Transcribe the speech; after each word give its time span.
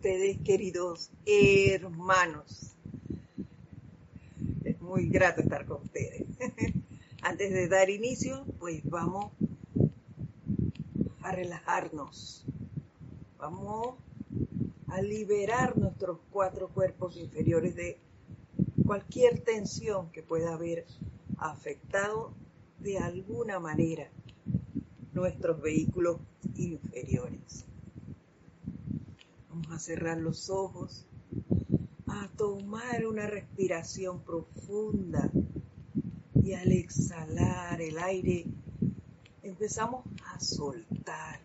ustedes, 0.00 0.38
queridos 0.42 1.10
hermanos. 1.26 2.74
Es 4.64 4.80
muy 4.80 5.10
grato 5.10 5.42
estar 5.42 5.66
con 5.66 5.82
ustedes. 5.82 6.24
Antes 7.22 7.52
de 7.52 7.68
dar 7.68 7.90
inicio, 7.90 8.46
pues 8.58 8.80
vamos 8.88 9.30
a 11.20 11.32
relajarnos. 11.32 12.46
Vamos 13.36 13.96
a 14.86 15.02
liberar 15.02 15.76
nuestros 15.76 16.16
cuatro 16.30 16.68
cuerpos 16.68 17.18
inferiores 17.18 17.76
de 17.76 17.98
cualquier 18.86 19.40
tensión 19.40 20.10
que 20.12 20.22
pueda 20.22 20.54
haber 20.54 20.86
afectado 21.36 22.32
de 22.78 22.96
alguna 22.96 23.60
manera 23.60 24.08
nuestros 25.12 25.60
vehículos 25.60 26.16
inferiores. 26.56 27.66
A 29.68 29.78
cerrar 29.78 30.18
los 30.18 30.50
ojos, 30.50 31.04
a 32.06 32.28
tomar 32.36 33.06
una 33.06 33.26
respiración 33.26 34.20
profunda 34.20 35.30
y 36.42 36.54
al 36.54 36.72
exhalar 36.72 37.80
el 37.80 37.98
aire 37.98 38.46
empezamos 39.42 40.04
a 40.26 40.40
soltar, 40.40 41.40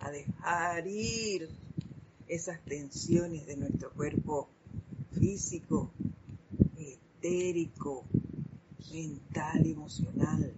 a 0.00 0.10
dejar 0.10 0.86
ir 0.86 1.48
esas 2.26 2.60
tensiones 2.64 3.46
de 3.46 3.56
nuestro 3.56 3.90
cuerpo 3.90 4.48
físico, 5.12 5.90
etérico, 6.76 8.04
mental, 8.92 9.66
emocional. 9.66 10.52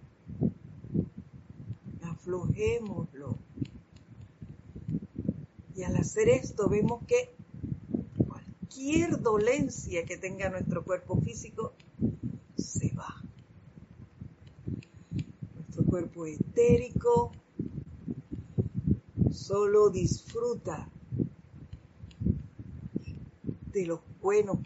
Aflojémoslo 2.01 3.37
y 5.75 5.83
al 5.83 5.95
hacer 5.95 6.29
esto 6.29 6.69
vemos 6.69 7.05
que 7.07 7.33
cualquier 8.27 9.21
dolencia 9.21 10.05
que 10.05 10.17
tenga 10.17 10.49
nuestro 10.49 10.83
cuerpo 10.83 11.19
físico 11.21 11.73
se 12.57 12.93
va. 12.93 13.23
Nuestro 15.55 15.83
cuerpo 15.85 16.25
etérico 16.25 17.31
solo 19.31 19.89
disfruta 19.89 20.89
de 23.71 23.85
los 23.85 24.01
buenos, 24.21 24.57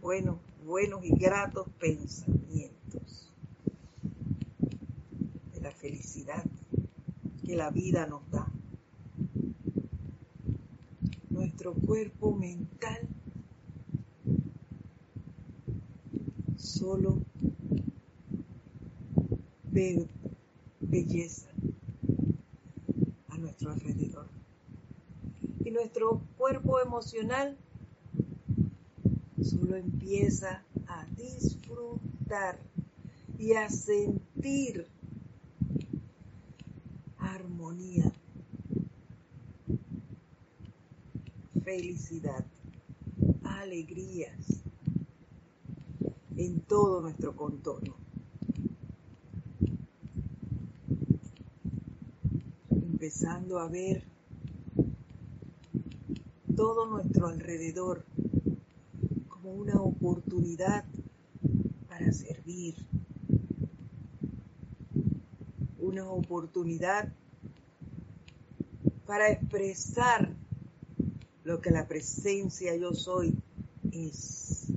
buenos, 0.00 0.38
buenos 0.64 1.04
y 1.04 1.16
gratos 1.16 1.68
pensamientos, 1.78 3.32
de 5.54 5.60
la 5.60 5.70
felicidad 5.70 6.44
que 7.46 7.54
la 7.56 7.70
vida 7.70 8.06
nos 8.06 8.28
da 8.30 8.51
nuestro 11.52 11.74
cuerpo 11.74 12.34
mental 12.34 12.98
solo 16.56 17.18
ve 19.70 20.08
belleza 20.80 21.50
a 23.28 23.36
nuestro 23.36 23.70
alrededor. 23.70 24.28
Y 25.62 25.70
nuestro 25.70 26.22
cuerpo 26.38 26.80
emocional 26.80 27.58
solo 29.42 29.76
empieza 29.76 30.64
a 30.86 31.04
disfrutar 31.16 32.58
y 33.38 33.52
a 33.52 33.68
sentir 33.68 34.86
armonía 37.18 38.10
felicidad, 41.74 42.44
alegrías 43.44 44.62
en 46.36 46.60
todo 46.60 47.00
nuestro 47.00 47.34
contorno. 47.34 47.94
Empezando 52.70 53.58
a 53.58 53.68
ver 53.68 54.04
todo 56.54 56.84
nuestro 56.84 57.28
alrededor 57.28 58.04
como 59.28 59.54
una 59.54 59.80
oportunidad 59.80 60.84
para 61.88 62.12
servir, 62.12 62.74
una 65.78 66.04
oportunidad 66.10 67.10
para 69.06 69.30
expresar 69.30 70.31
lo 71.52 71.60
que 71.60 71.70
la 71.70 71.86
presencia 71.86 72.74
yo 72.76 72.94
soy 72.94 73.36
es. 73.92 74.68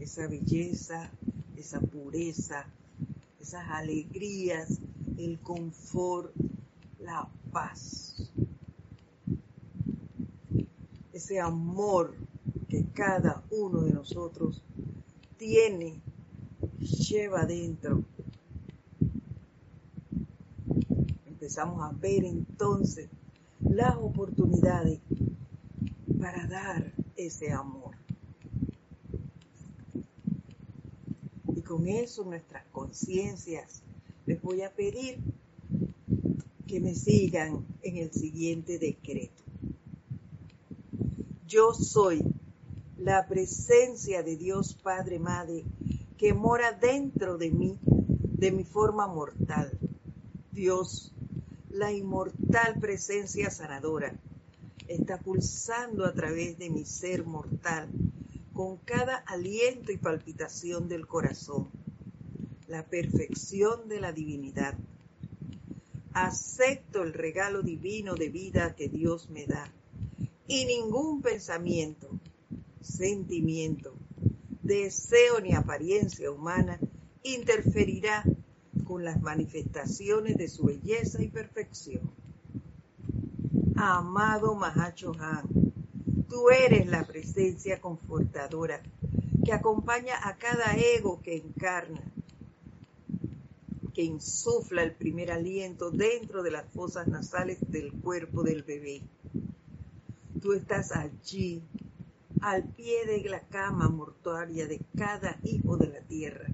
Esa 0.00 0.26
belleza, 0.26 1.10
esa 1.54 1.78
pureza, 1.78 2.64
esas 3.38 3.68
alegrías, 3.68 4.78
el 5.18 5.38
confort, 5.40 6.34
la 6.98 7.28
paz. 7.52 8.32
Ese 11.12 11.38
amor 11.38 12.14
que 12.70 12.86
cada 12.94 13.44
uno 13.50 13.82
de 13.82 13.92
nosotros 13.92 14.62
tiene, 15.36 16.00
lleva 16.78 17.44
dentro. 17.44 18.02
Empezamos 21.26 21.82
a 21.82 21.92
ver 21.92 22.24
entonces 22.24 23.10
las 23.72 23.96
oportunidades 23.96 25.00
para 26.20 26.46
dar 26.46 26.92
ese 27.16 27.52
amor. 27.52 27.96
Y 31.56 31.62
con 31.62 31.88
eso 31.88 32.24
nuestras 32.24 32.66
conciencias 32.66 33.82
les 34.26 34.40
voy 34.42 34.62
a 34.62 34.70
pedir 34.70 35.18
que 36.66 36.80
me 36.80 36.94
sigan 36.94 37.64
en 37.82 37.96
el 37.96 38.12
siguiente 38.12 38.78
decreto. 38.78 39.42
Yo 41.46 41.72
soy 41.72 42.22
la 42.98 43.26
presencia 43.26 44.22
de 44.22 44.36
Dios 44.36 44.74
Padre 44.74 45.18
Madre 45.18 45.64
que 46.18 46.34
mora 46.34 46.72
dentro 46.72 47.38
de 47.38 47.50
mí, 47.50 47.78
de 47.82 48.52
mi 48.52 48.64
forma 48.64 49.06
mortal. 49.06 49.78
Dios 50.52 51.11
la 51.72 51.90
inmortal 51.90 52.78
presencia 52.80 53.50
sanadora 53.50 54.14
está 54.88 55.18
pulsando 55.18 56.04
a 56.04 56.12
través 56.12 56.58
de 56.58 56.68
mi 56.68 56.84
ser 56.84 57.24
mortal 57.24 57.88
con 58.52 58.76
cada 58.76 59.16
aliento 59.16 59.90
y 59.90 59.96
palpitación 59.96 60.86
del 60.86 61.06
corazón, 61.06 61.70
la 62.68 62.84
perfección 62.84 63.88
de 63.88 64.00
la 64.00 64.12
divinidad. 64.12 64.76
Acepto 66.12 67.02
el 67.02 67.14
regalo 67.14 67.62
divino 67.62 68.14
de 68.16 68.28
vida 68.28 68.74
que 68.74 68.88
Dios 68.88 69.30
me 69.30 69.46
da 69.46 69.72
y 70.46 70.66
ningún 70.66 71.22
pensamiento, 71.22 72.10
sentimiento, 72.82 73.94
deseo 74.62 75.40
ni 75.40 75.54
apariencia 75.54 76.30
humana 76.30 76.78
interferirá 77.22 78.24
con 78.92 79.06
las 79.06 79.22
manifestaciones 79.22 80.36
de 80.36 80.48
su 80.48 80.64
belleza 80.64 81.22
y 81.22 81.28
perfección. 81.28 82.02
Amado 83.74 84.54
Mahacho 84.54 85.14
Han, 85.18 85.48
tú 86.28 86.50
eres 86.50 86.86
la 86.88 87.06
presencia 87.06 87.80
confortadora 87.80 88.82
que 89.46 89.54
acompaña 89.54 90.16
a 90.28 90.36
cada 90.36 90.76
ego 90.76 91.22
que 91.22 91.38
encarna, 91.38 92.02
que 93.94 94.02
insufla 94.02 94.82
el 94.82 94.92
primer 94.92 95.32
aliento 95.32 95.90
dentro 95.90 96.42
de 96.42 96.50
las 96.50 96.66
fosas 96.74 97.08
nasales 97.08 97.60
del 97.72 97.94
cuerpo 97.94 98.42
del 98.42 98.62
bebé. 98.62 99.00
Tú 100.42 100.52
estás 100.52 100.92
allí, 100.92 101.62
al 102.42 102.64
pie 102.64 103.06
de 103.06 103.26
la 103.30 103.40
cama 103.40 103.88
mortuaria 103.88 104.66
de 104.66 104.82
cada 104.94 105.38
hijo 105.44 105.78
de 105.78 105.88
la 105.88 106.00
tierra 106.00 106.46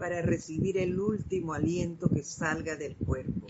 para 0.00 0.22
recibir 0.22 0.78
el 0.78 0.98
último 0.98 1.52
aliento 1.52 2.08
que 2.08 2.24
salga 2.24 2.74
del 2.74 2.96
cuerpo 2.96 3.46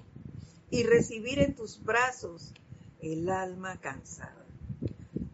y 0.69 0.83
recibir 0.83 1.39
en 1.39 1.55
tus 1.55 1.81
brazos 1.85 2.53
el 3.01 3.31
alma 3.31 3.79
cansada. 3.79 4.45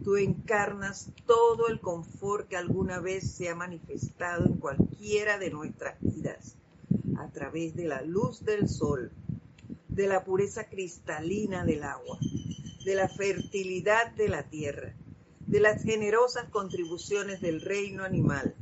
Tú 0.05 0.17
encarnas 0.17 1.09
todo 1.25 1.69
el 1.69 1.81
confort 1.81 2.49
que 2.49 2.59
alguna 2.59 3.01
vez 3.01 3.31
se 3.31 3.49
ha 3.49 3.55
manifestado 3.55 4.45
en 4.45 4.59
cualquiera 4.59 5.39
de 5.39 5.51
nuestras 5.51 5.97
vidas 6.03 6.55
a 7.17 7.29
través 7.31 7.75
de 7.75 7.87
la 7.87 8.03
luz 8.03 8.45
del 8.45 8.69
sol, 8.69 9.11
de 9.89 10.07
la 10.09 10.23
pureza 10.23 10.65
cristalina 10.65 11.65
del 11.65 11.83
agua, 11.83 12.19
de 12.85 12.95
la 12.95 13.09
fertilidad 13.09 14.13
de 14.13 14.29
la 14.29 14.43
tierra, 14.43 14.95
de 15.47 15.61
las 15.61 15.83
generosas 15.83 16.51
contribuciones 16.51 17.41
del 17.41 17.63
reino 17.63 18.05
animal, 18.05 18.55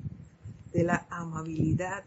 de 0.72 0.84
la 0.84 1.04
amabilidad 1.10 2.04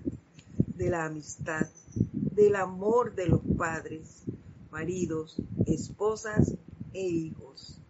de 0.77 0.89
la 0.89 1.05
amistad, 1.05 1.67
del 2.11 2.55
amor 2.55 3.15
de 3.15 3.27
los 3.27 3.41
padres, 3.57 4.23
maridos, 4.71 5.41
esposas 5.65 6.53
e 6.93 7.01
hijos. 7.01 7.81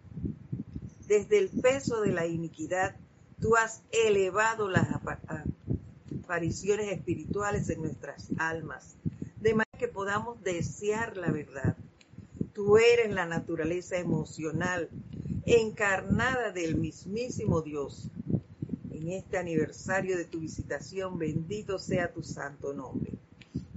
Desde 1.07 1.37
el 1.37 1.49
peso 1.49 2.01
de 2.01 2.13
la 2.13 2.25
iniquidad, 2.25 2.95
tú 3.41 3.55
has 3.55 3.83
elevado 3.91 4.69
las 4.69 4.87
apariciones 6.23 6.91
espirituales 6.91 7.69
en 7.69 7.81
nuestras 7.81 8.29
almas, 8.37 8.95
de 9.41 9.51
manera 9.51 9.77
que 9.77 9.87
podamos 9.87 10.41
desear 10.43 11.17
la 11.17 11.31
verdad. 11.31 11.75
Tú 12.53 12.77
eres 12.77 13.13
la 13.13 13.25
naturaleza 13.25 13.97
emocional 13.97 14.89
encarnada 15.45 16.51
del 16.51 16.75
mismísimo 16.75 17.61
Dios. 17.61 18.09
En 19.07 19.13
este 19.13 19.37
aniversario 19.37 20.17
de 20.17 20.25
tu 20.25 20.41
visitación, 20.41 21.17
bendito 21.17 21.79
sea 21.79 22.11
tu 22.11 22.23
santo 22.23 22.73
nombre. 22.73 23.13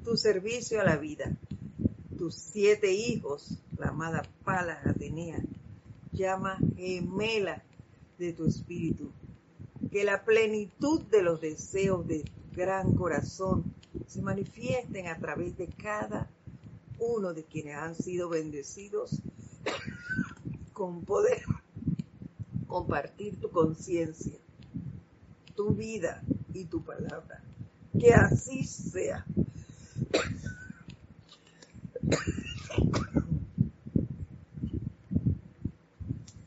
Tu 0.03 0.17
servicio 0.17 0.81
a 0.81 0.85
la 0.85 0.97
vida, 0.97 1.31
tus 2.19 2.35
siete 2.35 2.93
hijos, 2.93 3.63
la 3.79 3.91
amada 3.91 4.25
Palas 4.43 4.85
Atenea, 4.85 5.39
llama 6.11 6.59
gemela 6.75 7.63
de 8.19 8.33
tu 8.33 8.45
espíritu. 8.45 9.13
Que 9.93 10.03
la 10.03 10.25
plenitud 10.25 11.03
de 11.03 11.23
los 11.23 11.41
deseos 11.41 12.05
de 12.09 12.25
tu 12.25 12.57
gran 12.57 12.93
corazón 12.97 13.73
se 14.09 14.23
manifiesten 14.23 15.07
a 15.07 15.17
través 15.17 15.57
de 15.57 15.69
cada 15.69 16.29
uno 16.99 17.35
de 17.35 17.45
quienes 17.45 17.77
han 17.77 17.95
sido 17.95 18.31
bendecidos 18.31 19.23
con 20.73 21.05
poder 21.05 21.45
compartir 22.67 23.39
tu 23.41 23.49
conciencia, 23.51 24.40
tu 25.61 25.75
vida 25.75 26.23
y 26.55 26.65
tu 26.65 26.83
palabra. 26.83 27.43
Que 27.93 28.15
así 28.15 28.65
sea. 28.65 29.27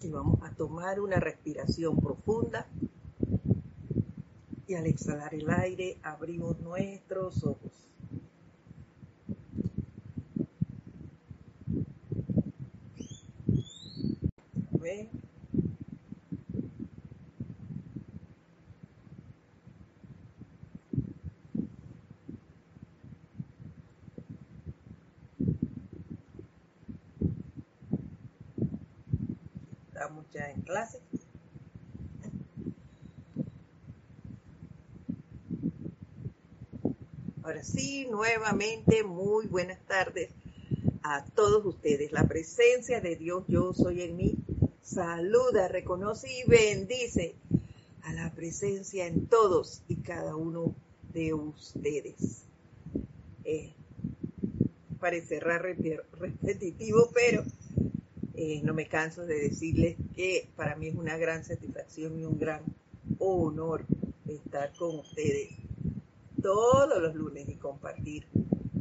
Y 0.01 0.09
vamos 0.09 0.39
a 0.41 0.49
tomar 0.55 0.99
una 0.99 1.17
respiración 1.17 1.95
profunda. 1.97 2.65
Y 4.65 4.73
al 4.73 4.87
exhalar 4.87 5.35
el 5.35 5.47
aire 5.47 5.99
abrimos 6.01 6.59
nuestros 6.61 7.43
ojos. 7.43 7.83
Ya 30.33 30.49
en 30.49 30.61
clase. 30.61 30.99
Ahora 37.43 37.63
sí, 37.63 38.07
nuevamente 38.09 39.03
muy 39.03 39.47
buenas 39.47 39.79
tardes 39.85 40.29
a 41.03 41.25
todos 41.25 41.65
ustedes. 41.65 42.11
La 42.11 42.27
presencia 42.27 43.01
de 43.01 43.15
Dios, 43.17 43.43
yo 43.47 43.73
soy 43.73 44.01
en 44.01 44.15
mí, 44.15 44.37
saluda, 44.81 45.67
reconoce 45.67 46.29
y 46.31 46.49
bendice 46.49 47.35
a 48.03 48.13
la 48.13 48.31
presencia 48.31 49.07
en 49.07 49.27
todos 49.27 49.81
y 49.87 49.97
cada 49.97 50.35
uno 50.35 50.73
de 51.13 51.33
ustedes. 51.33 52.45
Eh, 53.43 53.73
parecerá 54.99 55.57
repetitivo, 55.57 57.09
pero 57.13 57.43
eh, 58.35 58.61
no 58.63 58.73
me 58.73 58.87
canso 58.87 59.25
de 59.25 59.35
decirles 59.35 59.95
que 60.15 60.49
para 60.55 60.75
mí 60.75 60.87
es 60.87 60.95
una 60.95 61.17
gran 61.17 61.43
satisfacción 61.43 62.19
y 62.19 62.25
un 62.25 62.39
gran 62.39 62.63
honor 63.19 63.85
estar 64.27 64.73
con 64.73 64.99
ustedes 64.99 65.49
todos 66.41 67.01
los 67.01 67.15
lunes 67.15 67.47
y 67.47 67.55
compartir 67.55 68.27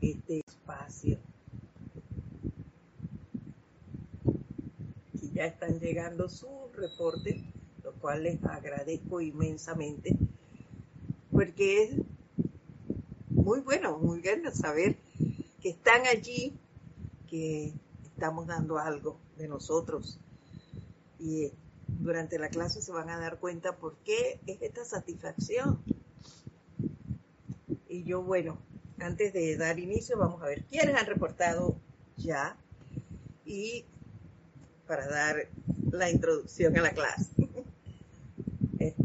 este 0.00 0.40
espacio. 0.40 1.18
Y 5.20 5.30
ya 5.32 5.46
están 5.46 5.78
llegando 5.78 6.28
sus 6.28 6.74
reportes, 6.74 7.36
lo 7.84 7.92
cual 7.94 8.24
les 8.24 8.42
agradezco 8.44 9.20
inmensamente, 9.20 10.16
porque 11.30 11.84
es 11.84 11.90
muy 13.28 13.60
bueno, 13.60 13.98
muy 13.98 14.20
bueno 14.20 14.50
saber 14.50 14.96
que 15.60 15.70
están 15.70 16.06
allí, 16.06 16.58
que 17.28 17.72
estamos 18.02 18.46
dando 18.46 18.78
algo 18.78 19.18
de 19.42 19.48
nosotros. 19.48 20.18
Y 21.18 21.52
durante 21.86 22.38
la 22.38 22.48
clase 22.48 22.80
se 22.80 22.92
van 22.92 23.10
a 23.10 23.18
dar 23.18 23.38
cuenta 23.38 23.76
por 23.76 23.96
qué 23.98 24.40
es 24.46 24.62
esta 24.62 24.84
satisfacción 24.84 25.82
y 27.92 28.04
yo, 28.04 28.22
bueno, 28.22 28.58
antes 28.98 29.34
de 29.34 29.54
dar 29.58 29.78
inicio, 29.78 30.16
vamos 30.16 30.40
a 30.42 30.46
ver 30.46 30.64
quiénes 30.64 30.96
han 30.96 31.04
reportado 31.04 31.76
ya 32.16 32.56
y 33.44 33.84
para 34.86 35.06
dar 35.06 35.48
la 35.90 36.10
introducción 36.10 36.76
a 36.78 36.82
la 36.82 36.92
clase. 36.92 37.30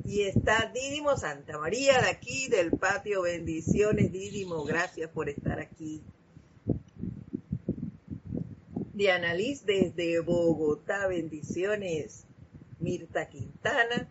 Y 0.05 0.21
está 0.21 0.71
Dídimo 0.73 1.17
Santa 1.17 1.59
María 1.59 2.01
de 2.01 2.09
aquí, 2.09 2.47
del 2.47 2.71
patio. 2.71 3.23
Bendiciones, 3.23 4.11
Dídimo. 4.11 4.63
Gracias 4.63 5.11
por 5.11 5.27
estar 5.27 5.59
aquí. 5.59 6.01
Diana 8.97 9.35
Liz 9.35 9.63
desde 9.63 10.19
Bogotá. 10.21 11.05
Bendiciones. 11.07 12.25
Mirta 12.79 13.29
Quintana. 13.29 14.09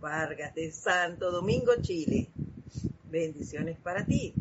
Vargas 0.00 0.52
de 0.56 0.72
Santo 0.72 1.30
Domingo, 1.30 1.70
Chile. 1.80 2.28
Bendiciones 3.08 3.78
para 3.78 4.04
ti. 4.04 4.34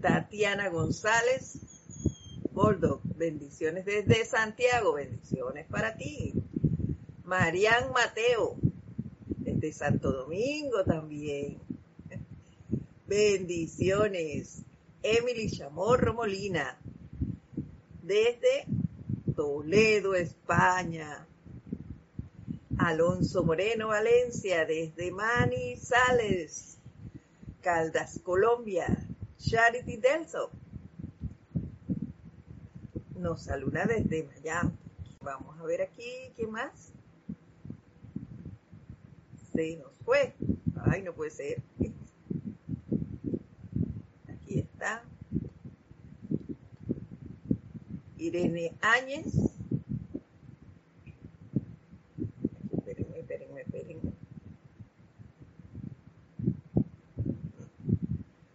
Tatiana 0.00 0.68
González, 0.68 1.58
Boldo, 2.52 3.00
bendiciones 3.16 3.84
desde 3.84 4.24
Santiago, 4.24 4.92
bendiciones 4.92 5.66
para 5.66 5.96
ti. 5.96 6.32
Marian 7.24 7.90
Mateo, 7.90 8.56
desde 9.38 9.72
Santo 9.72 10.12
Domingo 10.12 10.84
también. 10.84 11.58
Bendiciones. 13.08 14.62
Emily 15.02 15.50
Chamorro 15.50 16.14
Molina, 16.14 16.78
desde 18.06 18.66
Toledo, 19.34 20.14
España. 20.14 21.26
Alonso 22.78 23.42
Moreno 23.42 23.88
Valencia, 23.88 24.64
desde 24.64 25.10
Manizales. 25.10 26.78
Caldas, 27.62 28.20
Colombia. 28.22 28.86
Charity 29.38 29.96
Delso 29.96 30.50
nos 33.18 33.42
saluda 33.42 33.86
desde 33.86 34.24
Miami. 34.24 34.72
Vamos 35.20 35.58
a 35.58 35.64
ver 35.64 35.82
aquí, 35.82 36.32
¿qué 36.36 36.46
más? 36.46 36.92
Se 39.52 39.76
nos 39.78 39.92
fue. 40.04 40.34
Ay, 40.84 41.02
no 41.02 41.12
puede 41.12 41.30
ser. 41.30 41.62
Aquí 44.28 44.58
está. 44.60 45.02
Irene 48.18 48.72
Áñez. 48.80 49.26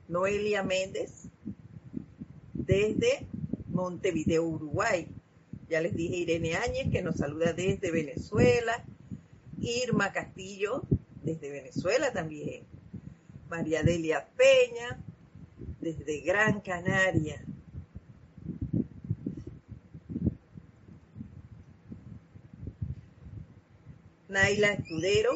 Noelia 0.08 0.62
Méndez, 0.62 1.30
desde 2.54 3.26
Montevideo, 3.70 4.44
Uruguay. 4.44 5.08
Ya 5.70 5.80
les 5.80 5.96
dije 5.96 6.18
Irene 6.18 6.56
Áñez, 6.56 6.92
que 6.92 7.02
nos 7.02 7.16
saluda 7.16 7.54
desde 7.54 7.92
Venezuela. 7.92 8.84
Irma 9.58 10.12
Castillo, 10.12 10.82
desde 11.24 11.50
Venezuela 11.50 12.12
también. 12.12 12.66
María 13.50 13.84
Delia 13.84 14.28
Peña, 14.36 15.02
desde 15.80 16.20
Gran 16.20 16.60
Canaria. 16.60 17.46
Naila 24.32 24.72
Escudero 24.72 25.32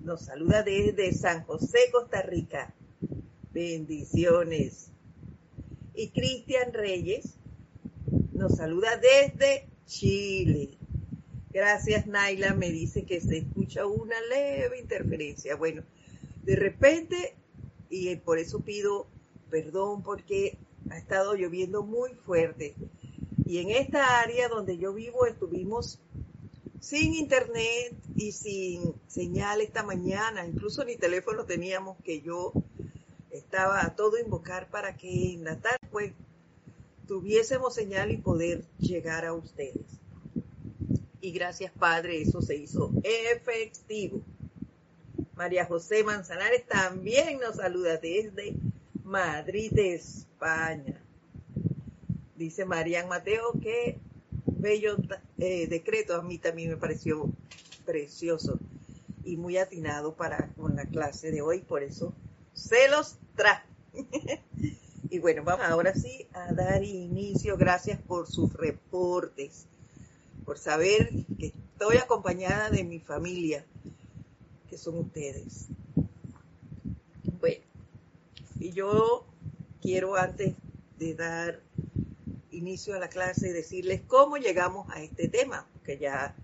nos 0.00 0.22
saluda 0.22 0.64
desde 0.64 1.12
San 1.12 1.44
José, 1.44 1.78
Costa 1.92 2.20
Rica. 2.20 2.74
Bendiciones. 3.52 4.90
Y 5.94 6.08
Cristian 6.08 6.72
Reyes 6.72 7.36
nos 8.32 8.56
saluda 8.56 8.96
desde 8.96 9.68
Chile. 9.86 10.70
Gracias, 11.52 12.08
Naila. 12.08 12.54
Me 12.54 12.72
dice 12.72 13.04
que 13.04 13.20
se 13.20 13.38
escucha 13.38 13.86
una 13.86 14.20
leve 14.22 14.80
interferencia. 14.80 15.54
Bueno, 15.54 15.84
de 16.42 16.56
repente, 16.56 17.36
y 17.88 18.16
por 18.16 18.40
eso 18.40 18.64
pido 18.64 19.06
perdón 19.48 20.02
porque 20.02 20.58
ha 20.90 20.98
estado 20.98 21.36
lloviendo 21.36 21.84
muy 21.84 22.14
fuerte. 22.14 22.74
Y 23.46 23.58
en 23.58 23.70
esta 23.70 24.18
área 24.18 24.48
donde 24.48 24.76
yo 24.76 24.92
vivo 24.92 25.24
estuvimos 25.26 26.00
sin 26.80 27.14
internet 27.14 27.94
y 28.16 28.32
sin 28.32 28.94
señal 29.06 29.60
esta 29.60 29.82
mañana, 29.82 30.46
incluso 30.46 30.84
ni 30.84 30.96
teléfono 30.96 31.44
teníamos 31.44 31.98
que 32.02 32.22
yo 32.22 32.52
estaba 33.30 33.84
a 33.84 33.94
todo 33.94 34.18
invocar 34.18 34.68
para 34.70 34.96
que 34.96 35.34
en 35.34 35.44
la 35.44 35.58
pues 35.90 36.12
tuviésemos 37.06 37.74
señal 37.74 38.10
y 38.10 38.16
poder 38.16 38.64
llegar 38.78 39.24
a 39.24 39.34
ustedes. 39.34 40.00
Y 41.20 41.32
gracias 41.32 41.70
Padre, 41.72 42.22
eso 42.22 42.40
se 42.40 42.56
hizo 42.56 42.90
efectivo. 43.04 44.22
María 45.34 45.66
José 45.66 46.02
Manzanares 46.02 46.66
también 46.66 47.40
nos 47.40 47.56
saluda 47.56 47.98
desde 47.98 48.54
Madrid, 49.04 49.72
España. 49.78 51.02
Dice 52.36 52.64
Marian 52.64 53.08
Mateo 53.08 53.52
que 53.62 53.98
bello 54.46 54.96
eh, 55.40 55.66
decreto, 55.66 56.14
a 56.14 56.22
mí 56.22 56.38
también 56.38 56.70
me 56.70 56.76
pareció 56.76 57.28
precioso 57.84 58.58
y 59.24 59.36
muy 59.36 59.56
atinado 59.56 60.14
para 60.14 60.48
con 60.54 60.76
la 60.76 60.84
clase 60.86 61.30
de 61.30 61.42
hoy, 61.42 61.60
por 61.60 61.82
eso 61.82 62.12
se 62.52 62.88
los 62.88 63.16
traje. 63.36 63.66
y 65.10 65.18
bueno, 65.18 65.42
vamos 65.42 65.66
ahora 65.66 65.94
sí 65.94 66.26
a 66.32 66.52
dar 66.52 66.84
inicio. 66.84 67.56
Gracias 67.56 68.00
por 68.00 68.28
sus 68.28 68.52
reportes, 68.52 69.66
por 70.44 70.58
saber 70.58 71.10
que 71.38 71.46
estoy 71.46 71.96
acompañada 71.96 72.70
de 72.70 72.84
mi 72.84 73.00
familia, 73.00 73.64
que 74.68 74.76
son 74.76 74.98
ustedes. 74.98 75.68
Bueno, 77.40 77.64
y 78.58 78.72
yo 78.72 79.24
quiero 79.80 80.16
antes 80.16 80.54
de 80.98 81.14
dar 81.14 81.60
inicio 82.60 82.94
a 82.94 82.98
la 82.98 83.08
clase 83.08 83.52
decirles 83.52 84.02
cómo 84.06 84.36
llegamos 84.36 84.86
a 84.90 85.02
este 85.02 85.28
tema, 85.28 85.66
que 85.82 85.98
ya 85.98 86.36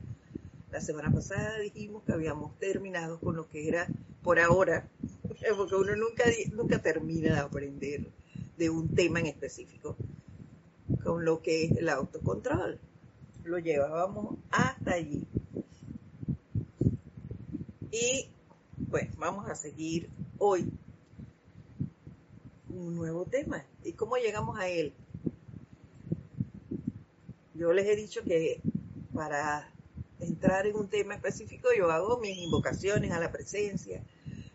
la 0.71 0.81
semana 0.81 1.11
pasada 1.13 1.59
dijimos 1.59 2.03
que 2.05 2.13
habíamos 2.13 2.59
terminado 2.59 3.21
con 3.21 3.37
lo 3.37 3.49
que 3.49 3.69
era 3.69 3.87
por 4.23 4.41
ahora, 4.41 4.89
porque 5.57 5.75
uno 5.75 5.95
nunca, 5.95 6.25
nunca 6.53 6.81
termina 6.81 7.35
de 7.35 7.41
aprender 7.41 8.07
de 8.57 8.71
un 8.71 8.95
tema 8.95 9.21
en 9.21 9.27
específico, 9.27 9.97
con 11.05 11.25
lo 11.25 11.43
que 11.43 11.65
es 11.65 11.73
el 11.73 11.89
autocontrol. 11.91 12.81
Lo 13.45 13.59
llevábamos 13.59 14.39
hasta 14.51 14.95
allí. 14.95 15.23
Y 17.93 18.31
pues 18.91 19.15
vamos 19.17 19.49
a 19.49 19.55
seguir 19.55 20.09
hoy 20.39 20.71
un 22.71 22.97
nuevo 22.97 23.25
tema. 23.27 23.65
¿Y 23.85 23.93
cómo 23.93 24.17
llegamos 24.17 24.59
a 24.59 24.69
él? 24.69 24.95
Yo 27.57 27.73
les 27.73 27.87
he 27.87 27.97
dicho 27.97 28.23
que 28.23 28.61
para 29.15 29.73
entrar 30.21 30.67
en 30.67 30.77
un 30.77 30.89
tema 30.89 31.15
específico 31.15 31.69
yo 31.77 31.91
hago 31.91 32.19
mis 32.19 32.37
invocaciones 32.37 33.13
a 33.13 33.21
la 33.21 33.33
presencia 33.33 34.03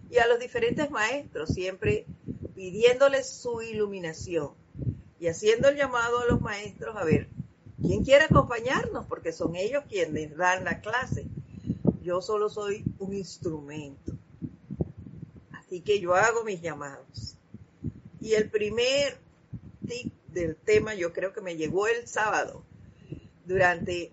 y 0.09 0.17
a 0.17 0.27
los 0.27 0.39
diferentes 0.39 0.91
maestros, 0.91 1.49
siempre 1.49 2.05
pidiéndoles 2.53 3.27
su 3.27 3.61
iluminación 3.63 4.51
y 5.19 5.27
haciendo 5.27 5.69
el 5.69 5.77
llamado 5.77 6.19
a 6.19 6.25
los 6.27 6.41
maestros 6.41 6.95
a 6.95 7.03
ver 7.03 7.27
quién 7.81 8.03
quiere 8.03 8.25
acompañarnos, 8.25 9.07
porque 9.07 9.31
son 9.31 9.55
ellos 9.55 9.83
quienes 9.89 10.37
dan 10.37 10.63
la 10.63 10.81
clase. 10.81 11.25
Yo 12.03 12.21
solo 12.21 12.49
soy 12.49 12.83
un 12.99 13.13
instrumento. 13.13 14.13
Así 15.51 15.81
que 15.81 15.99
yo 15.99 16.13
hago 16.13 16.43
mis 16.43 16.61
llamados. 16.61 17.37
Y 18.19 18.33
el 18.33 18.49
primer 18.51 19.17
tip 19.87 20.13
del 20.27 20.55
tema 20.55 20.93
yo 20.93 21.13
creo 21.13 21.33
que 21.33 21.41
me 21.41 21.55
llegó 21.55 21.87
el 21.87 22.07
sábado 22.07 22.63
durante 23.45 24.11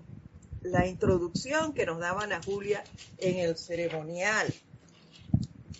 la 0.62 0.86
introducción 0.86 1.72
que 1.72 1.86
nos 1.86 1.98
daban 1.98 2.32
a 2.32 2.42
Julia 2.42 2.82
en 3.18 3.38
el 3.38 3.56
ceremonial 3.56 4.52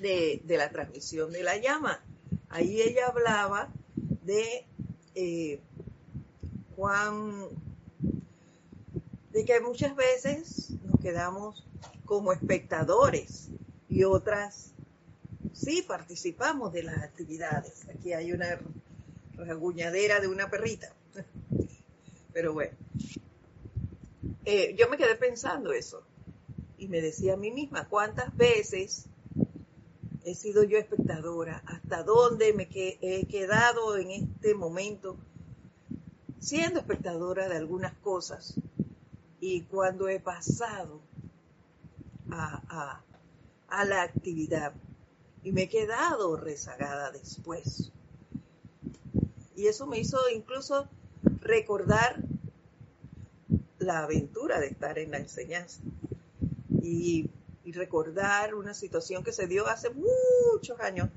de, 0.01 0.43
la 0.47 0.71
transmisión 0.71 1.33
de 1.33 1.43
la 1.43 1.57
llama. 1.57 2.01
Ahí 2.51 2.81
ella 2.81 3.09
hablaba 3.09 3.69
de 4.25 4.65
eh, 5.15 5.61
Juan, 6.77 7.49
de 9.33 9.45
que 9.45 9.61
muchas 9.61 9.97
veces 9.97 10.71
nos 10.85 11.01
quedamos 11.01 11.67
como 12.05 12.33
espectadores 12.33 13.49
y 13.89 14.05
otras 14.05 14.73
sí 15.53 15.83
participamos 15.83 16.73
de 16.73 16.85
las 16.85 16.99
actividades. 16.99 17.89
Aquí 17.89 18.13
hay 18.13 18.33
una 18.33 18.59
rasguñadera 19.37 20.21
de 20.21 20.29
una 20.29 20.49
perrita. 20.49 20.93
Pero 22.33 22.53
bueno, 22.53 22.77
eh, 24.45 24.75
yo 24.79 24.89
me 24.89 24.97
quedé 24.97 25.15
pensando 25.15 25.73
eso 25.73 26.03
y 26.79 26.89
me 26.89 27.01
decía 27.01 27.35
a 27.35 27.37
mí 27.37 27.51
misma, 27.51 27.89
¿cuántas 27.89 28.37
veces 28.37 29.07
he 30.25 30.35
sido 30.35 30.63
yo 30.63 30.79
espectadora? 30.79 31.63
¿Hasta 31.67 32.03
dónde 32.03 32.53
me 32.53 32.69
he 32.73 33.27
quedado 33.27 33.97
en 33.97 34.11
este 34.11 34.55
momento 34.55 35.17
siendo 36.39 36.81
espectadora 36.81 37.49
de 37.49 37.57
algunas 37.57 37.95
cosas? 37.99 38.55
Y 39.41 39.63
cuando 39.63 40.09
he 40.09 40.21
pasado 40.21 41.01
a, 42.31 43.03
a 43.69 43.85
la 43.85 44.03
actividad 44.03 44.73
y 45.43 45.53
me 45.53 45.63
he 45.63 45.69
quedado 45.69 46.37
rezagada 46.37 47.11
después. 47.11 47.93
Y 49.57 49.67
eso 49.67 49.87
me 49.87 49.99
hizo 49.99 50.19
incluso 50.35 50.89
recordar 51.41 52.23
la 53.79 54.01
aventura 54.01 54.61
de 54.61 54.69
estar 54.69 54.99
en 54.99 55.11
la 55.11 55.19
enseñanza 55.19 55.81
y, 56.83 57.31
recordar 57.71 58.55
una 58.55 58.73
situación 58.73 59.23
que 59.23 59.31
se 59.31 59.47
dio 59.47 59.67
hace 59.67 59.91
muchos 59.91 60.81
años, 60.81 61.11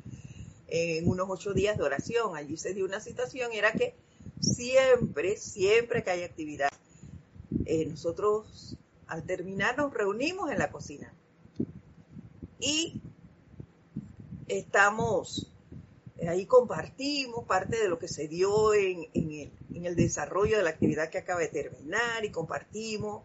en 0.68 1.08
unos 1.08 1.28
ocho 1.30 1.54
días 1.54 1.78
de 1.78 1.84
oración. 1.84 2.36
Allí 2.36 2.58
se 2.58 2.74
dio 2.74 2.84
una 2.84 3.00
situación, 3.00 3.54
era 3.54 3.72
que 3.72 3.96
siempre, 4.42 5.38
siempre 5.38 6.04
que 6.04 6.12
hay 6.12 6.24
actividad, 6.24 6.70
eh, 7.66 7.86
nosotros 7.86 8.76
al 9.08 9.24
terminar 9.24 9.78
nos 9.78 9.94
reunimos 9.94 10.52
en 10.52 10.60
la 10.60 10.72
cocina 10.72 11.14
y 12.60 13.02
estamos 14.48 15.51
ahí 16.28 16.46
compartimos 16.46 17.46
parte 17.46 17.78
de 17.78 17.90
lo 17.90 17.98
que 17.98 18.08
se 18.08 18.28
dio 18.28 18.74
en, 18.74 19.08
el, 19.14 19.96
desarrollo 19.96 20.58
de 20.58 20.64
la 20.64 20.70
actividad 20.70 21.10
que 21.10 21.18
acaba 21.18 21.40
de 21.40 21.48
terminar 21.48 22.24
y 22.24 22.32
compartimos 22.32 23.24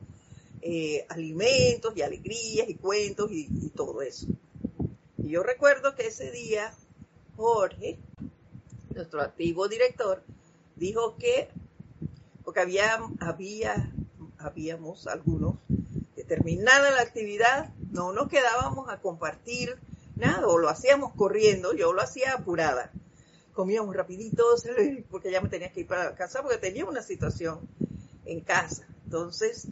eh, 0.63 1.05
alimentos 1.09 1.95
y 1.97 2.03
alegrías 2.03 2.69
y 2.69 2.75
cuentos 2.75 3.31
y, 3.31 3.71
todo 3.75 4.01
eso. 4.01 4.27
Y 5.19 5.29
yo 5.29 5.43
recuerdo 5.43 5.95
que 5.95 6.07
ese 6.07 6.31
día 6.31 6.75
Jorge, 7.37 7.99
nuestro 8.95 9.21
activo 9.21 9.69
director, 9.69 10.23
dijo 10.77 11.17
que, 11.17 11.51
porque 12.45 12.61
había, 12.61 12.99
había, 13.21 13.93
habíamos 14.39 15.07
algunos 15.07 15.57
que 16.15 16.25
la 16.35 17.03
actividad, 17.03 17.75
no 17.91 18.13
nos 18.13 18.29
quedábamos 18.29 18.89
a 18.89 19.01
compartir 19.01 19.77
nada, 20.17 20.47
o 20.49 20.59
lo 20.59 20.69
hacíamos 20.69 21.15
corriendo, 21.15 21.73
yo 21.75 21.93
lo 21.93 22.03
hacía 22.03 22.35
apurada. 22.35 22.91
Comíamos 23.53 23.95
rapidito, 23.95 24.45
porque 25.11 25.31
ya 25.31 25.41
me 25.41 25.49
tenía 25.49 25.73
que 25.73 25.81
ir 25.81 25.87
para 25.87 26.15
casa, 26.15 26.43
porque 26.43 26.59
tenía 26.59 26.85
una 26.85 27.03
situación 27.03 27.61
en 28.25 28.41
casa. 28.41 28.87
Entonces, 29.05 29.69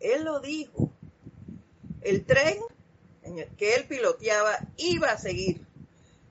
él 0.00 0.24
lo 0.24 0.40
dijo. 0.40 0.90
El 2.02 2.24
tren 2.24 2.58
que 3.56 3.74
él 3.76 3.86
piloteaba 3.86 4.58
iba 4.76 5.10
a 5.10 5.18
seguir 5.18 5.64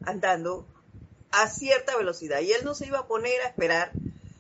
andando 0.04 0.68
a 1.32 1.48
cierta 1.48 1.96
velocidad 1.96 2.42
y 2.42 2.52
él 2.52 2.66
no 2.66 2.76
se 2.76 2.88
iba 2.88 3.00
a 3.00 3.08
poner 3.08 3.42
a 3.42 3.48
esperar 3.48 3.92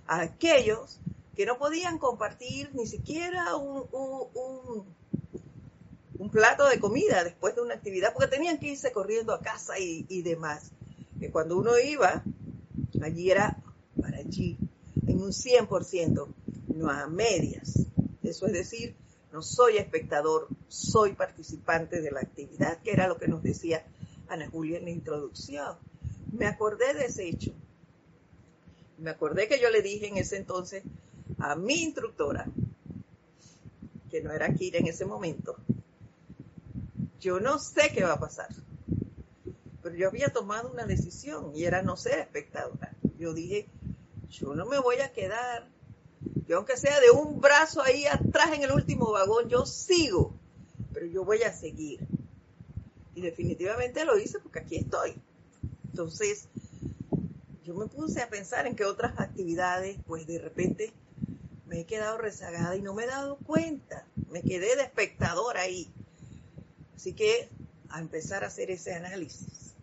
a 0.07 0.21
aquellos 0.21 0.99
que 1.35 1.45
no 1.45 1.57
podían 1.57 1.97
compartir 1.97 2.69
ni 2.73 2.85
siquiera 2.85 3.55
un, 3.55 3.87
un 3.91 4.95
plato 6.31 6.67
de 6.67 6.79
comida 6.79 7.23
después 7.23 7.55
de 7.55 7.61
una 7.61 7.75
actividad, 7.75 8.13
porque 8.13 8.29
tenían 8.29 8.57
que 8.57 8.69
irse 8.69 8.91
corriendo 8.91 9.33
a 9.33 9.41
casa 9.41 9.77
y, 9.79 10.21
demás. 10.21 10.71
Que 11.19 11.29
cuando 11.29 11.57
uno 11.57 11.77
iba, 11.77 12.23
allí 13.01 13.29
era 13.29 13.61
para 14.01 14.17
allí, 14.17 14.57
en 15.05 15.21
un 15.21 15.31
100%, 15.31 16.27
no 16.75 16.89
a 16.89 17.07
medias. 17.07 17.85
Eso 18.23 18.47
es 18.47 18.53
decir, 18.53 18.95
no 19.31 19.41
soy 19.41 19.77
espectador, 19.77 20.47
soy 20.67 21.13
participante 21.13 22.01
de 22.01 22.11
la 22.11 22.21
actividad, 22.21 22.81
que 22.81 22.91
era 22.91 23.07
lo 23.07 23.17
que 23.17 23.27
nos 23.27 23.43
decía 23.43 23.85
Ana 24.27 24.49
Julia 24.49 24.79
en 24.79 24.85
la 24.85 24.91
introducción. 24.91 25.77
Me 26.31 26.47
acordé 26.47 26.93
de 26.93 27.05
ese 27.05 27.27
hecho. 27.27 27.51
Me 28.97 29.09
acordé 29.09 29.47
que 29.47 29.59
yo 29.59 29.69
le 29.69 29.81
dije 29.81 30.07
en 30.07 30.17
ese 30.17 30.37
entonces 30.37 30.83
a 31.39 31.55
mi 31.55 31.83
instructora, 31.83 32.45
que 34.09 34.21
no 34.21 34.31
era 34.31 34.53
Kira 34.53 34.79
en 34.79 34.87
ese 34.87 35.05
momento, 35.05 35.55
yo 37.21 37.39
no 37.39 37.59
sé 37.59 37.91
qué 37.93 38.03
va 38.03 38.13
a 38.13 38.19
pasar. 38.19 38.49
Pero 39.83 39.95
yo 39.95 40.07
había 40.07 40.29
tomado 40.29 40.71
una 40.71 40.85
decisión 40.85 41.55
y 41.55 41.65
era 41.65 41.81
no 41.83 41.95
ser 41.95 42.19
espectadora. 42.19 42.93
Yo 43.17 43.33
dije, 43.33 43.69
yo 44.29 44.55
no 44.55 44.65
me 44.65 44.79
voy 44.79 44.97
a 44.97 45.13
quedar, 45.13 45.69
Yo 46.47 46.57
aunque 46.57 46.77
sea 46.77 46.99
de 46.99 47.11
un 47.11 47.39
brazo 47.39 47.81
ahí 47.81 48.05
atrás 48.05 48.51
en 48.53 48.63
el 48.63 48.71
último 48.71 49.11
vagón, 49.11 49.49
yo 49.49 49.65
sigo, 49.65 50.33
pero 50.93 51.05
yo 51.05 51.23
voy 51.23 51.43
a 51.43 51.53
seguir. 51.53 51.99
Y 53.15 53.21
definitivamente 53.21 54.03
lo 54.03 54.17
hice 54.17 54.39
porque 54.39 54.59
aquí 54.59 54.77
estoy. 54.77 55.13
Entonces, 55.85 56.47
yo 57.63 57.75
me 57.75 57.85
puse 57.85 58.21
a 58.21 58.29
pensar 58.29 58.65
en 58.65 58.75
que 58.75 58.85
otras 58.85 59.19
actividades, 59.19 59.97
pues 60.07 60.25
de 60.25 60.39
repente 60.39 60.93
me 61.67 61.81
he 61.81 61.85
quedado 61.85 62.17
rezagada 62.17 62.75
y 62.75 62.81
no 62.81 62.93
me 62.93 63.03
he 63.03 63.07
dado 63.07 63.37
cuenta. 63.37 64.07
Me 64.29 64.41
quedé 64.41 64.75
de 64.75 64.83
espectador 64.83 65.57
ahí. 65.57 65.93
Así 66.95 67.13
que 67.13 67.49
a 67.89 67.99
empezar 67.99 68.43
a 68.43 68.47
hacer 68.47 68.71
ese 68.71 68.93
análisis. 68.93 69.75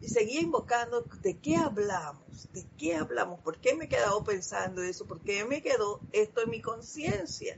Y 0.00 0.08
seguía 0.08 0.40
invocando 0.40 1.02
de 1.22 1.38
qué 1.38 1.56
hablamos, 1.56 2.48
de 2.52 2.64
qué 2.78 2.96
hablamos, 2.96 3.40
por 3.40 3.58
qué 3.58 3.74
me 3.74 3.84
he 3.84 3.88
quedado 3.88 4.24
pensando 4.24 4.82
eso, 4.82 5.06
por 5.06 5.20
qué 5.20 5.44
me 5.44 5.62
quedó 5.62 6.00
esto 6.12 6.42
en 6.42 6.50
mi 6.50 6.60
conciencia. 6.60 7.56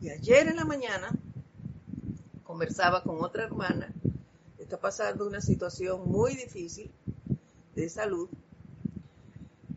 Y 0.00 0.10
ayer 0.10 0.48
en 0.48 0.56
la 0.56 0.64
mañana 0.64 1.10
conversaba 2.44 3.02
con 3.02 3.22
otra 3.22 3.44
hermana 3.44 3.92
está 4.72 4.80
pasando 4.80 5.26
una 5.26 5.42
situación 5.42 6.10
muy 6.10 6.34
difícil 6.34 6.90
de 7.74 7.90
salud 7.90 8.30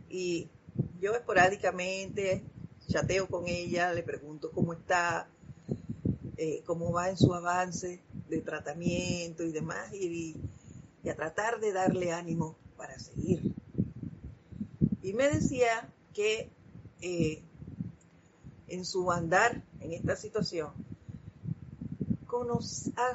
y 0.10 0.50
yo 1.02 1.14
esporádicamente 1.14 2.46
chateo 2.88 3.28
con 3.28 3.46
ella, 3.46 3.92
le 3.92 4.04
pregunto 4.04 4.52
cómo 4.52 4.72
está, 4.72 5.28
eh, 6.38 6.64
cómo 6.66 6.92
va 6.92 7.10
en 7.10 7.18
su 7.18 7.34
avance 7.34 8.02
de 8.30 8.42
tratamiento 8.42 9.44
y 9.44 9.52
demás, 9.52 9.94
y, 9.94 10.36
a 11.10 11.14
tratar 11.14 11.60
de 11.60 11.72
darle 11.72 12.12
ánimo 12.12 12.56
para 12.78 12.98
seguir. 12.98 13.54
Y 15.04 15.14
me 15.14 15.30
decía 15.30 15.88
que 16.14 16.50
eh, 17.02 17.44
en 18.68 18.86
su 18.86 19.12
andar 19.12 19.64
en 19.82 19.94
esta 19.94 20.16
situación, 20.16 20.72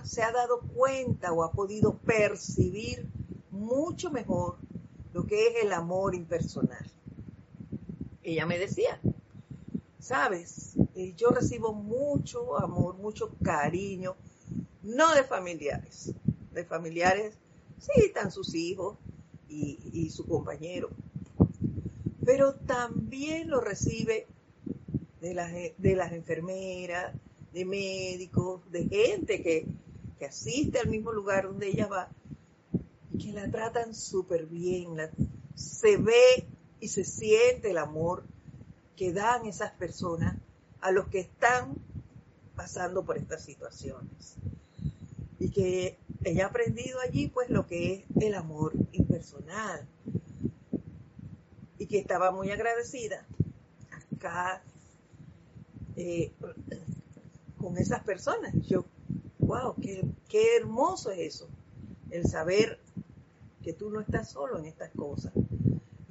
se 0.05 0.23
ha 0.23 0.33
dado 0.33 0.61
cuenta 0.75 1.33
o 1.33 1.43
ha 1.43 1.53
podido 1.53 1.95
percibir 1.99 3.07
mucho 3.51 4.11
mejor 4.11 4.57
lo 5.13 5.27
que 5.27 5.49
es 5.49 5.65
el 5.65 5.73
amor 5.73 6.15
impersonal. 6.15 6.91
Ella 8.23 8.47
me 8.47 8.59
decía, 8.59 9.01
sabes, 9.99 10.77
yo 11.17 11.31
recibo 11.31 11.73
mucho 11.73 12.59
amor, 12.59 12.97
mucho 12.97 13.33
cariño, 13.43 14.17
no 14.83 15.15
de 15.15 15.25
familiares, 15.25 16.13
de 16.53 16.65
familiares, 16.65 17.35
sí, 17.79 17.93
están 18.07 18.31
sus 18.31 18.55
hijos 18.55 18.97
y, 19.49 19.79
y 19.93 20.11
su 20.11 20.27
compañero, 20.27 20.91
pero 22.25 22.55
también 22.55 23.51
lo 23.51 23.61
recibe 23.61 24.27
de 25.21 25.35
las, 25.35 25.53
de 25.53 25.97
las 25.97 26.13
enfermeras, 26.13 27.15
de 27.53 27.65
médicos, 27.65 28.61
de 28.71 28.89
gente 28.89 29.43
que, 29.43 29.67
que 30.19 30.27
asiste 30.27 30.79
al 30.79 30.89
mismo 30.89 31.13
lugar 31.13 31.45
donde 31.45 31.69
ella 31.69 31.87
va 31.87 32.09
y 33.13 33.19
que 33.19 33.33
la 33.33 33.51
tratan 33.51 33.95
súper 33.95 34.47
bien. 34.47 34.97
se 35.55 35.97
ve 35.97 36.47
y 36.81 36.89
se 36.89 37.05
siente 37.05 37.71
el 37.71 37.79
amor 37.79 38.25
que 38.97 39.13
dan 39.13 39.47
esas 39.47 39.73
personas 39.73 40.37
a 40.81 40.91
los 40.91 41.09
que 41.09 41.21
están 41.21 41.75
pasando 42.57 43.05
por 43.05 43.17
estas 43.17 43.43
situaciones. 43.43 44.37
Y 45.39 45.51
que 45.51 45.99
ella 46.25 46.45
ha 46.45 46.49
aprendido 46.49 47.01
allí 47.01 47.29
pues 47.29 47.49
lo 47.49 47.67
que 47.67 47.95
es 47.95 48.05
el 48.21 48.35
amor 48.35 48.73
impersonal. 48.93 49.87
Y 51.79 51.87
que 51.87 51.99
estaba 51.99 52.31
muy 52.31 52.51
agradecida 52.51 53.27
acá 53.91 54.63
eh, 55.97 56.33
con 57.57 57.79
esas 57.79 58.03
personas. 58.05 58.55
Yo, 58.67 58.85
wow, 59.39 59.75
qué, 59.81 60.05
qué 60.29 60.57
hermoso 60.57 61.11
es 61.11 61.37
eso, 61.37 61.49
el 62.11 62.27
saber 62.27 62.79
que 63.63 63.73
tú 63.73 63.91
no 63.91 64.01
estás 64.01 64.31
solo 64.31 64.59
en 64.59 64.67
estas 64.67 64.91
cosas, 64.93 65.33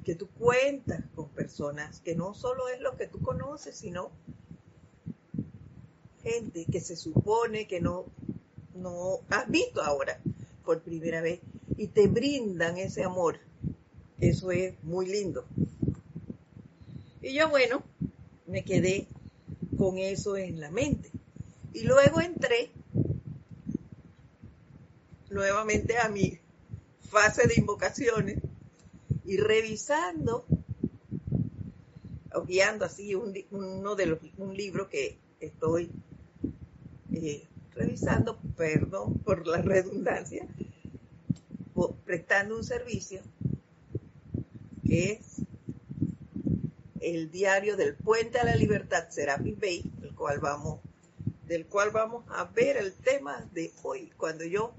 que 0.04 0.14
tú 0.14 0.28
cuentas 0.28 1.04
con 1.14 1.28
personas, 1.28 2.00
que 2.00 2.14
no 2.14 2.34
solo 2.34 2.68
es 2.68 2.80
lo 2.80 2.96
que 2.96 3.06
tú 3.06 3.20
conoces, 3.20 3.76
sino 3.76 4.10
gente 6.22 6.66
que 6.70 6.80
se 6.80 6.96
supone 6.96 7.66
que 7.66 7.80
no, 7.80 8.06
no 8.74 9.20
has 9.28 9.48
visto 9.48 9.82
ahora 9.82 10.20
por 10.64 10.82
primera 10.82 11.20
vez 11.20 11.40
y 11.76 11.88
te 11.88 12.08
brindan 12.08 12.76
ese 12.76 13.04
amor. 13.04 13.38
Eso 14.18 14.50
es 14.50 14.74
muy 14.82 15.06
lindo. 15.06 15.44
Y 17.22 17.34
yo, 17.34 17.48
bueno, 17.48 17.82
me 18.46 18.64
quedé 18.64 19.06
con 19.76 19.98
eso 19.98 20.36
en 20.36 20.60
la 20.60 20.70
mente. 20.70 21.10
Y 21.72 21.84
luego 21.84 22.20
entré 22.20 22.70
nuevamente 25.30 25.96
a 25.98 26.08
mi 26.08 26.38
fase 27.00 27.46
de 27.46 27.54
invocaciones 27.56 28.38
y 29.24 29.36
revisando, 29.36 30.44
guiando 32.46 32.84
así 32.84 33.14
un, 33.14 33.34
uno 33.50 33.94
de 33.94 34.06
los, 34.06 34.18
un 34.38 34.56
libro 34.56 34.88
que 34.88 35.18
estoy 35.40 35.90
eh, 37.22 37.48
revisando, 37.74 38.38
perdón 38.56 39.18
por 39.18 39.46
la 39.46 39.62
redundancia, 39.62 40.46
prestando 42.04 42.56
un 42.56 42.64
servicio 42.64 43.20
que 44.84 45.12
es 45.12 45.42
el 47.00 47.30
diario 47.30 47.76
del 47.76 47.94
Puente 47.94 48.38
a 48.38 48.44
la 48.44 48.56
Libertad, 48.56 49.08
Serapis 49.08 49.58
Bay, 49.58 49.90
el 50.02 50.14
cual 50.14 50.38
vamos, 50.40 50.80
del 51.46 51.66
cual 51.66 51.90
vamos 51.90 52.24
a 52.28 52.44
ver 52.44 52.76
el 52.76 52.92
tema 52.92 53.48
de 53.52 53.72
hoy. 53.82 54.10
Cuando 54.16 54.44
yo 54.44 54.74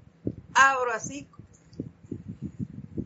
abro 0.54 0.92
así 0.92 1.28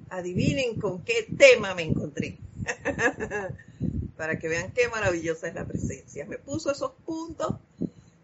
adivinen 0.10 0.80
con 0.80 1.04
qué 1.04 1.28
tema 1.38 1.74
me 1.76 1.84
encontré. 1.84 2.38
Para 4.18 4.40
que 4.40 4.48
vean 4.48 4.72
qué 4.72 4.88
maravillosa 4.88 5.48
es 5.48 5.56
la 5.56 5.66
presencia. 5.66 6.26
Me 6.26 6.38
puso 6.38 6.72
esos 6.72 6.94
puntos 7.06 7.56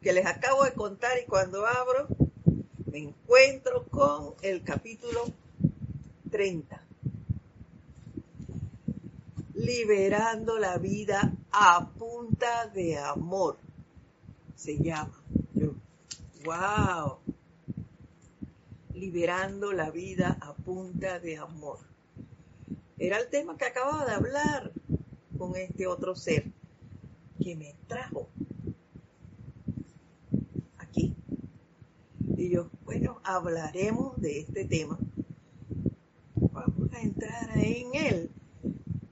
que 0.02 0.14
les 0.14 0.26
acabo 0.26 0.64
de 0.64 0.74
contar 0.74 1.18
y 1.22 1.26
cuando 1.26 1.66
abro 1.66 2.08
me 2.92 3.00
encuentro 3.00 3.86
con 3.88 4.34
el 4.42 4.64
capítulo 4.64 5.26
30. 6.30 6.82
Liberando 9.54 10.58
la 10.58 10.78
vida 10.78 11.34
a 11.52 11.88
punta 11.90 12.68
de 12.68 12.98
amor. 12.98 13.58
Se 14.56 14.78
llama. 14.78 15.18
wow 16.44 17.20
liberando 19.02 19.74
la 19.74 19.90
vida 19.90 20.38
a 20.40 20.54
punta 20.54 21.20
de 21.20 21.36
amor. 21.36 21.80
Era 23.00 23.18
el 23.18 23.30
tema 23.30 23.58
que 23.58 23.66
acababa 23.66 24.06
de 24.06 24.14
hablar 24.14 24.72
con 25.40 25.56
este 25.56 25.88
otro 25.88 26.16
ser 26.16 26.46
que 27.44 27.56
me 27.56 27.74
trajo 27.88 28.28
aquí. 30.78 31.16
Y 32.42 32.50
yo, 32.50 32.72
bueno, 32.86 33.20
hablaremos 33.24 34.20
de 34.20 34.40
este 34.40 34.66
tema. 34.66 34.98
Vamos 36.36 36.92
a 36.92 37.00
entrar 37.00 37.56
en 37.56 37.94
él 37.94 38.32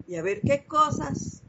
y 0.07 0.15
a 0.15 0.23
ver 0.23 0.41
qué 0.41 0.65
cosas 0.65 1.43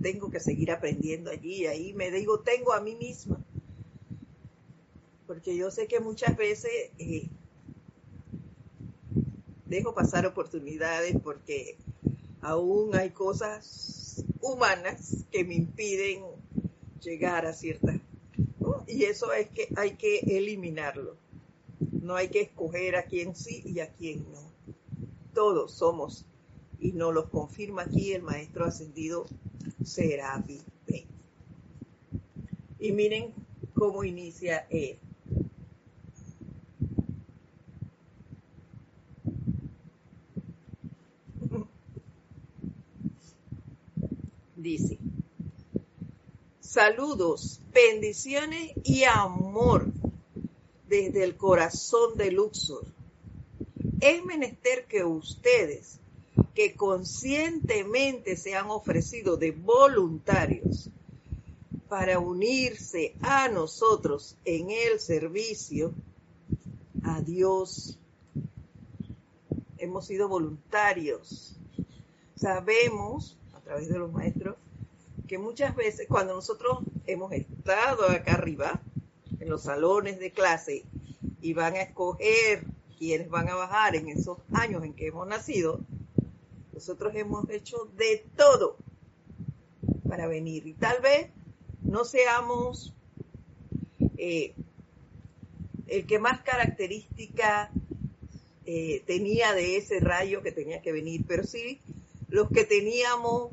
tengo 0.00 0.30
que 0.30 0.40
seguir 0.40 0.70
aprendiendo 0.70 1.30
allí. 1.30 1.66
Ahí 1.66 1.92
me 1.92 2.10
digo, 2.10 2.40
tengo 2.40 2.72
a 2.72 2.80
mí 2.80 2.94
misma 2.94 3.38
porque 5.26 5.54
yo 5.54 5.70
sé 5.70 5.86
que 5.86 6.00
muchas 6.00 6.34
veces 6.34 6.70
eh, 6.98 7.28
dejo 9.66 9.92
pasar 9.92 10.24
oportunidades 10.24 11.14
porque 11.22 11.76
aún 12.40 12.96
hay 12.96 13.10
cosas 13.10 14.24
humanas 14.40 15.26
que 15.30 15.44
me 15.44 15.56
impiden 15.56 16.22
llegar 17.02 17.44
a 17.44 17.52
ciertas. 17.52 18.05
Y 18.86 19.04
eso 19.04 19.32
es 19.32 19.48
que 19.50 19.68
hay 19.76 19.96
que 19.96 20.18
eliminarlo. 20.18 21.16
No 21.90 22.14
hay 22.14 22.28
que 22.28 22.40
escoger 22.42 22.96
a 22.96 23.04
quién 23.04 23.34
sí 23.34 23.62
y 23.64 23.80
a 23.80 23.92
quién 23.92 24.30
no. 24.30 24.52
Todos 25.34 25.72
somos, 25.72 26.24
y 26.78 26.92
nos 26.92 27.12
lo 27.12 27.28
confirma 27.30 27.82
aquí 27.82 28.12
el 28.12 28.22
maestro 28.22 28.64
ascendido 28.64 29.26
Serapi 29.82 30.62
Y 32.78 32.92
miren 32.92 33.34
cómo 33.74 34.04
inicia 34.04 34.66
él. 34.70 34.98
dice, 44.56 44.98
saludos, 46.76 47.62
bendiciones 47.72 48.72
y 48.84 49.04
amor 49.04 49.86
desde 50.86 51.24
el 51.24 51.34
corazón 51.34 52.18
de 52.18 52.30
Luxor. 52.30 52.84
Es 53.98 54.22
menester 54.22 54.84
que 54.84 55.02
ustedes, 55.02 56.00
que 56.54 56.74
conscientemente 56.74 58.36
se 58.36 58.56
han 58.56 58.66
ofrecido 58.68 59.38
de 59.38 59.52
voluntarios 59.52 60.90
para 61.88 62.18
unirse 62.18 63.14
a 63.22 63.48
nosotros 63.48 64.36
en 64.44 64.70
el 64.70 65.00
servicio 65.00 65.94
a 67.04 67.22
Dios. 67.22 67.98
Hemos 69.78 70.08
sido 70.08 70.28
voluntarios. 70.28 71.56
Sabemos, 72.34 73.38
a 73.54 73.60
través 73.62 73.88
de 73.88 73.98
los 73.98 74.12
maestros, 74.12 74.56
que 75.26 75.38
muchas 75.38 75.74
veces 75.74 76.06
cuando 76.08 76.34
nosotros 76.34 76.78
hemos 77.06 77.32
estado 77.32 78.08
acá 78.08 78.34
arriba, 78.34 78.80
en 79.40 79.48
los 79.48 79.62
salones 79.62 80.18
de 80.18 80.32
clase, 80.32 80.84
y 81.40 81.52
van 81.52 81.74
a 81.74 81.82
escoger 81.82 82.64
quienes 82.98 83.28
van 83.28 83.48
a 83.48 83.54
bajar 83.54 83.94
en 83.96 84.08
esos 84.08 84.38
años 84.52 84.84
en 84.84 84.94
que 84.94 85.08
hemos 85.08 85.26
nacido, 85.26 85.80
nosotros 86.72 87.14
hemos 87.14 87.48
hecho 87.50 87.88
de 87.96 88.24
todo 88.36 88.76
para 90.08 90.26
venir. 90.26 90.66
Y 90.66 90.74
tal 90.74 91.00
vez 91.00 91.28
no 91.82 92.04
seamos 92.04 92.94
eh, 94.16 94.54
el 95.86 96.06
que 96.06 96.18
más 96.18 96.40
característica 96.40 97.70
eh, 98.64 99.02
tenía 99.06 99.52
de 99.52 99.76
ese 99.76 100.00
rayo 100.00 100.42
que 100.42 100.52
tenía 100.52 100.82
que 100.82 100.92
venir, 100.92 101.24
pero 101.26 101.44
sí 101.44 101.80
los 102.28 102.50
que 102.50 102.64
teníamos 102.64 103.52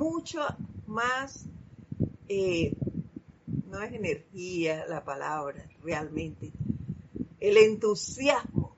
mucho 0.00 0.40
más, 0.86 1.44
eh, 2.26 2.74
no 3.68 3.82
es 3.82 3.92
energía 3.92 4.86
la 4.88 5.04
palabra 5.04 5.68
realmente, 5.82 6.52
el 7.38 7.58
entusiasmo 7.58 8.74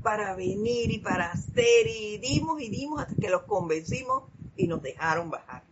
para 0.00 0.36
venir 0.36 0.92
y 0.92 0.98
para 0.98 1.32
hacer 1.32 1.88
y 1.88 2.18
dimos 2.18 2.62
y 2.62 2.68
dimos 2.68 3.00
hasta 3.00 3.16
que 3.16 3.30
los 3.30 3.42
convencimos 3.42 4.22
y 4.56 4.68
nos 4.68 4.80
dejaron 4.80 5.28
bajar. 5.28 5.64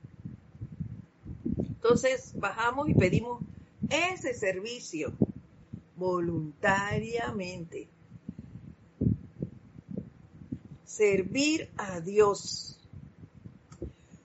Entonces 1.57 2.33
bajamos 2.35 2.89
y 2.89 2.95
pedimos 2.95 3.45
ese 3.89 4.35
servicio 4.35 5.13
voluntariamente. 5.95 7.89
Servir 10.85 11.71
a 11.77 12.01
Dios. 12.01 12.80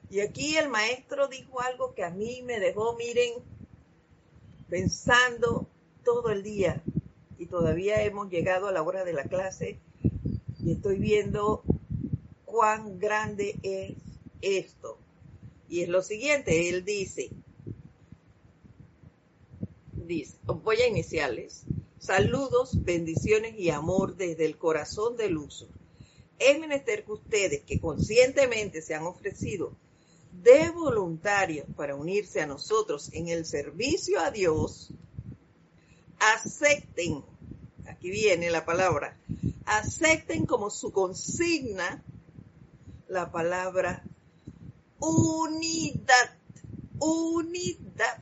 Y 0.10 0.20
aquí 0.20 0.58
el 0.58 0.70
maestro 0.70 1.28
dijo 1.28 1.62
algo 1.62 1.94
que 1.94 2.04
a 2.04 2.10
mí 2.10 2.42
me 2.44 2.60
dejó, 2.60 2.96
miren, 2.96 3.34
pensando 4.70 5.68
todo 6.04 6.30
el 6.30 6.44
día. 6.44 6.84
Y 7.38 7.48
todavía 7.48 8.04
hemos 8.04 8.30
llegado 8.30 8.68
a 8.68 8.72
la 8.72 8.82
hora 8.82 9.04
de 9.04 9.14
la 9.14 9.24
clase 9.24 9.80
y 10.64 10.72
estoy 10.72 11.00
viendo 11.00 11.64
cuán 12.46 13.00
grande 13.00 13.60
es 13.64 13.94
esto. 14.42 14.98
Y 15.68 15.82
es 15.82 15.90
lo 15.90 16.02
siguiente, 16.02 16.70
él 16.70 16.86
dice, 16.86 17.32
dice, 19.94 20.38
voy 20.46 20.78
a 20.78 20.88
iniciarles. 20.88 21.64
Saludos, 22.00 22.84
bendiciones 22.84 23.58
y 23.58 23.72
amor 23.72 24.16
desde 24.16 24.46
el 24.46 24.58
corazón 24.58 25.18
del 25.18 25.38
uso. 25.38 25.68
Es 26.38 26.60
menester 26.60 27.04
que 27.04 27.12
ustedes 27.14 27.62
que 27.64 27.80
conscientemente 27.80 28.82
se 28.82 28.94
han 28.94 29.04
ofrecido 29.04 29.74
de 30.42 30.70
voluntarios 30.70 31.66
para 31.76 31.96
unirse 31.96 32.42
a 32.42 32.48
nosotros 32.48 33.10
en 33.14 33.28
el 33.28 33.46
servicio 33.46 34.20
a 34.20 34.32
Dios, 34.32 34.90
acepten, 36.20 37.24
aquí 37.88 38.10
viene 38.10 38.50
la 38.50 38.66
palabra, 38.66 39.18
acepten 39.66 40.46
como 40.46 40.70
su 40.70 40.92
consigna 40.92 42.04
la 43.08 43.32
palabra 43.32 44.04
unidad, 45.00 46.38
unidad 47.00 48.22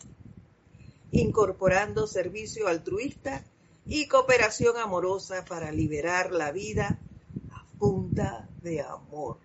incorporando 1.11 2.07
servicio 2.07 2.67
altruista 2.67 3.45
y 3.85 4.07
cooperación 4.07 4.77
amorosa 4.77 5.45
para 5.45 5.71
liberar 5.71 6.31
la 6.31 6.51
vida 6.51 6.99
a 7.51 7.65
punta 7.77 8.49
de 8.61 8.81
amor. 8.81 9.37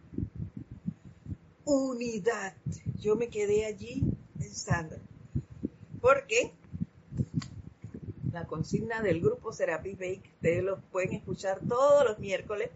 Unidad. 1.71 2.55
Yo 2.99 3.15
me 3.17 3.29
quedé 3.29 3.67
allí 3.67 4.03
pensando, 4.39 4.97
porque 6.01 6.55
la 8.33 8.47
consigna 8.47 9.03
del 9.03 9.21
grupo 9.21 9.53
Serapis 9.53 9.99
Bay, 9.99 10.23
ustedes 10.37 10.65
lo 10.65 10.81
pueden 10.81 11.13
escuchar 11.13 11.61
todos 11.69 12.07
los 12.07 12.19
miércoles, 12.21 12.71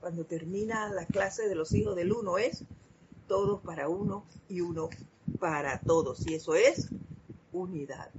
cuando 0.00 0.24
termina 0.24 0.88
la 0.88 1.06
clase 1.06 1.46
de 1.46 1.54
los 1.54 1.72
hijos 1.72 1.94
del 1.94 2.12
uno, 2.12 2.36
es 2.36 2.64
todos 3.28 3.60
para 3.60 3.88
uno 3.88 4.24
y 4.48 4.60
uno 4.60 4.88
para 5.38 5.78
todos. 5.78 6.26
Y 6.26 6.34
eso 6.34 6.56
es 6.56 6.88
unidad. 7.52 8.10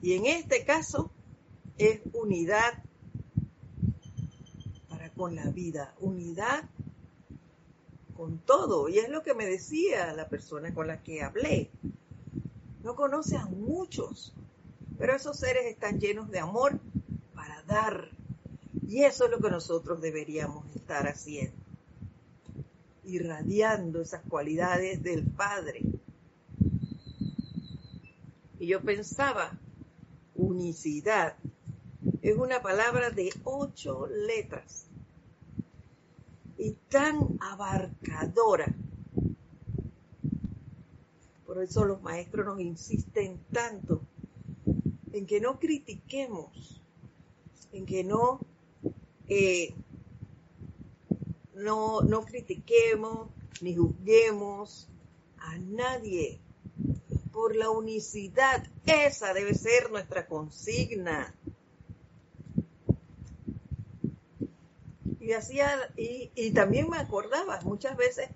Y 0.00 0.14
en 0.14 0.24
este 0.24 0.64
caso 0.64 1.10
es 1.76 2.00
unidad 2.14 2.82
para 4.88 5.10
con 5.10 5.34
la 5.34 5.50
vida, 5.50 5.94
unidad 6.00 6.70
con 8.16 8.38
todo. 8.38 8.88
Y 8.88 8.98
es 8.98 9.08
lo 9.08 9.22
que 9.22 9.34
me 9.34 9.46
decía 9.46 10.12
la 10.14 10.28
persona 10.28 10.72
con 10.74 10.86
la 10.86 11.02
que 11.02 11.22
hablé. 11.22 11.70
No 12.82 12.94
conoce 12.96 13.36
a 13.36 13.46
muchos, 13.46 14.34
pero 14.98 15.14
esos 15.14 15.38
seres 15.38 15.66
están 15.66 16.00
llenos 16.00 16.30
de 16.30 16.38
amor 16.38 16.78
para 17.34 17.62
dar. 17.62 18.10
Y 18.86 19.04
eso 19.04 19.24
es 19.24 19.30
lo 19.30 19.38
que 19.38 19.50
nosotros 19.50 20.00
deberíamos 20.00 20.64
estar 20.74 21.06
haciendo. 21.06 21.56
Irradiando 23.04 24.00
esas 24.00 24.22
cualidades 24.22 25.02
del 25.02 25.24
Padre 25.24 25.82
y 28.64 28.68
yo 28.68 28.80
pensaba, 28.80 29.52
unicidad, 30.34 31.36
es 32.22 32.34
una 32.34 32.62
palabra 32.62 33.10
de 33.10 33.30
ocho 33.44 34.06
letras 34.06 34.86
y 36.64 36.72
tan 36.88 37.36
abarcadora. 37.40 38.74
Por 41.44 41.62
eso 41.62 41.84
los 41.84 42.00
maestros 42.00 42.46
nos 42.46 42.58
insisten 42.58 43.38
tanto 43.52 44.00
en 45.12 45.26
que 45.26 45.42
no 45.42 45.58
critiquemos, 45.58 46.80
en 47.70 47.84
que 47.84 48.02
no, 48.02 48.40
eh, 49.28 49.74
no, 51.54 52.00
no 52.00 52.24
critiquemos 52.24 53.28
ni 53.60 53.76
juzguemos 53.76 54.88
a 55.36 55.58
nadie 55.58 56.40
por 57.30 57.54
la 57.56 57.68
unicidad. 57.68 58.66
Esa 58.86 59.34
debe 59.34 59.52
ser 59.52 59.90
nuestra 59.90 60.26
consigna. 60.26 61.34
Y, 65.24 65.32
hacía, 65.32 65.70
y, 65.96 66.50
también 66.50 66.90
me 66.90 66.98
acordaba 66.98 67.58
muchas 67.62 67.96
veces, 67.96 68.28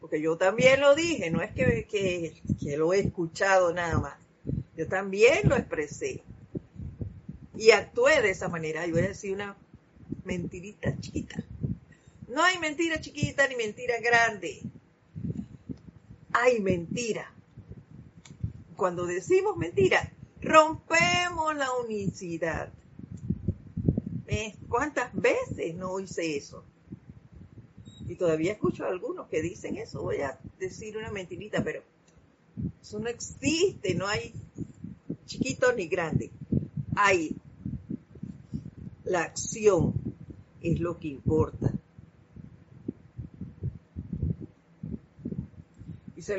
porque 0.00 0.20
yo 0.20 0.36
también 0.36 0.80
lo 0.80 0.94
dije, 0.94 1.30
no 1.30 1.40
es 1.40 1.52
que, 1.52 1.86
que, 2.60 2.76
lo 2.76 2.92
he 2.92 3.00
escuchado 3.00 3.72
nada 3.72 3.98
más, 3.98 4.14
yo 4.76 4.86
también 4.86 5.48
lo 5.48 5.56
expresé. 5.56 6.22
Y 7.56 7.70
actué 7.70 8.20
de 8.20 8.30
esa 8.30 8.48
manera. 8.48 8.84
Yo 8.86 8.92
voy 8.92 9.04
a 9.04 9.08
decir 9.08 9.32
una 9.32 9.56
mentirita 10.24 10.94
chiquita. 11.00 11.42
No 12.28 12.44
hay 12.44 12.58
mentira 12.58 13.00
chiquita 13.00 13.48
ni 13.48 13.56
mentira 13.56 13.94
grande. 14.00 14.60
Hay 16.32 16.60
mentira 16.60 17.32
cuando 18.76 19.06
decimos 19.06 19.56
mentira, 19.56 20.12
rompemos 20.40 21.56
la 21.56 21.72
unicidad. 21.72 22.72
¿Cuántas 24.68 25.14
veces 25.14 25.74
no 25.76 26.00
hice 26.00 26.36
eso? 26.36 26.64
Y 28.08 28.16
todavía 28.16 28.52
escucho 28.52 28.84
a 28.84 28.88
algunos 28.88 29.28
que 29.28 29.42
dicen 29.42 29.76
eso. 29.76 30.02
Voy 30.02 30.20
a 30.20 30.38
decir 30.58 30.96
una 30.96 31.10
mentirita, 31.10 31.62
pero 31.62 31.82
eso 32.80 32.98
no 32.98 33.08
existe. 33.08 33.94
No 33.94 34.06
hay 34.06 34.32
chiquito 35.26 35.72
ni 35.72 35.86
grande. 35.86 36.30
Hay 36.96 37.36
la 39.04 39.22
acción, 39.22 39.94
es 40.60 40.80
lo 40.80 40.98
que 40.98 41.08
importa. 41.08 41.72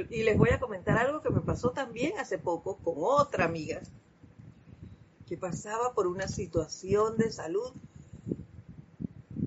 y 0.09 0.23
les 0.23 0.37
voy 0.37 0.49
a 0.49 0.59
comentar 0.59 0.97
algo 0.97 1.21
que 1.21 1.29
me 1.29 1.39
pasó 1.39 1.71
también 1.71 2.17
hace 2.17 2.37
poco 2.37 2.75
con 2.75 2.95
otra 2.97 3.45
amiga 3.45 3.81
que 5.27 5.37
pasaba 5.37 5.93
por 5.93 6.07
una 6.07 6.27
situación 6.27 7.17
de 7.17 7.31
salud. 7.31 7.71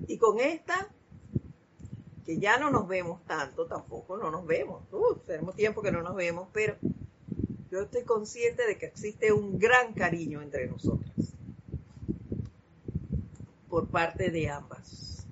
Y 0.07 0.17
con 0.17 0.39
esta, 0.39 0.89
que 2.25 2.37
ya 2.37 2.57
no 2.57 2.69
nos 2.69 2.87
vemos 2.87 3.23
tanto, 3.25 3.65
tampoco 3.65 4.17
no 4.17 4.29
nos 4.29 4.45
vemos. 4.45 4.83
Uh, 4.91 5.15
tenemos 5.25 5.55
tiempo 5.55 5.81
que 5.81 5.91
no 5.91 6.01
nos 6.03 6.15
vemos, 6.15 6.47
pero 6.53 6.75
yo 7.71 7.81
estoy 7.81 8.03
consciente 8.03 8.67
de 8.67 8.77
que 8.77 8.85
existe 8.85 9.31
un 9.31 9.57
gran 9.57 9.93
cariño 9.93 10.41
entre 10.41 10.67
nosotras 10.67 11.11
por 13.69 13.87
parte 13.87 14.29
de 14.29 14.49
ambas. 14.49 15.25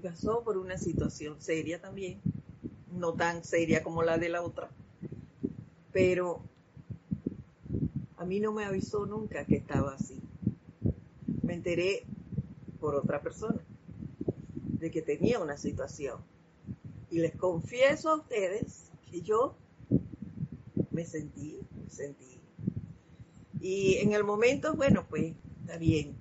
pasó 0.00 0.42
por 0.44 0.58
una 0.58 0.76
situación 0.76 1.40
seria 1.40 1.80
también, 1.80 2.20
no 2.92 3.14
tan 3.14 3.42
seria 3.42 3.82
como 3.82 4.02
la 4.02 4.18
de 4.18 4.28
la 4.28 4.42
otra, 4.42 4.70
pero 5.92 6.42
a 8.24 8.26
mí 8.26 8.40
no 8.40 8.52
me 8.52 8.64
avisó 8.64 9.04
nunca 9.04 9.44
que 9.44 9.56
estaba 9.56 9.92
así. 9.92 10.18
Me 11.42 11.52
enteré 11.52 12.06
por 12.80 12.94
otra 12.94 13.20
persona 13.20 13.62
de 14.56 14.90
que 14.90 15.02
tenía 15.02 15.38
una 15.40 15.58
situación. 15.58 16.24
Y 17.10 17.18
les 17.18 17.36
confieso 17.36 18.08
a 18.08 18.16
ustedes 18.16 18.90
que 19.10 19.20
yo 19.20 19.54
me 20.90 21.04
sentí, 21.04 21.60
me 21.76 21.90
sentí. 21.90 22.40
Y 23.60 23.96
en 23.96 24.14
el 24.14 24.24
momento, 24.24 24.74
bueno, 24.74 25.04
pues 25.06 25.34
está 25.60 25.76
bien. 25.76 26.16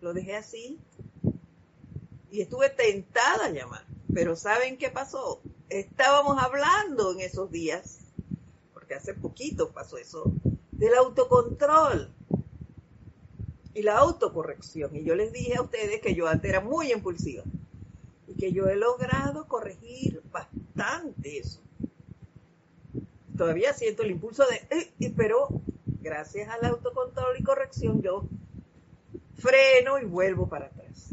Lo 0.00 0.14
dejé 0.14 0.36
así 0.36 0.78
y 2.30 2.42
estuve 2.42 2.70
tentada 2.70 3.46
a 3.46 3.50
llamar. 3.50 3.84
Pero 4.14 4.36
¿saben 4.36 4.78
qué 4.78 4.88
pasó? 4.88 5.42
Estábamos 5.68 6.40
hablando 6.40 7.10
en 7.12 7.22
esos 7.22 7.50
días, 7.50 8.07
porque 8.88 8.94
hace 8.94 9.12
poquito 9.12 9.70
pasó 9.70 9.98
eso, 9.98 10.32
del 10.72 10.94
autocontrol 10.94 12.10
y 13.74 13.82
la 13.82 13.98
autocorrección. 13.98 14.96
Y 14.96 15.04
yo 15.04 15.14
les 15.14 15.30
dije 15.30 15.56
a 15.58 15.62
ustedes 15.62 16.00
que 16.00 16.14
yo 16.14 16.26
antes 16.26 16.48
era 16.48 16.62
muy 16.62 16.90
impulsiva 16.90 17.42
y 18.26 18.34
que 18.34 18.50
yo 18.50 18.66
he 18.66 18.76
logrado 18.76 19.46
corregir 19.46 20.22
bastante 20.32 21.36
eso. 21.36 21.60
Todavía 23.36 23.74
siento 23.74 24.04
el 24.04 24.12
impulso 24.12 24.44
de, 24.46 24.56
eh, 24.74 25.12
pero 25.14 25.48
gracias 26.00 26.48
al 26.48 26.64
autocontrol 26.64 27.38
y 27.38 27.42
corrección 27.42 28.00
yo 28.00 28.24
freno 29.34 29.98
y 29.98 30.06
vuelvo 30.06 30.48
para 30.48 30.64
atrás. 30.64 31.10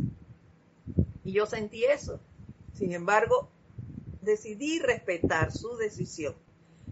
Y 1.26 1.34
yo 1.34 1.46
sentí 1.46 1.84
eso. 1.84 2.22
Sin 2.72 2.94
embargo, 2.94 3.50
decidí 4.22 4.80
respetar 4.80 5.52
su 5.52 5.76
decisión. 5.76 6.36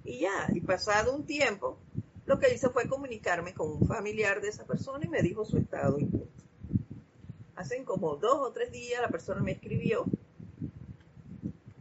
Y 0.04 0.20
ya, 0.20 0.48
y 0.54 0.62
pasado 0.62 1.16
un 1.16 1.26
tiempo, 1.26 1.78
lo 2.26 2.40
que 2.40 2.54
hice 2.54 2.70
fue 2.70 2.88
comunicarme 2.88 3.54
con 3.54 3.72
un 3.72 3.88
familiar 3.88 4.42
de 4.42 4.50
esa 4.50 4.66
persona 4.66 5.06
y 5.06 5.10
me 5.10 5.22
dijo 5.22 5.46
su 5.46 5.58
estado 5.58 6.00
y. 6.00 6.10
Hacen 7.56 7.86
como 7.86 8.16
dos 8.16 8.40
o 8.40 8.52
tres 8.52 8.72
días 8.72 9.00
la 9.00 9.10
persona 9.10 9.40
me 9.42 9.52
escribió 9.52 10.06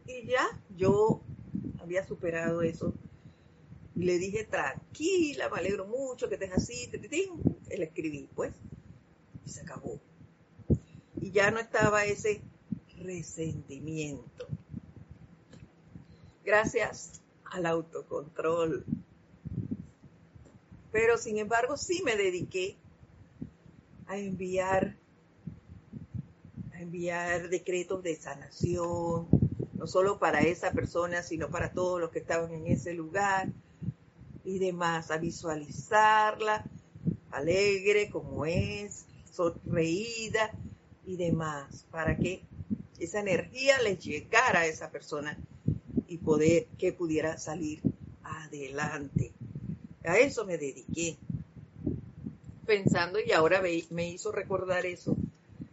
y 0.07 0.27
ya 0.27 0.47
yo 0.77 1.23
había 1.81 2.07
superado 2.07 2.61
eso. 2.61 2.93
Y 3.95 4.05
le 4.05 4.19
dije, 4.19 4.45
tranquila, 4.45 5.49
me 5.49 5.59
alegro 5.59 5.87
mucho 5.87 6.29
que 6.29 6.35
estés 6.35 6.53
así, 6.53 6.91
le 6.91 7.85
escribí, 7.85 8.29
pues, 8.35 8.53
y 9.47 9.49
se 9.49 9.63
acabó 9.63 9.99
y 11.23 11.31
ya 11.31 11.53
no 11.53 11.61
estaba 11.61 12.05
ese 12.05 12.43
resentimiento. 12.99 14.49
Gracias 16.45 17.22
al 17.53 17.67
autocontrol. 17.67 18.85
Pero 20.91 21.19
sin 21.19 21.39
embargo 21.39 21.77
sí 21.77 22.03
me 22.05 22.17
dediqué 22.17 22.77
a 24.07 24.17
enviar 24.17 24.97
a 26.73 26.81
enviar 26.81 27.49
decretos 27.49 28.03
de 28.03 28.17
sanación, 28.17 29.29
no 29.75 29.87
solo 29.87 30.19
para 30.19 30.41
esa 30.41 30.73
persona, 30.73 31.23
sino 31.23 31.49
para 31.49 31.73
todos 31.73 32.01
los 32.01 32.11
que 32.11 32.19
estaban 32.19 32.53
en 32.53 32.67
ese 32.67 32.95
lugar 32.95 33.49
y 34.45 34.59
demás, 34.59 35.11
a 35.11 35.19
visualizarla 35.19 36.65
alegre 37.31 38.11
como 38.11 38.45
es, 38.45 39.07
sonreída 39.31 40.51
y 41.07 41.17
demás, 41.17 41.87
para 41.91 42.17
que 42.17 42.43
esa 42.99 43.21
energía 43.21 43.81
les 43.83 43.99
llegara 44.05 44.61
a 44.61 44.67
esa 44.67 44.91
persona 44.91 45.39
y 46.13 46.19
poder 46.19 46.67
que 46.79 46.93
pudiera 46.93 47.39
salir 47.39 47.81
adelante. 48.23 49.33
A 50.05 50.19
eso 50.19 50.45
me 50.45 50.59
dediqué. 50.59 51.17
Pensando 52.67 53.19
y 53.19 53.33
ahora 53.33 53.63
me 53.63 54.09
hizo 54.09 54.31
recordar 54.31 54.85
eso, 54.85 55.17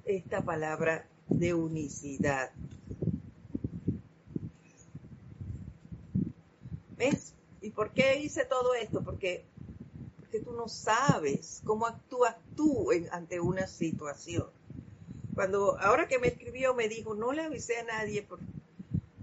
esta 0.05 0.41
palabra 0.41 1.05
de 1.27 1.53
unicidad. 1.53 2.51
¿Ves? 6.97 7.33
¿Y 7.61 7.71
por 7.71 7.91
qué 7.91 8.21
hice 8.21 8.45
todo 8.45 8.73
esto? 8.75 9.01
Porque, 9.03 9.43
porque 10.17 10.39
tú 10.39 10.53
no 10.53 10.69
sabes 10.69 11.61
cómo 11.65 11.85
actúas 11.85 12.35
tú 12.55 12.89
ante 13.11 13.39
una 13.39 13.67
situación 13.67 14.47
cuando 15.39 15.79
ahora 15.79 16.09
que 16.09 16.19
me 16.19 16.27
escribió 16.27 16.73
me 16.73 16.89
dijo, 16.89 17.15
no 17.15 17.31
le 17.31 17.43
avisé 17.43 17.77
a 17.77 17.83
nadie 17.83 18.27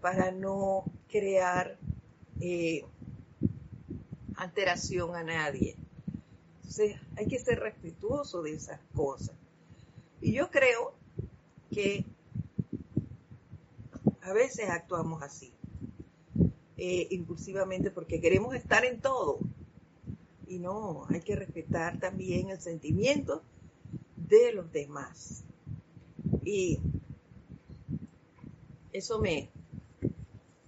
para 0.00 0.30
no 0.30 0.84
crear 1.08 1.78
eh, 2.40 2.84
alteración 4.36 5.14
a 5.14 5.22
nadie. 5.22 5.76
Entonces 6.56 6.96
hay 7.16 7.26
que 7.26 7.38
ser 7.38 7.60
respetuoso 7.60 8.42
de 8.42 8.54
esas 8.54 8.80
cosas. 8.94 9.36
Y 10.20 10.32
yo 10.32 10.50
creo 10.50 10.94
que 11.70 12.04
a 14.22 14.32
veces 14.32 14.68
actuamos 14.68 15.22
así, 15.22 15.52
eh, 16.76 17.06
impulsivamente, 17.10 17.90
porque 17.90 18.20
queremos 18.20 18.54
estar 18.54 18.84
en 18.84 19.00
todo. 19.00 19.38
Y 20.46 20.58
no, 20.58 21.06
hay 21.08 21.20
que 21.20 21.36
respetar 21.36 21.98
también 21.98 22.50
el 22.50 22.60
sentimiento 22.60 23.42
de 24.16 24.52
los 24.52 24.70
demás. 24.72 25.44
Y 26.44 26.80
eso 28.92 29.20
me, 29.20 29.50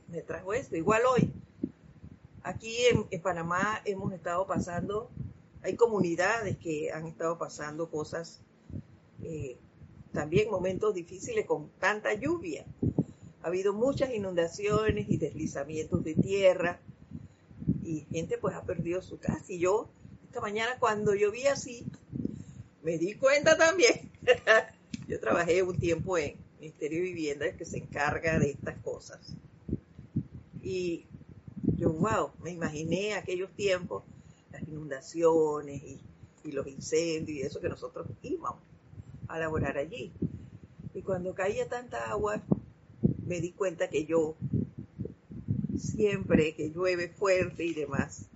me 0.09 0.23
trajo 0.23 0.53
esto. 0.53 0.77
Igual 0.77 1.03
hoy, 1.07 1.33
aquí 2.43 2.77
en, 2.87 3.21
Panamá 3.21 3.81
hemos 3.85 4.13
estado 4.13 4.47
pasando, 4.47 5.11
hay 5.63 5.77
comunidades 5.77 6.57
que 6.59 6.93
han 6.93 7.07
estado 7.07 7.39
pasando 7.39 7.91
cosas, 7.91 8.41
eh, 9.23 9.57
también 10.13 10.51
momentos 10.51 10.95
difíciles 10.95 11.47
con 11.47 11.69
tanta 11.79 12.15
lluvia. 12.15 12.65
Ha 13.43 13.49
habido 13.49 13.73
muchas 13.73 14.13
inundaciones 14.13 15.09
y 15.09 15.17
deslizamientos 15.17 16.03
de 16.05 16.15
tierra 16.15 16.81
y 17.83 18.07
gente 18.11 18.39
pues 18.39 18.55
ha 18.55 18.63
perdido 18.63 19.03
su 19.03 19.19
casa. 19.19 19.45
Y 19.49 19.59
yo 19.59 19.89
esta 20.25 20.41
mañana 20.41 20.79
cuando 20.79 21.13
vi 21.13 21.47
así, 21.47 21.85
me 22.83 22.99
di 22.99 23.15
cuenta 23.15 23.57
también 23.57 24.09
Yo 25.09 25.19
trabajé 25.21 25.63
un 25.63 25.79
tiempo 25.79 26.19
en 26.19 26.37
Ministerio 26.61 26.99
de 26.99 27.05
Vivienda 27.05 27.53
que 27.57 27.65
se 27.65 27.79
encarga 27.79 28.39
de 28.39 28.51
estas 28.51 28.77
cosas. 28.79 29.35
Y 30.69 31.07
yo, 31.79 31.95
wow, 31.95 32.31
me 32.43 32.51
imaginé 32.51 33.15
aquellos 33.15 33.51
tiempos, 33.53 34.05
las 34.53 34.69
inundaciones 34.69 35.83
y, 35.83 35.99
los 36.53 36.67
incendios 36.67 37.39
y 37.39 37.41
eso 37.41 37.61
que 37.61 37.71
nosotros 37.71 38.07
íbamos 38.23 38.61
a 39.29 39.39
laborar 39.39 39.79
allí. 39.79 40.13
Y 40.93 41.01
cuando 41.01 41.35
caía 41.35 41.69
tanta 41.71 42.11
agua, 42.11 42.43
me 43.27 43.41
di 43.41 43.53
cuenta 43.53 43.89
que 43.89 44.05
yo, 44.05 44.35
siempre 45.79 46.55
que 46.55 46.71
llueve 46.71 47.09
fuerte 47.09 47.65
y 47.65 47.73
demás, 47.73 48.27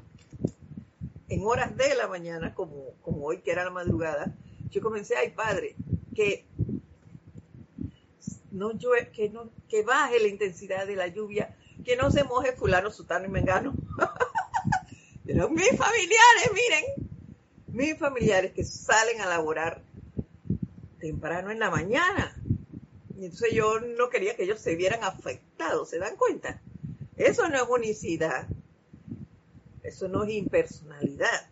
en 1.28 1.44
horas 1.44 1.76
de 1.76 1.94
la 1.94 2.08
mañana, 2.08 2.54
como, 2.54 2.94
como 3.02 3.26
hoy 3.26 3.42
que 3.42 3.50
era 3.50 3.64
la 3.64 3.70
madrugada, 3.70 4.34
yo 4.70 4.80
comencé, 4.80 5.16
ay 5.16 5.32
padre, 5.32 5.76
que 6.14 6.46
no 8.50 8.70
que 9.12 9.28
no, 9.28 9.50
que 9.68 9.82
baje 9.82 10.18
la 10.18 10.28
intensidad 10.28 10.86
de 10.86 10.96
la 10.96 11.08
lluvia, 11.08 11.56
que 11.82 11.96
no 11.96 12.10
se 12.10 12.24
moje 12.24 12.52
fulano, 12.52 12.90
sutano 12.90 13.26
y 13.26 13.28
mengano. 13.28 13.74
Pero 15.24 15.48
mis 15.48 15.70
familiares, 15.76 16.50
miren, 16.52 16.84
mis 17.68 17.98
familiares 17.98 18.52
que 18.52 18.64
salen 18.64 19.20
a 19.20 19.26
laborar 19.26 19.82
temprano 20.98 21.50
en 21.50 21.58
la 21.58 21.70
mañana. 21.70 22.36
Y 23.16 23.24
entonces 23.24 23.52
yo 23.52 23.80
no 23.80 24.08
quería 24.08 24.36
que 24.36 24.44
ellos 24.44 24.60
se 24.60 24.74
vieran 24.74 25.04
afectados, 25.04 25.90
¿se 25.90 25.98
dan 25.98 26.16
cuenta? 26.16 26.60
Eso 27.16 27.48
no 27.48 27.56
es 27.56 27.68
unicidad. 27.68 28.46
Eso 29.82 30.08
no 30.08 30.24
es 30.24 30.32
impersonalidad. 30.32 31.48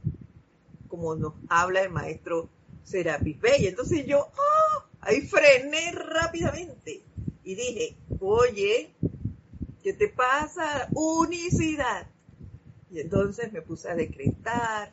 Como 0.88 1.14
nos 1.14 1.34
habla 1.48 1.82
el 1.82 1.90
maestro 1.90 2.48
Serapis 2.84 3.40
Bey. 3.40 3.66
Entonces 3.66 4.06
yo, 4.06 4.28
¡ah! 4.36 4.86
Ahí 5.02 5.22
frené 5.22 5.92
rápidamente 5.92 7.02
y 7.42 7.54
dije, 7.54 7.96
oye, 8.20 8.94
¿qué 9.82 9.92
te 9.92 10.08
pasa? 10.08 10.88
Unicidad. 10.92 12.06
Y 12.90 13.00
entonces 13.00 13.52
me 13.52 13.62
puse 13.62 13.88
a 13.88 13.94
decretar 13.94 14.92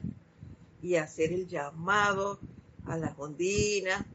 y 0.81 0.95
a 0.95 1.03
hacer 1.03 1.33
el 1.33 1.47
llamado 1.47 2.39
a 2.85 2.97
las 2.97 3.17
ondinas. 3.17 4.05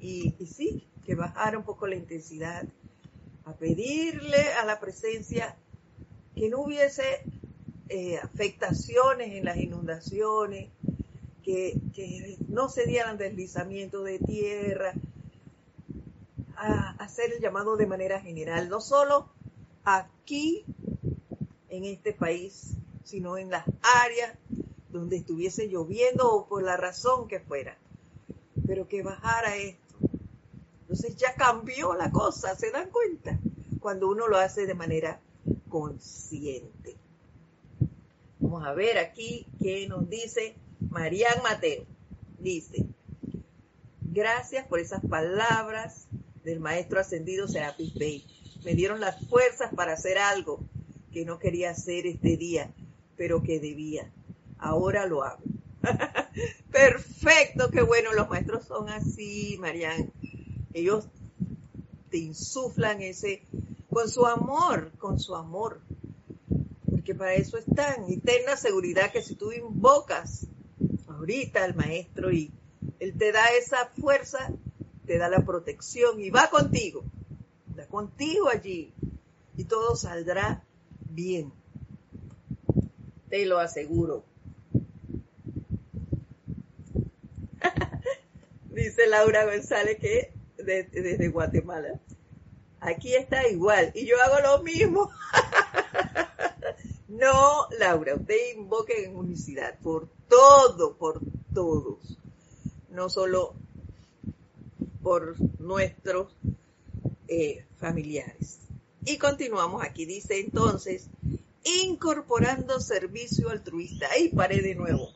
Y, 0.00 0.34
sí, 0.46 0.86
que 1.04 1.14
bajara 1.14 1.58
un 1.58 1.64
poco 1.64 1.86
la 1.86 1.96
intensidad, 1.96 2.64
a 3.44 3.54
pedirle 3.54 4.52
a 4.60 4.64
la 4.64 4.78
presencia 4.78 5.56
que 6.34 6.48
no 6.48 6.60
hubiese 6.60 7.22
eh, 7.88 8.18
afectaciones 8.18 9.32
en 9.32 9.44
las 9.44 9.56
inundaciones, 9.56 10.70
que, 11.42 11.80
no 12.48 12.68
se 12.68 12.86
dieran 12.86 13.18
deslizamientos 13.18 14.04
de 14.04 14.18
tierra. 14.18 14.92
a 16.56 16.90
hacer 17.02 17.32
el 17.32 17.40
llamado 17.40 17.76
de 17.76 17.86
manera 17.86 18.20
general, 18.20 18.68
no 18.68 18.80
solo 18.80 19.35
aquí 19.86 20.64
en 21.68 21.84
este 21.84 22.12
país, 22.12 22.74
sino 23.04 23.38
en 23.38 23.50
las 23.50 23.64
áreas 24.04 24.36
donde 24.90 25.16
estuviese 25.16 25.68
lloviendo 25.68 26.30
o 26.30 26.46
por 26.48 26.62
la 26.62 26.76
razón 26.76 27.28
que 27.28 27.40
fuera, 27.40 27.78
pero 28.66 28.88
que 28.88 29.02
bajara 29.02 29.56
esto. 29.56 29.94
Entonces 30.82 31.16
ya 31.16 31.34
cambió 31.34 31.94
la 31.94 32.10
cosa, 32.10 32.56
¿se 32.56 32.70
dan 32.70 32.90
cuenta? 32.90 33.38
Cuando 33.80 34.08
uno 34.08 34.26
lo 34.26 34.38
hace 34.38 34.66
de 34.66 34.74
manera 34.74 35.20
consciente. 35.68 36.96
Vamos 38.40 38.66
a 38.66 38.72
ver 38.72 38.98
aquí 38.98 39.46
qué 39.60 39.86
nos 39.86 40.08
dice 40.10 40.56
Marian 40.90 41.42
Mateo. 41.42 41.84
Dice, 42.40 42.86
gracias 44.02 44.66
por 44.66 44.80
esas 44.80 45.04
palabras 45.04 46.08
del 46.42 46.58
maestro 46.58 47.00
ascendido 47.00 47.46
Serapis 47.46 47.94
Bey. 47.94 48.35
Me 48.66 48.74
dieron 48.74 48.98
las 48.98 49.24
fuerzas 49.28 49.72
para 49.76 49.92
hacer 49.92 50.18
algo 50.18 50.58
que 51.12 51.24
no 51.24 51.38
quería 51.38 51.70
hacer 51.70 52.04
este 52.04 52.36
día, 52.36 52.74
pero 53.16 53.40
que 53.40 53.60
debía. 53.60 54.10
Ahora 54.58 55.06
lo 55.06 55.22
hago. 55.22 55.40
Perfecto, 56.72 57.70
qué 57.70 57.82
bueno, 57.82 58.12
los 58.12 58.28
maestros 58.28 58.64
son 58.64 58.88
así, 58.88 59.56
Marian. 59.60 60.10
Ellos 60.74 61.06
te 62.10 62.18
insuflan 62.18 63.02
ese, 63.02 63.44
con 63.88 64.08
su 64.08 64.26
amor, 64.26 64.90
con 64.98 65.20
su 65.20 65.36
amor. 65.36 65.80
Porque 66.90 67.14
para 67.14 67.34
eso 67.34 67.58
están. 67.58 68.10
Y 68.10 68.16
ten 68.16 68.46
la 68.46 68.56
seguridad 68.56 69.12
que 69.12 69.22
si 69.22 69.36
tú 69.36 69.52
invocas 69.52 70.48
ahorita 71.06 71.62
al 71.62 71.76
maestro 71.76 72.32
y 72.32 72.50
él 72.98 73.16
te 73.16 73.30
da 73.30 73.44
esa 73.56 73.86
fuerza, 74.00 74.50
te 75.06 75.18
da 75.18 75.28
la 75.28 75.46
protección 75.46 76.20
y 76.20 76.30
va 76.30 76.50
contigo. 76.50 77.04
Contigo 77.96 78.50
allí. 78.50 78.92
Y 79.56 79.64
todo 79.64 79.96
saldrá 79.96 80.62
bien. 81.08 81.50
Te 83.30 83.46
lo 83.46 83.58
aseguro. 83.58 84.22
Dice 88.70 89.06
Laura 89.06 89.46
González 89.46 89.96
que 89.98 90.30
desde 90.58 91.28
Guatemala. 91.28 91.98
Aquí 92.80 93.14
está 93.14 93.48
igual. 93.48 93.92
Y 93.94 94.04
yo 94.04 94.16
hago 94.22 94.40
lo 94.46 94.62
mismo. 94.62 95.10
no, 97.08 97.66
Laura, 97.78 98.14
usted 98.16 98.58
invoque 98.58 99.06
en 99.06 99.16
unicidad 99.16 99.78
por 99.78 100.10
todo, 100.28 100.98
por 100.98 101.22
todos. 101.54 102.18
No 102.90 103.08
solo 103.08 103.54
por 105.02 105.40
nuestros 105.58 106.36
eh, 107.28 107.66
familiares. 107.78 108.60
Y 109.04 109.18
continuamos 109.18 109.84
aquí. 109.84 110.04
Dice 110.04 110.40
entonces, 110.40 111.08
incorporando 111.84 112.80
servicio 112.80 113.50
altruista. 113.50 114.08
Ahí 114.10 114.28
paré 114.28 114.60
de 114.60 114.74
nuevo. 114.74 115.12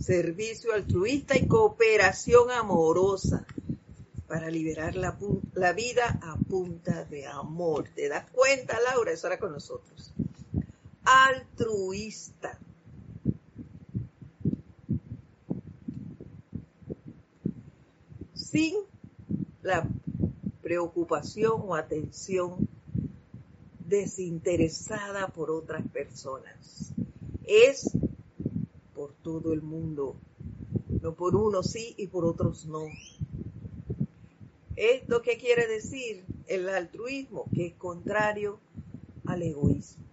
Servicio 0.00 0.72
altruista 0.72 1.36
y 1.36 1.46
cooperación 1.46 2.50
amorosa 2.50 3.46
para 4.26 4.50
liberar 4.50 4.96
la, 4.96 5.16
la, 5.54 5.72
vida 5.72 6.18
a 6.22 6.36
punta 6.36 7.04
de 7.04 7.26
amor. 7.26 7.88
¿Te 7.94 8.08
das 8.08 8.30
cuenta, 8.30 8.78
Laura? 8.80 9.12
Eso 9.12 9.26
era 9.26 9.38
con 9.38 9.52
nosotros. 9.52 10.12
Altruista. 11.04 12.58
Sin 18.34 18.74
la 19.62 19.86
preocupación 20.72 21.60
o 21.66 21.74
atención 21.74 22.66
desinteresada 23.78 25.28
por 25.28 25.50
otras 25.50 25.86
personas. 25.88 26.94
Es 27.44 27.90
por 28.94 29.12
todo 29.12 29.52
el 29.52 29.60
mundo. 29.60 30.16
No 31.02 31.14
por 31.14 31.36
unos 31.36 31.72
sí 31.72 31.94
y 31.98 32.06
por 32.06 32.24
otros 32.24 32.64
no. 32.64 32.86
¿Esto 34.74 35.20
qué 35.20 35.36
quiere 35.36 35.66
decir? 35.66 36.24
El 36.46 36.66
altruismo, 36.70 37.44
que 37.54 37.66
es 37.66 37.74
contrario 37.74 38.58
al 39.26 39.42
egoísmo. 39.42 40.06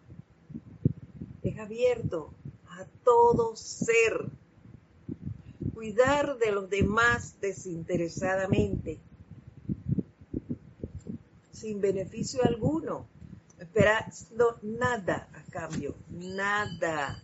Es 1.42 1.58
abierto 1.58 2.34
a 2.68 2.84
todo 3.06 3.56
ser. 3.56 4.26
Cuidar 5.74 6.38
de 6.38 6.52
los 6.52 6.70
demás 6.70 7.40
desinteresadamente, 7.40 9.00
sin 11.60 11.82
beneficio 11.82 12.42
alguno, 12.44 13.06
esperando 13.60 14.58
nada 14.62 15.28
a 15.34 15.44
cambio, 15.52 15.96
nada. 16.10 17.22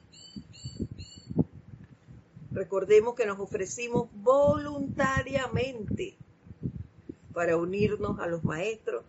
Recordemos 2.51 3.15
que 3.15 3.25
nos 3.25 3.39
ofrecimos 3.39 4.09
voluntariamente 4.13 6.17
para 7.33 7.55
unirnos 7.55 8.19
a 8.19 8.27
los 8.27 8.43
maestros 8.43 9.05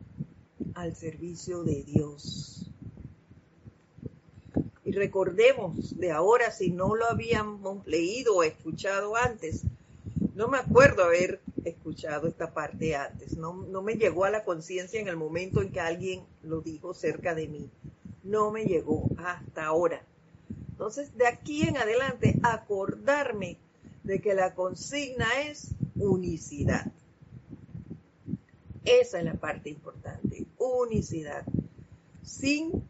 al 0.75 0.95
servicio 0.95 1.65
de 1.65 1.83
Dios. 1.83 2.71
Y 4.85 4.93
recordemos 4.93 5.99
de 5.99 6.13
ahora, 6.13 6.53
si 6.53 6.71
no 6.71 6.95
lo 6.95 7.07
habíamos 7.07 7.85
leído 7.87 8.37
o 8.37 8.45
escuchado 8.45 9.17
antes, 9.17 9.63
no 10.37 10.47
me 10.47 10.59
acuerdo 10.59 11.03
haber 11.03 11.41
escuchado 11.69 12.29
esta 12.29 12.53
parte 12.53 12.95
antes, 12.97 13.37
no, 13.37 13.53
no 13.53 13.83
me 13.83 13.95
llegó 13.95 14.25
a 14.25 14.31
la 14.31 14.45
conciencia 14.45 15.01
en 15.01 15.09
el 15.09 15.17
momento 15.17 15.63
en 15.63 15.71
que 15.71 15.81
alguien 15.81 16.25
lo 16.43 16.61
dijo 16.61 16.95
cerca 16.95 17.35
de 17.35 17.49
mí, 17.49 17.71
no 18.23 18.51
me 18.51 18.65
llegó 18.65 19.09
hasta 19.19 19.65
ahora. 19.65 20.03
Entonces, 20.71 21.17
de 21.17 21.27
aquí 21.27 21.63
en 21.63 21.77
adelante, 21.77 22.39
acordarme 22.43 23.59
de 24.05 24.21
que 24.21 24.35
la 24.35 24.55
consigna 24.55 25.27
es 25.47 25.71
unicidad. 25.97 26.93
Esa 28.85 29.19
es 29.19 29.25
la 29.25 29.35
parte 29.35 29.71
importante, 29.71 30.47
unicidad, 30.59 31.45
sin 32.23 32.85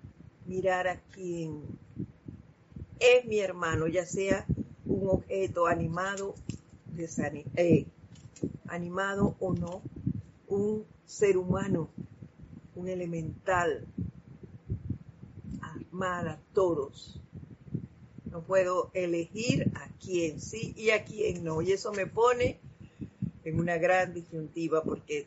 mirar 0.47 0.89
a 0.89 1.01
quién 1.13 1.63
es 2.99 3.25
mi 3.25 3.39
hermano, 3.39 3.87
ya 3.87 4.05
sea 4.05 4.45
un 4.85 5.09
objeto 5.09 5.67
animado, 5.67 6.35
eh, 7.57 7.87
animado 8.69 9.37
o 9.41 9.55
no, 9.55 9.83
un 10.49 10.85
ser 11.05 11.37
humano, 11.37 11.89
un 12.75 12.89
elemental, 12.89 13.87
amar 15.61 16.29
a 16.29 16.39
todos. 16.53 17.21
No 18.31 18.43
puedo 18.43 18.91
elegir 18.93 19.73
a 19.75 19.89
quién 19.99 20.41
sí 20.41 20.75
y 20.77 20.91
a 20.91 21.05
quién 21.05 21.43
no. 21.43 21.63
Y 21.63 21.73
eso 21.73 21.93
me 21.93 22.07
pone 22.07 22.61
en 23.45 23.59
una 23.59 23.79
gran 23.79 24.13
disyuntiva 24.13 24.83
porque 24.83 25.27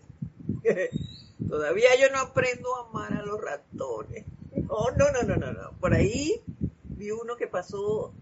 Todavía 1.49 1.89
yo 1.99 2.11
no 2.11 2.19
aprendo 2.19 2.75
a 2.75 2.89
amar 2.89 3.13
a 3.13 3.25
los 3.25 3.41
ratones. 3.41 4.25
No, 4.55 4.91
no, 4.97 5.11
no, 5.11 5.23
no, 5.23 5.35
no, 5.35 5.53
no. 5.53 5.71
Por 5.79 5.93
ahí 5.93 6.41
vi 6.83 7.11
uno 7.11 7.35
que 7.37 7.47
pasó 7.47 8.13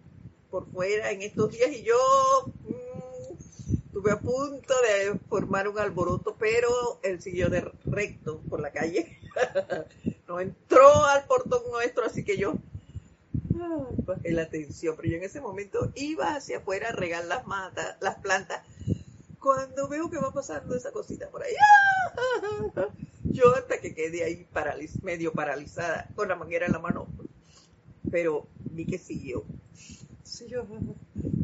por 0.49 0.69
fuera 0.71 1.11
en 1.11 1.21
estos 1.21 1.51
días 1.51 1.71
y 1.71 1.83
yo 1.83 1.95
a 4.11 4.19
punto 4.19 4.73
de 4.81 5.17
formar 5.29 5.67
un 5.67 5.79
alboroto, 5.79 6.35
pero 6.37 6.99
él 7.03 7.21
siguió 7.21 7.49
de 7.49 7.71
recto 7.85 8.41
por 8.49 8.61
la 8.61 8.71
calle. 8.71 9.19
no 10.27 10.39
entró 10.39 11.05
al 11.05 11.25
portón 11.25 11.61
nuestro, 11.71 12.05
así 12.05 12.23
que 12.23 12.37
yo 12.37 12.55
bajé 14.05 14.31
la 14.31 14.43
atención. 14.43 14.95
Pero 14.95 15.09
yo 15.09 15.17
en 15.17 15.23
ese 15.23 15.41
momento 15.41 15.91
iba 15.95 16.35
hacia 16.35 16.57
afuera 16.57 16.89
a 16.89 16.91
regar 16.91 17.25
las 17.25 17.47
matas, 17.47 17.97
las 18.01 18.15
plantas 18.15 18.63
cuando 19.39 19.87
veo 19.87 20.09
que 20.09 20.17
va 20.17 20.31
pasando 20.31 20.75
esa 20.75 20.91
cosita 20.91 21.29
por 21.29 21.43
ahí, 21.43 21.53
yo 23.23 23.55
hasta 23.55 23.79
que 23.79 23.93
quedé 23.93 24.23
ahí 24.23 24.47
medio 25.03 25.31
paralizada, 25.31 26.09
con 26.15 26.27
la 26.27 26.35
manguera 26.35 26.65
en 26.65 26.73
la 26.73 26.79
mano, 26.79 27.07
pero 28.11 28.47
vi 28.71 28.85
que 28.85 28.97
siguió. 28.97 29.43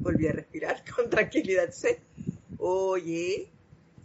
volví 0.02 0.28
a 0.28 0.34
respirar 0.34 0.84
con 0.94 1.10
tranquilidad. 1.10 1.72
Oye, 2.66 3.50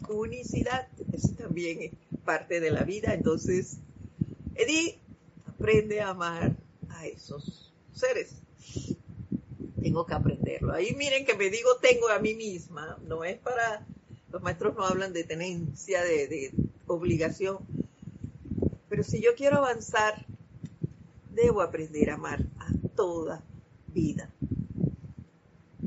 unicidad, 0.09 0.89
eso 1.13 1.29
también 1.35 1.81
es 1.81 1.93
parte 2.25 2.59
de 2.59 2.73
la 2.73 2.83
vida. 2.83 3.15
Entonces, 3.15 3.77
Eddie, 4.57 4.99
aprende 5.47 6.01
a 6.01 6.09
amar 6.09 6.57
a 6.89 7.07
esos 7.07 7.73
seres. 7.93 8.35
Tengo 9.81 10.05
que 10.05 10.15
aprenderlo. 10.15 10.73
Ahí 10.73 10.93
miren 10.97 11.25
que 11.25 11.37
me 11.37 11.51
digo 11.51 11.77
tengo 11.81 12.09
a 12.09 12.19
mí 12.19 12.35
misma, 12.35 12.99
no 13.07 13.23
es 13.23 13.39
para, 13.39 13.87
los 14.33 14.43
maestros 14.43 14.75
no 14.75 14.85
hablan 14.85 15.13
de 15.13 15.23
tenencia, 15.23 16.03
de, 16.03 16.53
obligación, 16.89 17.59
pero 18.89 19.05
si 19.05 19.23
yo 19.23 19.37
quiero 19.37 19.59
avanzar, 19.59 20.27
debo 21.33 21.63
aprender 21.63 22.11
a 22.11 22.15
amar 22.15 22.43
a 22.59 22.73
toda 22.97 23.41
vida. 23.87 24.29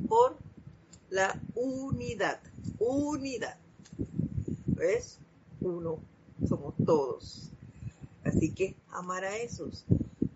Por 0.08 0.38
la 1.10 1.38
unidad, 1.54 2.40
unidad. 2.82 3.58
¿Ves? 4.68 5.20
uno, 5.62 6.04
somos 6.48 6.74
todos. 6.86 7.52
Así 8.24 8.54
que 8.54 8.76
amar 8.90 9.24
a 9.24 9.38
esos, 9.38 9.86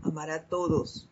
amar 0.02 0.30
a 0.30 0.44
todos. 0.44 1.10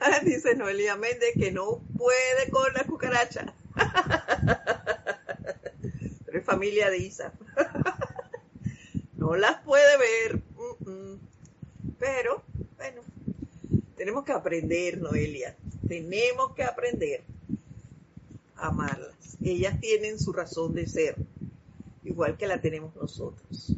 Dice 0.24 0.54
Noelia 0.54 0.96
Méndez 0.96 1.34
que 1.34 1.52
no 1.52 1.80
puede 1.96 2.50
con 2.50 2.72
la 2.74 2.84
cucaracha. 2.84 3.54
Pero 6.24 6.38
es 6.38 6.44
familia 6.44 6.90
de 6.90 6.98
Isa. 6.98 7.32
No 9.14 9.36
las 9.36 9.62
puede 9.62 9.98
ver. 9.98 10.42
Pero, 12.00 12.42
bueno, 12.76 13.02
tenemos 13.96 14.24
que 14.24 14.32
aprender, 14.32 15.00
Noelia. 15.00 15.56
Tenemos 15.86 16.56
que 16.56 16.64
aprender 16.64 17.22
a 18.56 18.66
amarlas. 18.66 19.11
Ellas 19.44 19.80
tienen 19.80 20.18
su 20.18 20.32
razón 20.32 20.74
de 20.74 20.86
ser, 20.86 21.16
igual 22.04 22.36
que 22.36 22.46
la 22.46 22.60
tenemos 22.60 22.94
nosotros. 22.94 23.74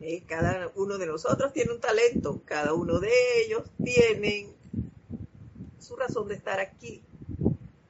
Eh, 0.00 0.22
cada 0.26 0.72
uno 0.76 0.96
de 0.96 1.06
nosotros 1.06 1.52
tiene 1.52 1.72
un 1.72 1.80
talento, 1.80 2.40
cada 2.44 2.72
uno 2.72 3.00
de 3.00 3.10
ellos 3.44 3.64
tiene 3.82 4.48
su 5.78 5.96
razón 5.96 6.28
de 6.28 6.36
estar 6.36 6.60
aquí 6.60 7.02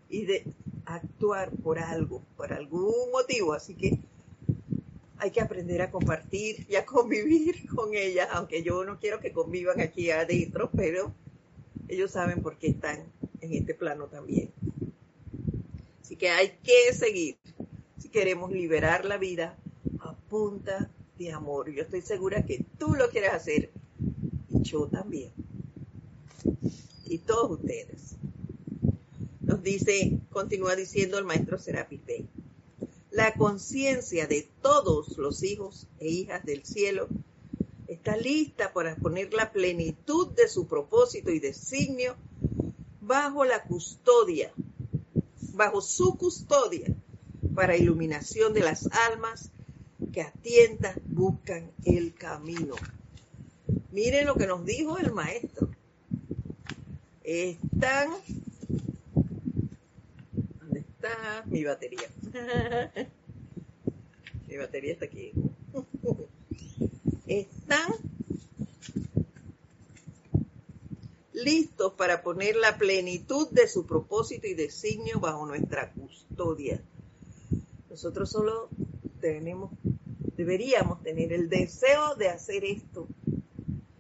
y 0.09 0.25
de 0.25 0.45
actuar 0.87 1.51
por 1.63 1.79
algo, 1.79 2.23
por 2.37 2.53
algún 2.53 3.11
motivo. 3.13 3.53
Así 3.53 3.75
que 3.75 4.01
hay 5.19 5.31
que 5.31 5.41
aprender 5.41 5.83
a 5.83 5.91
compartir 5.91 6.67
y 6.69 6.77
a 6.77 6.87
convivir 6.87 7.69
con 7.69 7.95
ellas, 7.95 8.29
aunque 8.33 8.63
yo 8.63 8.85
no 8.85 8.99
quiero 8.99 9.21
que 9.21 9.33
convivan 9.33 9.81
aquí 9.81 10.11
adentro, 10.11 10.71
pero 10.75 11.13
ellos 11.89 12.11
saben 12.11 12.43
por 12.43 12.57
qué 12.59 12.69
están 12.69 13.05
en 13.41 13.53
este 13.53 13.75
plano 13.75 14.07
también. 14.07 14.51
Que 16.19 16.31
hay 16.31 16.59
que 16.63 16.93
seguir 16.95 17.39
si 17.99 18.09
queremos 18.09 18.51
liberar 18.51 19.05
la 19.05 19.17
vida 19.17 19.57
a 20.01 20.15
punta 20.15 20.91
de 21.19 21.33
amor. 21.33 21.71
Yo 21.71 21.83
estoy 21.83 22.03
segura 22.03 22.45
que 22.45 22.65
tú 22.79 22.95
lo 22.95 23.09
quieres 23.11 23.33
hacer 23.33 23.71
y 24.51 24.63
yo 24.63 24.87
también. 24.87 25.33
Y 27.07 27.19
todos 27.19 27.59
ustedes. 27.59 28.17
Nos 29.41 29.63
dice, 29.63 30.19
continúa 30.31 30.77
diciendo 30.77 31.19
el 31.19 31.25
maestro 31.25 31.59
Serapis 31.59 32.05
Bey 32.05 32.29
la 33.11 33.35
conciencia 33.35 34.27
de 34.27 34.49
todos 34.63 35.17
los 35.19 35.43
hijos 35.43 35.87
e 35.99 36.09
hijas 36.09 36.45
del 36.45 36.65
cielo 36.65 37.09
está 37.87 38.17
lista 38.17 38.73
para 38.73 38.95
poner 38.97 39.33
la 39.33 39.51
plenitud 39.51 40.29
de 40.29 40.47
su 40.47 40.69
propósito 40.69 41.31
y 41.31 41.41
designio 41.41 42.17
bajo 43.01 43.45
la 43.45 43.65
custodia, 43.65 44.53
bajo 45.59 45.81
su 45.81 46.17
custodia, 46.17 46.95
para 47.55 47.77
iluminación 47.77 48.55
de 48.55 48.61
las 48.61 48.89
almas 49.09 49.51
que 50.13 50.23
a 50.23 50.31
tientas 50.31 50.97
buscan 51.05 51.73
el 51.85 52.15
camino. 52.15 52.77
Miren 53.91 54.27
lo 54.27 54.37
que 54.37 54.47
nos 54.47 54.65
dijo 54.65 54.99
el 54.99 55.13
maestro. 55.13 55.69
Están 57.25 58.11
mi 61.47 61.65
batería. 61.65 62.09
mi 64.47 64.57
batería 64.57 64.93
está 64.93 65.07
aquí. 65.07 65.33
Están 67.27 68.08
listos 71.45 71.93
para 71.95 72.23
poner 72.23 72.57
la 72.57 72.79
plenitud 72.79 73.49
de 73.51 73.69
su 73.69 73.87
propósito 73.87 74.47
y 74.47 74.55
designio 74.55 75.21
bajo 75.21 75.47
nuestra 75.47 75.93
custodia. 75.93 76.81
Nosotros 77.91 78.31
solo 78.31 78.69
tenemos, 79.21 79.73
deberíamos 80.37 81.03
tener 81.03 81.33
el 81.33 81.49
deseo 81.49 82.15
de 82.15 82.29
hacer 82.29 82.65
esto, 82.65 83.07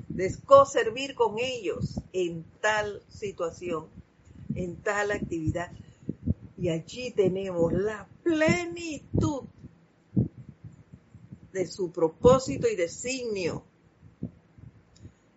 de 0.09 0.35
co-servir 0.45 1.15
con 1.15 1.39
ellos 1.39 2.01
en 2.13 2.45
tal 2.61 3.03
situación, 3.09 3.87
en 4.55 4.77
tal 4.77 5.13
actividad 5.13 5.71
y 6.59 6.71
allí 6.71 7.13
tenemos 7.13 7.73
la 7.73 8.09
plenitud 8.25 9.45
de 11.53 11.67
su 11.67 11.93
propósito 11.93 12.69
y 12.69 12.75
designio 12.75 13.63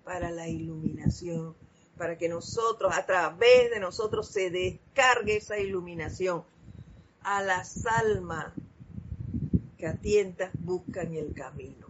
para 0.04 0.32
la 0.32 0.48
iluminación, 0.48 1.56
para 2.02 2.18
que 2.18 2.28
nosotros, 2.28 2.92
a 2.96 3.06
través 3.06 3.70
de 3.70 3.80
nosotros, 3.80 4.28
se 4.28 4.50
descargue 4.50 5.36
esa 5.36 5.60
iluminación 5.60 6.42
a 7.22 7.44
las 7.44 7.86
almas 7.86 8.52
que 9.78 9.86
a 9.86 9.94
tientas 9.94 10.50
buscan 10.58 11.14
el 11.14 11.32
camino. 11.36 11.86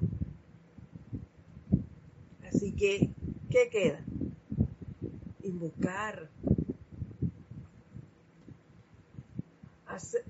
Así 2.46 2.74
que, 2.74 3.10
¿qué 3.50 3.70
queda? 3.70 4.04
Invocar 5.44 6.30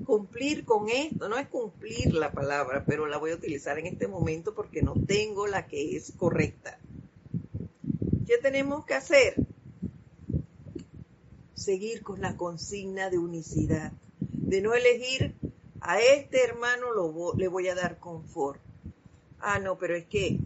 cumplir 0.05 0.63
con 0.63 0.89
esto, 0.89 1.27
no 1.27 1.37
es 1.37 1.47
cumplir 1.47 2.13
la 2.13 2.31
palabra, 2.31 2.85
pero 2.85 3.07
la 3.07 3.17
voy 3.17 3.31
a 3.31 3.35
utilizar 3.35 3.79
en 3.79 3.87
este 3.87 4.07
momento 4.07 4.53
porque 4.53 4.83
no 4.83 4.93
tengo 5.07 5.47
la 5.47 5.65
que 5.65 5.95
es 5.95 6.13
correcta. 6.15 6.77
¿Qué 8.27 8.37
tenemos 8.37 8.85
que 8.85 8.93
hacer? 8.93 9.50
Seguir 11.61 12.01
con 12.01 12.21
la 12.21 12.37
consigna 12.37 13.09
de 13.09 13.17
unicidad, 13.17 13.91
de 14.19 14.61
no 14.61 14.73
elegir 14.73 15.35
a 15.79 15.99
este 15.99 16.43
hermano 16.43 16.87
le 17.37 17.47
voy 17.47 17.67
a 17.67 17.75
dar 17.75 17.99
confort. 17.99 18.59
Ah, 19.39 19.59
no, 19.59 19.77
pero 19.77 19.95
es 19.95 20.05
que 20.05 20.39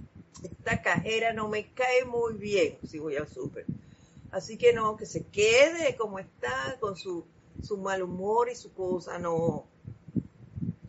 esta 0.44 0.82
cajera 0.82 1.34
no 1.34 1.48
me 1.48 1.72
cae 1.74 2.06
muy 2.06 2.34
bien 2.34 2.78
si 2.88 3.00
voy 3.00 3.16
al 3.16 3.30
súper. 3.30 3.66
Así 4.32 4.58
que 4.58 4.74
no, 4.74 4.98
que 4.98 5.06
se 5.06 5.24
quede 5.24 5.96
como 5.96 6.20
está 6.20 6.78
con 6.80 6.98
su 6.98 7.24
su 7.62 7.78
mal 7.78 8.04
humor 8.04 8.50
y 8.50 8.56
su 8.56 8.74
cosa, 8.74 9.18
no. 9.18 9.66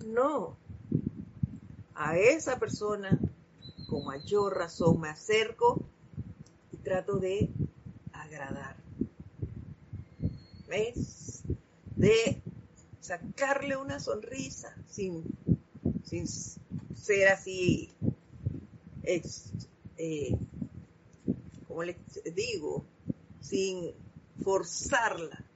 No. 0.07 0.57
A 1.95 2.16
esa 2.18 2.59
persona, 2.59 3.18
con 3.89 4.05
mayor 4.05 4.57
razón, 4.57 5.01
me 5.01 5.09
acerco 5.09 5.81
y 6.72 6.77
trato 6.79 7.18
de 7.18 7.51
agradar. 8.12 8.76
¿Ves? 10.69 11.43
De 11.95 12.43
sacarle 13.01 13.77
una 13.77 14.01
sonrisa 14.01 14.75
sin, 14.91 15.25
sin 16.05 16.27
ser 16.27 17.29
así, 17.29 17.91
eh, 19.05 20.37
como 21.69 21.85
les 21.85 21.97
digo, 22.35 22.85
sin 23.41 23.93
forzarla 24.43 25.47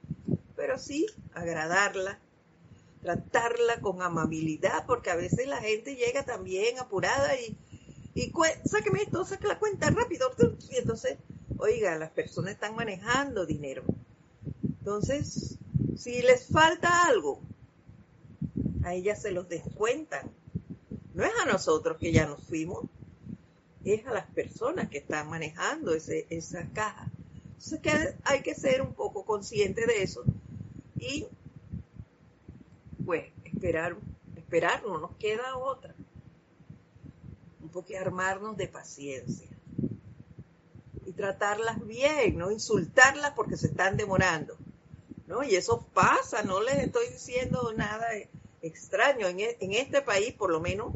pero 0.61 0.77
sí 0.77 1.07
agradarla, 1.33 2.19
tratarla 3.01 3.81
con 3.81 4.03
amabilidad, 4.03 4.85
porque 4.85 5.09
a 5.09 5.15
veces 5.15 5.47
la 5.47 5.57
gente 5.57 5.95
llega 5.95 6.23
también 6.23 6.77
apurada 6.77 7.35
y, 7.35 7.57
y 8.13 8.31
sáqueme 8.65 9.01
esto, 9.01 9.25
saque 9.25 9.47
la 9.47 9.57
cuenta 9.57 9.89
rápido. 9.89 10.31
Y 10.69 10.77
entonces, 10.77 11.17
oiga, 11.57 11.97
las 11.97 12.11
personas 12.11 12.51
están 12.51 12.75
manejando 12.75 13.47
dinero. 13.47 13.83
Entonces, 14.81 15.59
si 15.95 16.23
les 16.23 16.47
falta 16.47 17.05
algo, 17.05 17.39
a 18.83 18.95
ellas 18.95 19.21
se 19.21 19.31
los 19.31 19.47
descuentan. 19.47 20.31
No 21.13 21.23
es 21.23 21.31
a 21.39 21.45
nosotros 21.45 21.97
que 21.99 22.11
ya 22.11 22.25
nos 22.25 22.41
fuimos, 22.41 22.85
es 23.85 24.07
a 24.07 24.11
las 24.11 24.25
personas 24.31 24.89
que 24.89 24.97
están 24.97 25.29
manejando 25.29 25.93
ese, 25.93 26.25
esa 26.31 26.67
caja. 26.69 27.11
Entonces 27.45 27.79
que 27.79 28.15
hay 28.23 28.41
que 28.41 28.55
ser 28.55 28.81
un 28.81 28.95
poco 28.95 29.23
consciente 29.23 29.85
de 29.85 30.01
eso 30.01 30.23
y 30.97 31.27
pues 33.05 33.25
esperar, 33.43 33.97
esperar, 34.35 34.81
no 34.83 34.97
nos 34.97 35.15
queda 35.17 35.57
otra. 35.57 35.93
Un 37.61 37.69
poco 37.69 37.93
armarnos 37.99 38.57
de 38.57 38.67
paciencia 38.67 39.47
y 41.05 41.11
tratarlas 41.13 41.85
bien, 41.85 42.39
no 42.39 42.51
insultarlas 42.51 43.33
porque 43.33 43.57
se 43.57 43.67
están 43.67 43.95
demorando. 43.95 44.57
Y 45.47 45.55
eso 45.55 45.85
pasa, 45.93 46.43
no 46.43 46.61
les 46.61 46.79
estoy 46.79 47.07
diciendo 47.07 47.73
nada 47.75 48.07
extraño. 48.61 49.27
En, 49.27 49.39
e, 49.39 49.57
en 49.59 49.73
este 49.73 50.01
país, 50.01 50.33
por 50.33 50.51
lo 50.51 50.59
menos, 50.59 50.93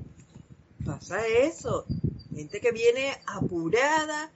pasa 0.86 1.26
eso. 1.28 1.86
Gente 2.34 2.60
que 2.60 2.72
viene 2.72 3.18
apurada 3.26 4.32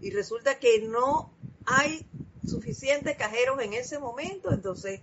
y 0.00 0.10
resulta 0.10 0.58
que 0.58 0.80
no 0.82 1.30
hay 1.66 2.06
suficientes 2.46 3.16
cajeros 3.16 3.60
en 3.60 3.74
ese 3.74 3.98
momento, 3.98 4.52
entonces 4.52 5.00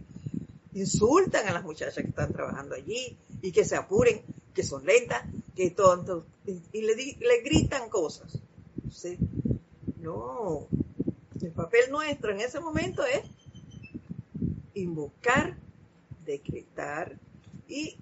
insultan 0.73 1.47
a 1.47 1.53
las 1.53 1.63
muchachas 1.63 2.03
que 2.03 2.09
están 2.09 2.31
trabajando 2.33 2.75
allí 2.75 3.17
y 3.41 3.51
que 3.51 3.65
se 3.65 3.75
apuren, 3.75 4.21
que 4.53 4.63
son 4.63 4.85
lentas, 4.85 5.23
que 5.55 5.71
tontos, 5.71 6.25
y, 6.45 6.81
le, 6.81 6.95
le, 6.95 7.41
gritan 7.43 7.89
cosas. 7.89 8.39
no, 9.97 10.67
el 11.41 11.51
papel 11.51 11.91
nuestro 11.91 12.31
en 12.31 12.41
ese 12.41 12.59
momento 12.59 13.05
es 13.05 13.21
invocar, 14.74 15.57
decretar 16.26 17.17
y 17.67 17.97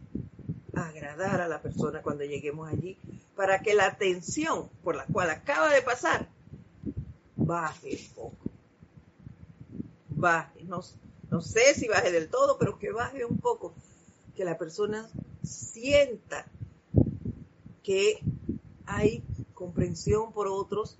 agradar 0.73 1.41
a 1.41 1.47
la 1.47 1.61
persona 1.61 2.01
cuando 2.01 2.23
lleguemos 2.23 2.69
allí 2.69 2.97
para 3.35 3.59
que 3.59 3.73
la 3.73 3.97
tensión 3.97 4.69
por 4.83 4.95
la 4.95 5.05
cual 5.05 5.29
acaba 5.29 5.73
de 5.73 5.81
pasar 5.81 6.29
baje 7.49 7.97
un 7.97 8.13
poco. 8.15 8.37
Baje, 10.09 10.63
no, 10.63 11.41
sé 11.41 11.73
si 11.73 11.87
baje 11.87 12.11
del 12.11 12.29
todo, 12.29 12.57
pero 12.59 12.77
que 12.77 12.91
baje 12.91 13.25
un 13.25 13.37
poco, 13.37 13.73
que 14.35 14.45
la 14.45 14.57
persona 14.57 15.09
sienta 15.43 16.45
que 17.83 18.19
hay 18.85 19.23
comprensión 19.53 20.31
por 20.31 20.47
otros 20.47 20.97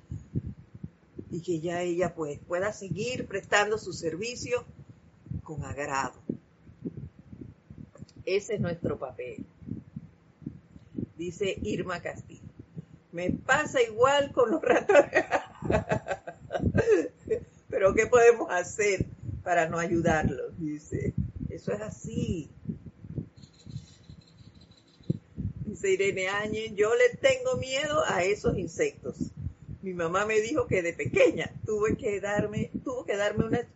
y 1.30 1.42
que 1.42 1.60
ya 1.60 1.82
ella 1.82 2.16
pues 2.16 2.40
pueda 2.40 2.74
seguir 2.74 3.28
prestando 3.28 3.78
su 3.78 3.94
servicio 3.94 4.66
con 5.50 5.66
agrado. 5.66 6.14
Ese 8.24 8.54
es 8.54 8.60
nuestro 8.62 9.00
papel. 9.00 9.44
Dice 11.18 11.58
Irma 11.64 12.04
Castillo. 12.04 12.54
Me 13.12 13.32
pasa 13.32 13.82
igual 13.82 14.32
con 14.32 14.52
los 14.52 14.62
ratones. 14.62 15.26
Pero 17.68 17.96
¿qué 17.96 18.06
podemos 18.06 18.52
hacer 18.52 19.08
para 19.42 19.68
no 19.68 19.80
ayudarlos? 19.80 20.56
Dice. 20.60 21.16
Eso 21.50 21.74
es 21.74 21.82
así. 21.82 22.52
Dice 25.66 25.94
Irene 25.94 26.28
Áñez, 26.28 26.76
yo 26.76 26.92
le 26.94 27.18
tengo 27.18 27.58
miedo 27.58 28.04
a 28.06 28.24
esos 28.24 28.56
insectos. 28.56 29.16
Mi 29.82 29.96
mamá 29.96 30.28
me 30.28 30.42
dijo 30.42 30.68
que 30.68 30.84
de 30.84 30.94
pequeña 30.94 31.52
tuve 31.66 31.98
que 31.98 32.20
darme, 32.20 32.70
tuvo 32.84 33.04
que 33.04 33.18
darme 33.18 33.46
una 33.46 33.68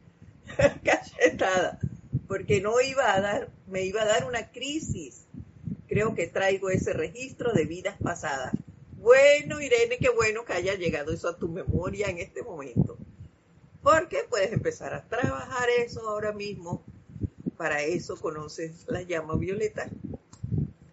cachetada, 0.84 1.80
porque 2.28 2.62
no 2.62 2.80
iba 2.82 3.14
a 3.14 3.22
dar, 3.22 3.50
me 3.68 3.84
iba 3.84 4.02
a 4.02 4.06
dar 4.06 4.26
una 4.26 4.52
crisis. 4.52 5.26
Creo 5.88 6.16
que 6.16 6.28
traigo 6.28 6.70
ese 6.70 6.94
registro 6.94 7.54
de 7.54 7.66
vidas 7.66 7.96
pasadas. 8.02 8.54
Bueno, 8.98 9.60
Irene, 9.60 9.98
qué 10.00 10.10
bueno 10.10 10.46
que 10.46 10.54
haya 10.54 10.76
llegado 10.76 11.12
eso 11.12 11.28
a 11.28 11.38
tu 11.38 11.50
memoria 11.50 12.08
en 12.08 12.20
este 12.20 12.42
momento. 12.42 12.98
Porque 13.82 14.26
puedes 14.30 14.54
empezar 14.54 14.94
a 14.94 15.06
trabajar 15.08 15.70
eso 15.70 16.08
ahora 16.08 16.32
mismo. 16.32 16.84
Para 17.58 17.84
eso 17.84 18.16
conoces 18.16 18.86
la 18.88 19.02
llama 19.02 19.36
violeta 19.36 19.90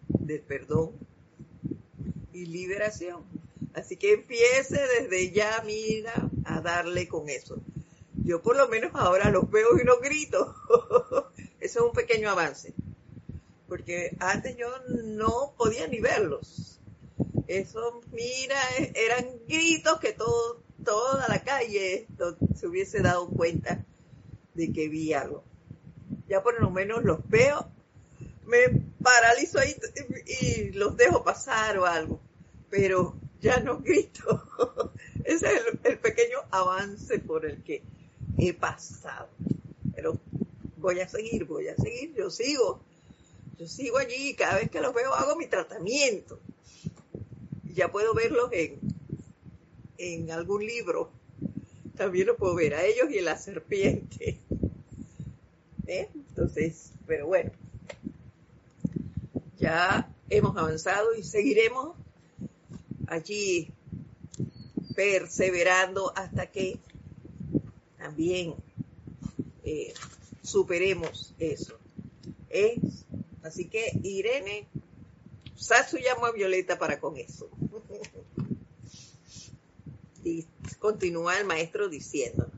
del 0.09 0.41
perdón 0.41 0.91
y 2.33 2.47
liberación. 2.47 3.23
Así 3.75 3.97
que 3.97 4.15
empiece 4.15 4.81
desde 4.99 5.31
ya, 5.31 5.63
mira, 5.65 6.29
a 6.45 6.61
darle 6.61 7.07
con 7.07 7.29
eso. 7.29 7.63
Yo 8.25 8.43
por 8.43 8.57
lo 8.57 8.69
menos 8.69 8.93
ahora 8.95 9.31
los 9.31 9.51
veo 9.51 9.79
y 9.81 9.85
no 9.85 9.99
grito. 9.99 10.55
Eso 11.61 11.79
es 11.81 11.87
un 11.87 11.93
pequeño 11.93 12.31
avance. 12.31 12.75
Porque 13.69 14.17
antes 14.19 14.57
yo 14.57 14.69
no 15.05 15.55
podía 15.57 15.87
ni 15.87 16.01
verlos. 16.01 16.81
Eso, 17.47 18.01
mira, 18.13 18.57
eran 18.95 19.27
gritos 19.47 20.01
que 20.01 20.13
todo, 20.13 20.63
toda 20.85 21.27
la 21.29 21.43
calle 21.43 22.07
se 22.57 22.67
hubiese 22.67 23.01
dado 23.01 23.29
cuenta 23.29 23.85
de 24.55 24.73
que 24.73 24.89
vi 24.89 25.13
algo. 25.13 25.45
Ya 26.29 26.43
por 26.43 26.61
lo 26.61 26.71
menos 26.71 27.03
los 27.05 27.27
veo, 27.29 27.69
me 28.45 28.83
paralizo 29.03 29.59
ahí 29.59 29.75
y 30.41 30.71
los 30.73 30.97
dejo 30.97 31.25
pasar 31.25 31.79
o 31.79 31.87
algo. 31.87 32.21
Pero 32.69 33.17
ya 33.41 33.61
no 33.61 33.79
grito. 33.83 34.93
Ese 35.25 35.55
es 35.55 35.63
el, 35.85 35.99
pequeño 35.99 36.39
avance 36.51 37.19
por 37.19 37.47
el 37.47 37.63
que 37.63 37.83
he 38.39 38.53
pasado. 38.55 39.29
Pero 39.95 40.19
voy 40.77 41.01
a 41.01 41.09
seguir, 41.09 41.45
voy 41.45 41.69
a 41.69 41.77
seguir, 41.77 42.15
yo 42.15 42.31
sigo. 42.31 42.81
Yo 43.59 43.67
sigo 43.67 43.99
allí, 43.99 44.35
cada 44.35 44.57
vez 44.57 44.71
que 44.71 44.81
los 44.81 44.95
veo 44.95 45.15
hago 45.15 45.37
mi 45.37 45.47
tratamiento. 45.47 46.41
Ya 47.75 47.93
puedo 47.93 48.15
verlos 48.15 48.51
en, 48.53 48.79
en 49.99 50.31
algún 50.31 50.65
libro. 50.65 51.11
También 51.97 52.27
lo 52.27 52.37
puedo 52.37 52.55
ver 52.55 52.75
a 52.75 52.85
ellos 52.85 53.11
y 53.11 53.19
a 53.19 53.23
la 53.23 53.37
serpiente. 53.37 54.39
¿Eh? 55.87 56.09
Entonces, 56.15 56.93
pero 57.07 57.27
bueno, 57.27 57.51
ya 59.59 60.11
hemos 60.31 60.57
avanzado 60.57 61.15
y 61.15 61.23
seguiremos 61.23 61.97
allí 63.09 63.69
perseverando 64.95 66.13
hasta 66.17 66.47
que 66.47 66.79
también 68.11 68.55
eh, 69.63 69.95
superemos 70.43 71.33
eso. 71.39 71.79
Es, 72.49 73.07
así 73.45 73.67
que 73.67 73.93
Irene, 74.03 74.67
Sasu 75.55 75.99
llamo 75.99 76.27
a 76.27 76.33
Violeta 76.33 76.77
para 76.77 76.99
con 76.99 77.17
eso. 77.17 77.49
y 80.25 80.45
continúa 80.81 81.39
el 81.39 81.47
maestro 81.47 81.89
diciendo, 81.89 82.51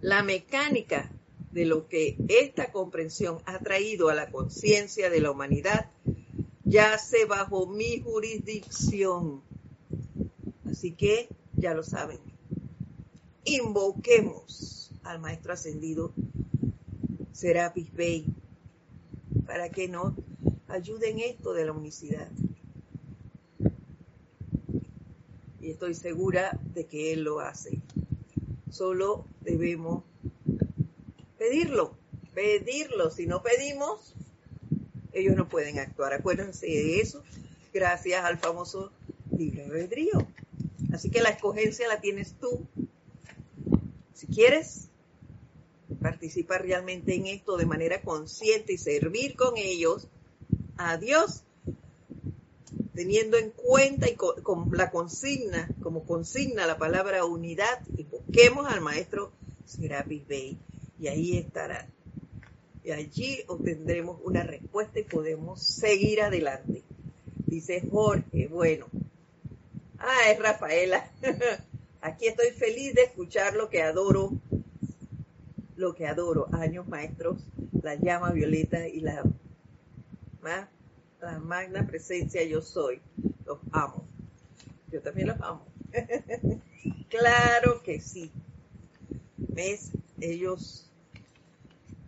la 0.00 0.22
mecánica 0.22 1.12
de 1.50 1.66
lo 1.66 1.88
que 1.88 2.16
esta 2.28 2.72
comprensión 2.72 3.38
ha 3.44 3.58
traído 3.58 4.08
a 4.08 4.14
la 4.14 4.30
conciencia 4.30 5.10
de 5.10 5.20
la 5.20 5.30
humanidad 5.30 5.90
yace 6.64 7.26
bajo 7.26 7.66
mi 7.66 8.00
jurisdicción. 8.00 9.42
Así 10.70 10.92
que 10.92 11.28
ya 11.54 11.74
lo 11.74 11.82
saben. 11.82 12.27
Invoquemos 13.48 14.92
al 15.04 15.20
Maestro 15.20 15.54
Ascendido 15.54 16.12
Serapis 17.32 17.90
Bey 17.94 18.26
para 19.46 19.70
que 19.70 19.88
nos 19.88 20.12
ayude 20.68 21.08
en 21.08 21.20
esto 21.20 21.54
de 21.54 21.64
la 21.64 21.72
unicidad. 21.72 22.28
Y 25.62 25.70
estoy 25.70 25.94
segura 25.94 26.60
de 26.74 26.84
que 26.84 27.14
Él 27.14 27.22
lo 27.22 27.40
hace. 27.40 27.80
Solo 28.70 29.24
debemos 29.40 30.04
pedirlo, 31.38 31.96
pedirlo. 32.34 33.10
Si 33.10 33.26
no 33.26 33.42
pedimos, 33.42 34.14
ellos 35.14 35.36
no 35.36 35.48
pueden 35.48 35.78
actuar. 35.78 36.12
Acuérdense 36.12 36.66
de 36.66 37.00
eso, 37.00 37.22
gracias 37.72 38.22
al 38.26 38.36
famoso 38.36 38.92
libre 39.34 39.64
albedrío. 39.64 40.28
Así 40.92 41.10
que 41.10 41.22
la 41.22 41.30
escogencia 41.30 41.88
la 41.88 42.02
tienes 42.02 42.34
tú. 42.38 42.68
Quieres 44.32 44.88
participar 46.00 46.62
realmente 46.62 47.14
en 47.14 47.26
esto 47.26 47.56
de 47.56 47.66
manera 47.66 48.02
consciente 48.02 48.74
y 48.74 48.78
servir 48.78 49.36
con 49.36 49.56
ellos 49.56 50.08
a 50.76 50.96
Dios, 50.96 51.44
teniendo 52.94 53.36
en 53.36 53.50
cuenta 53.50 54.08
y 54.08 54.14
con, 54.14 54.70
la 54.72 54.90
consigna, 54.90 55.68
como 55.82 56.04
consigna 56.04 56.66
la 56.66 56.78
palabra 56.78 57.24
unidad, 57.24 57.80
y 57.96 58.04
busquemos 58.04 58.66
al 58.66 58.80
maestro 58.80 59.32
Serapis 59.64 60.26
Bey. 60.26 60.58
Y 61.00 61.08
ahí 61.08 61.38
estará 61.38 61.88
y 62.88 62.90
allí 62.90 63.44
obtendremos 63.48 64.18
una 64.24 64.42
respuesta 64.42 64.98
y 64.98 65.04
podemos 65.04 65.62
seguir 65.62 66.22
adelante. 66.22 66.82
Dice 67.44 67.82
Jorge, 67.90 68.48
bueno. 68.48 68.86
Ah, 69.98 70.30
es 70.30 70.38
Rafaela. 70.38 71.10
Aquí 72.00 72.28
estoy 72.28 72.50
feliz 72.52 72.94
de 72.94 73.02
escuchar 73.02 73.54
lo 73.54 73.68
que 73.68 73.82
adoro, 73.82 74.30
lo 75.76 75.94
que 75.94 76.06
adoro. 76.06 76.46
Años 76.52 76.86
maestros, 76.86 77.42
la 77.82 77.96
llama 77.96 78.30
violeta 78.30 78.86
y 78.86 79.00
la, 79.00 79.24
la 81.20 81.38
magna 81.40 81.86
presencia 81.86 82.44
yo 82.44 82.62
soy. 82.62 83.00
Los 83.44 83.58
amo. 83.72 84.06
Yo 84.92 85.02
también 85.02 85.28
los 85.28 85.40
amo. 85.40 85.66
claro 87.08 87.82
que 87.82 88.00
sí. 88.00 88.30
¿Ves? 89.36 89.90
Ellos 90.20 90.88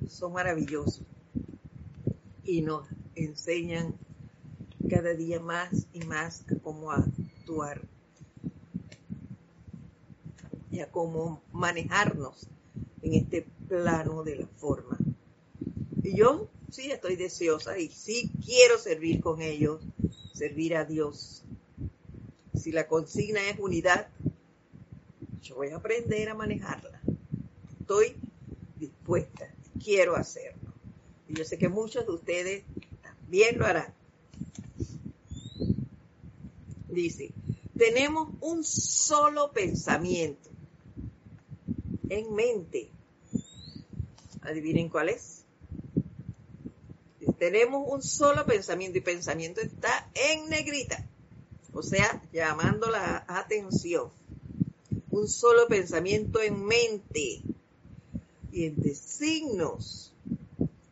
son 0.09 0.33
maravillosos 0.33 1.03
y 2.45 2.63
nos 2.63 2.87
enseñan 3.17 3.95
cada 4.89 5.15
día 5.15 5.41
más 5.41 5.87
y 5.93 6.01
más 6.05 6.45
cómo 6.63 6.91
actuar 6.93 7.83
y 10.71 10.81
a 10.81 10.91
cómo 10.91 11.43
manejarnos 11.53 12.49
en 13.03 13.15
este 13.15 13.47
plano 13.69 14.23
de 14.23 14.37
la 14.37 14.47
forma. 14.47 14.99
Y 16.03 16.17
yo 16.17 16.49
sí 16.71 16.91
estoy 16.91 17.17
deseosa 17.17 17.79
y 17.79 17.89
sí 17.89 18.31
quiero 18.45 18.79
servir 18.79 19.21
con 19.21 19.43
ellos, 19.43 19.83
servir 20.33 20.77
a 20.77 20.85
Dios. 20.85 21.45
Si 22.55 22.73
la 22.73 22.87
consigna 22.87 23.49
es 23.49 23.59
unidad, 23.59 24.09
yo 25.43 25.57
voy 25.57 25.69
a 25.69 25.77
aprender 25.77 26.29
a 26.29 26.35
manejarla. 26.35 27.01
Estoy 27.81 28.17
dispuesta 28.77 29.51
quiero 29.83 30.15
hacerlo. 30.15 30.73
Y 31.29 31.35
yo 31.35 31.45
sé 31.45 31.59
que 31.59 31.69
muchos 31.69 32.07
de 32.07 32.13
ustedes 32.13 32.65
también 33.03 33.59
lo 33.59 33.67
harán. 33.67 33.93
Dice, 36.89 37.33
tenemos 37.77 38.29
un 38.41 38.65
solo 38.65 39.53
pensamiento 39.53 40.50
en 42.11 42.35
mente. 42.35 42.91
Adivinen 44.43 44.91
cuál 44.91 45.09
es. 45.09 45.45
Tenemos 47.39 47.89
un 47.89 48.03
solo 48.03 48.45
pensamiento 48.45 48.99
y 48.99 49.01
pensamiento 49.01 49.63
está 49.63 50.11
en 50.15 50.51
negrita. 50.51 51.07
o 51.73 51.83
sea, 51.83 52.23
llamando 52.33 52.91
la 52.91 53.25
atención. 53.27 54.11
Un 55.11 55.29
solo 55.29 55.67
pensamiento 55.69 56.43
en 56.43 56.65
mente 56.65 57.43
y 58.53 58.67
entre 58.67 58.95
signos 58.95 60.13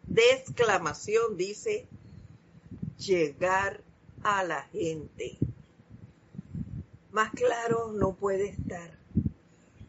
de 0.07 0.23
exclamación 0.33 1.37
dice 1.37 1.87
llegar 2.99 3.83
a 4.23 4.45
la 4.45 4.63
gente. 4.63 5.39
Más 7.11 7.33
claro 7.33 7.93
no 7.93 8.15
puede 8.15 8.49
estar. 8.49 8.98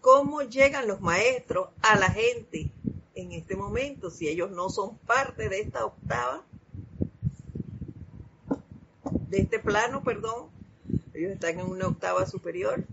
¿Cómo 0.01 0.41
llegan 0.43 0.87
los 0.87 1.01
maestros 1.01 1.69
a 1.81 1.97
la 1.97 2.09
gente 2.09 2.71
en 3.15 3.33
este 3.33 3.55
momento 3.55 4.09
si 4.09 4.29
ellos 4.29 4.49
no 4.51 4.69
son 4.69 4.97
parte 4.99 5.49
de 5.49 5.59
esta 5.59 5.85
octava? 5.85 6.43
De 9.29 9.39
este 9.39 9.59
plano, 9.59 10.03
perdón. 10.03 10.47
Ellos 11.13 11.33
están 11.33 11.59
en 11.59 11.65
una 11.65 11.87
octava 11.87 12.25
superior. 12.25 12.85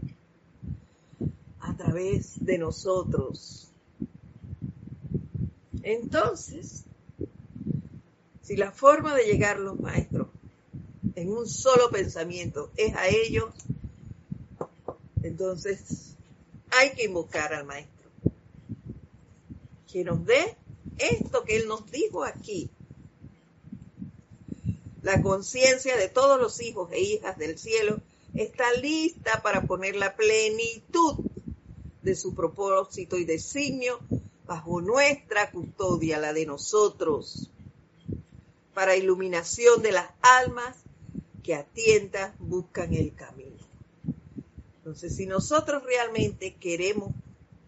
A 1.61 1.77
través 1.77 2.45
de 2.45 2.59
nosotros. 2.59 3.71
Entonces, 5.83 6.85
si 8.43 8.57
la 8.57 8.73
forma 8.73 9.15
de 9.15 9.25
llegar 9.25 9.61
los 9.61 9.79
maestros 9.79 10.27
en 11.15 11.31
un 11.31 11.47
solo 11.47 11.91
pensamiento 11.91 12.71
es 12.77 12.95
a 12.95 13.07
ellos, 13.07 13.55
entonces 15.23 16.16
hay 16.79 16.91
que 16.91 17.05
invocar 17.05 17.55
al 17.55 17.64
maestro. 17.64 18.11
Que 19.91 20.05
nos 20.05 20.24
dé 20.24 20.57
esto 20.99 21.45
que 21.45 21.57
él 21.57 21.68
nos 21.68 21.91
dijo 21.91 22.24
aquí. 22.24 22.70
La 25.03 25.22
conciencia 25.22 25.97
de 25.97 26.09
todos 26.09 26.41
los 26.41 26.61
hijos 26.61 26.91
e 26.93 27.01
hijas 27.01 27.39
del 27.39 27.59
cielo 27.59 28.01
está 28.35 28.72
lista 28.74 29.43
para 29.43 29.62
poner 29.62 29.97
la 29.97 30.16
plenitud 30.16 31.16
de 32.03 32.14
su 32.14 32.35
propósito 32.35 33.16
y 33.16 33.24
designio 33.24 33.99
bajo 34.47 34.81
nuestra 34.81 35.51
custodia, 35.51 36.18
la 36.18 36.33
de 36.33 36.47
nosotros, 36.47 37.51
para 38.74 38.97
iluminación 38.97 39.83
de 39.83 39.93
las 39.93 40.11
almas 40.22 40.77
que 41.43 41.55
a 41.55 41.66
buscan 42.39 42.93
el 42.93 43.14
camino. 43.14 43.45
Entonces, 44.87 45.16
si 45.16 45.26
nosotros 45.26 45.82
realmente 45.82 46.55
queremos 46.55 47.12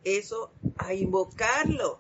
eso, 0.05 0.53
a 0.77 0.95
invocarlo 0.95 1.99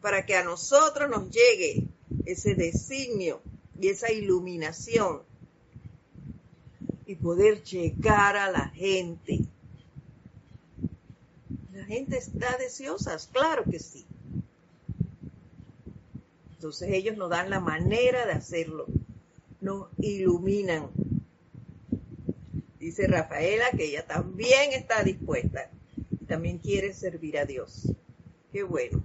para 0.00 0.26
que 0.26 0.34
a 0.34 0.42
nosotros 0.42 1.08
nos 1.08 1.30
llegue 1.30 1.86
ese 2.24 2.56
designio 2.56 3.40
y 3.80 3.86
esa 3.86 4.10
iluminación 4.10 5.22
y 7.06 7.14
poder 7.14 7.62
llegar 7.62 8.36
a 8.36 8.50
la 8.50 8.70
gente. 8.70 9.38
La 11.72 11.84
gente 11.84 12.18
está 12.18 12.56
deseosa, 12.58 13.16
claro 13.30 13.62
que 13.70 13.78
sí. 13.78 14.04
Entonces 16.56 16.90
ellos 16.90 17.16
nos 17.16 17.30
dan 17.30 17.50
la 17.50 17.60
manera 17.60 18.26
de 18.26 18.32
hacerlo, 18.32 18.86
nos 19.60 19.86
iluminan 19.98 20.90
Dice 22.86 23.08
Rafaela 23.08 23.64
que 23.76 23.86
ella 23.86 24.06
también 24.06 24.72
está 24.72 25.02
dispuesta 25.02 25.68
y 26.20 26.24
también 26.24 26.58
quiere 26.58 26.94
servir 26.94 27.36
a 27.36 27.44
Dios. 27.44 27.92
Qué 28.52 28.62
bueno. 28.62 29.02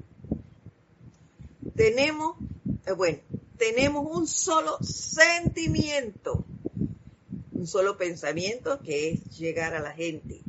Tenemos, 1.75 2.37
eh, 2.85 2.91
bueno, 2.91 3.17
tenemos 3.57 4.05
un 4.05 4.27
solo 4.27 4.77
sentimiento, 4.83 6.45
un 7.53 7.65
solo 7.65 7.97
pensamiento 7.97 8.79
que 8.83 9.13
es 9.13 9.39
llegar 9.39 9.73
a 9.73 9.79
la 9.79 9.93
gente, 9.93 10.41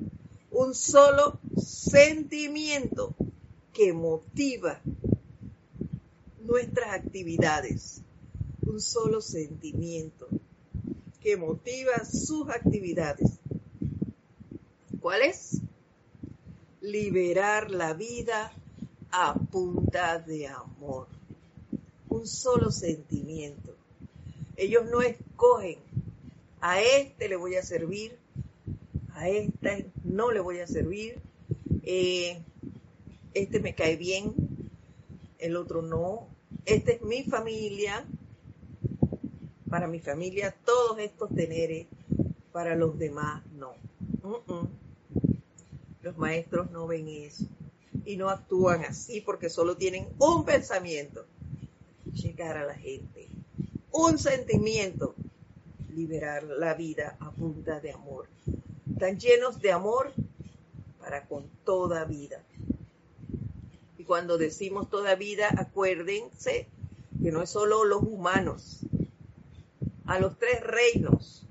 un 0.51 0.74
solo 0.74 1.41
sentimiento 1.57 3.14
que 3.72 3.95
motiva 3.95 4.78
nuestras 6.43 6.93
actividades, 6.93 8.03
un 8.61 8.78
solo 8.78 9.22
sentimiento 9.22 10.28
que 11.22 11.36
motiva 11.36 12.04
sus 12.04 12.48
actividades. 12.48 13.38
¿Cuál 15.00 15.22
es? 15.22 15.60
Liberar 16.80 17.70
la 17.70 17.94
vida 17.94 18.52
a 19.10 19.34
punta 19.34 20.18
de 20.18 20.48
amor. 20.48 21.06
Un 22.08 22.26
solo 22.26 22.70
sentimiento. 22.70 23.74
Ellos 24.56 24.84
no 24.90 25.00
escogen, 25.00 25.78
a 26.60 26.80
este 26.80 27.28
le 27.28 27.36
voy 27.36 27.56
a 27.56 27.62
servir, 27.62 28.18
a 29.14 29.28
este 29.28 29.90
no 30.04 30.30
le 30.30 30.40
voy 30.40 30.60
a 30.60 30.66
servir, 30.66 31.20
eh, 31.82 32.42
este 33.34 33.60
me 33.60 33.74
cae 33.74 33.96
bien, 33.96 34.34
el 35.38 35.56
otro 35.56 35.82
no, 35.82 36.28
esta 36.64 36.92
es 36.92 37.02
mi 37.02 37.24
familia, 37.24 38.06
para 39.72 39.86
mi 39.86 40.00
familia 40.00 40.54
todos 40.66 40.98
estos 40.98 41.34
teneres, 41.34 41.86
para 42.52 42.76
los 42.76 42.98
demás 42.98 43.42
no. 43.56 43.72
Los 46.02 46.18
maestros 46.18 46.70
no 46.70 46.86
ven 46.86 47.08
eso 47.08 47.46
y 48.04 48.18
no 48.18 48.28
actúan 48.28 48.84
así 48.84 49.22
porque 49.22 49.48
solo 49.48 49.78
tienen 49.78 50.08
un 50.18 50.44
pensamiento, 50.44 51.24
llegar 52.12 52.58
a 52.58 52.66
la 52.66 52.74
gente, 52.74 53.28
un 53.92 54.18
sentimiento, 54.18 55.14
liberar 55.94 56.42
la 56.42 56.74
vida 56.74 57.16
a 57.18 57.30
punta 57.30 57.80
de 57.80 57.92
amor. 57.92 58.26
Están 58.92 59.18
llenos 59.18 59.58
de 59.62 59.72
amor 59.72 60.12
para 61.00 61.26
con 61.26 61.46
toda 61.64 62.04
vida. 62.04 62.42
Y 63.96 64.04
cuando 64.04 64.36
decimos 64.36 64.90
toda 64.90 65.14
vida, 65.14 65.48
acuérdense 65.56 66.66
que 67.22 67.32
no 67.32 67.40
es 67.40 67.48
solo 67.48 67.84
los 67.84 68.02
humanos, 68.02 68.80
a 70.07 70.18
los 70.18 70.38
tres 70.38 70.61
reinos 70.61 71.46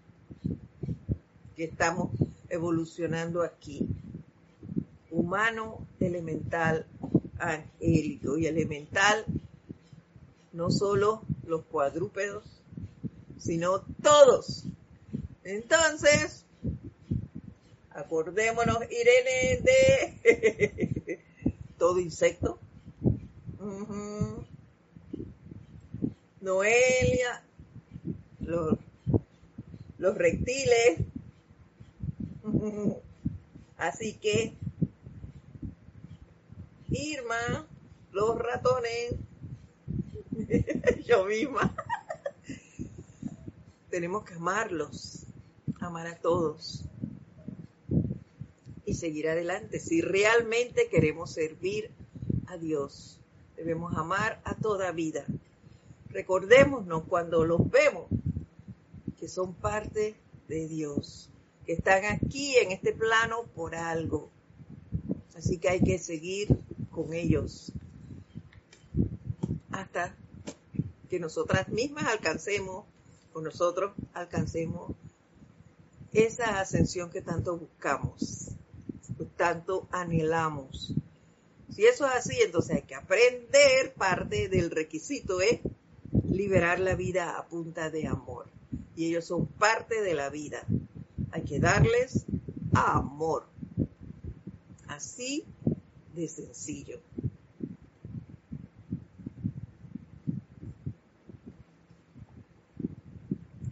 que 1.55 1.65
estamos 1.65 2.11
evolucionando 2.49 3.43
aquí. 3.43 3.87
Humano, 5.09 5.85
elemental, 5.99 6.85
angélico 7.37 8.37
y 8.37 8.47
elemental, 8.47 9.25
no 10.53 10.71
solo 10.71 11.23
los 11.45 11.63
cuadrúpedos, 11.65 12.43
sino 13.37 13.81
todos. 14.01 14.65
Entonces, 15.43 16.45
acordémonos, 17.89 18.77
Irene, 18.89 19.61
de 19.61 21.19
todo 21.77 21.99
insecto. 21.99 22.59
Noelia, 26.41 27.43
los, 28.51 30.17
reptiles. 30.17 30.99
Así 33.77 34.13
que, 34.13 34.53
Irma, 36.89 37.67
los 38.11 38.37
ratones, 38.37 39.15
yo 41.05 41.25
misma, 41.25 41.73
tenemos 43.89 44.23
que 44.23 44.35
amarlos, 44.35 45.25
amar 45.79 46.07
a 46.07 46.19
todos 46.19 46.85
y 48.85 48.93
seguir 48.93 49.29
adelante. 49.29 49.79
Si 49.79 50.01
realmente 50.01 50.89
queremos 50.89 51.31
servir 51.31 51.89
a 52.47 52.57
Dios, 52.57 53.19
debemos 53.55 53.95
amar 53.95 54.41
a 54.43 54.55
toda 54.55 54.91
vida. 54.91 55.25
Recordémonos 56.09 57.03
cuando 57.05 57.45
los 57.45 57.69
vemos, 57.71 58.07
que 59.21 59.27
son 59.27 59.53
parte 59.53 60.15
de 60.47 60.67
Dios, 60.67 61.29
que 61.63 61.73
están 61.73 62.05
aquí 62.05 62.57
en 62.57 62.71
este 62.71 62.91
plano 62.91 63.43
por 63.53 63.75
algo. 63.75 64.31
Así 65.35 65.59
que 65.59 65.69
hay 65.69 65.79
que 65.79 65.99
seguir 65.99 66.59
con 66.89 67.13
ellos 67.13 67.71
hasta 69.69 70.17
que 71.07 71.19
nosotras 71.19 71.69
mismas 71.69 72.07
alcancemos 72.07 72.85
o 73.31 73.41
nosotros 73.41 73.93
alcancemos 74.15 74.91
esa 76.13 76.59
ascensión 76.59 77.11
que 77.11 77.21
tanto 77.21 77.59
buscamos, 77.59 78.55
tanto 79.37 79.87
anhelamos. 79.91 80.95
Si 81.69 81.85
eso 81.85 82.07
es 82.07 82.13
así, 82.13 82.39
entonces 82.43 82.77
hay 82.77 82.81
que 82.81 82.95
aprender, 82.95 83.93
parte 83.93 84.49
del 84.49 84.71
requisito 84.71 85.41
es 85.41 85.59
liberar 86.23 86.79
la 86.79 86.95
vida 86.95 87.37
a 87.37 87.47
punta 87.47 87.91
de 87.91 88.07
amor 88.07 88.49
y 88.95 89.07
ellos 89.07 89.25
son 89.25 89.47
parte 89.47 90.01
de 90.01 90.13
la 90.13 90.29
vida. 90.29 90.65
Hay 91.31 91.43
que 91.43 91.59
darles 91.59 92.25
amor. 92.73 93.45
Así 94.87 95.45
de 96.15 96.27
sencillo. 96.27 96.99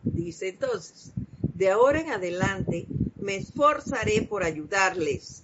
Dice 0.04 0.50
entonces, 0.50 1.12
De 1.42 1.70
ahora 1.70 2.00
en 2.00 2.12
adelante 2.12 2.88
me 3.18 3.36
esforzaré 3.36 4.22
por 4.22 4.44
ayudarles, 4.44 5.44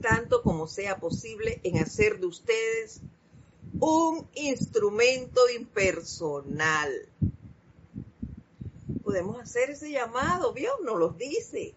tanto 0.00 0.42
como 0.42 0.68
sea 0.68 0.98
posible, 0.98 1.60
en 1.64 1.78
hacer 1.78 2.20
de 2.20 2.26
ustedes 2.26 3.00
un 3.80 4.26
instrumento 4.34 5.40
impersonal. 5.50 6.90
Podemos 9.14 9.40
hacer 9.40 9.70
ese 9.70 9.92
llamado, 9.92 10.52
¿vio? 10.52 10.72
Nos 10.82 10.98
lo 10.98 11.10
dice. 11.10 11.76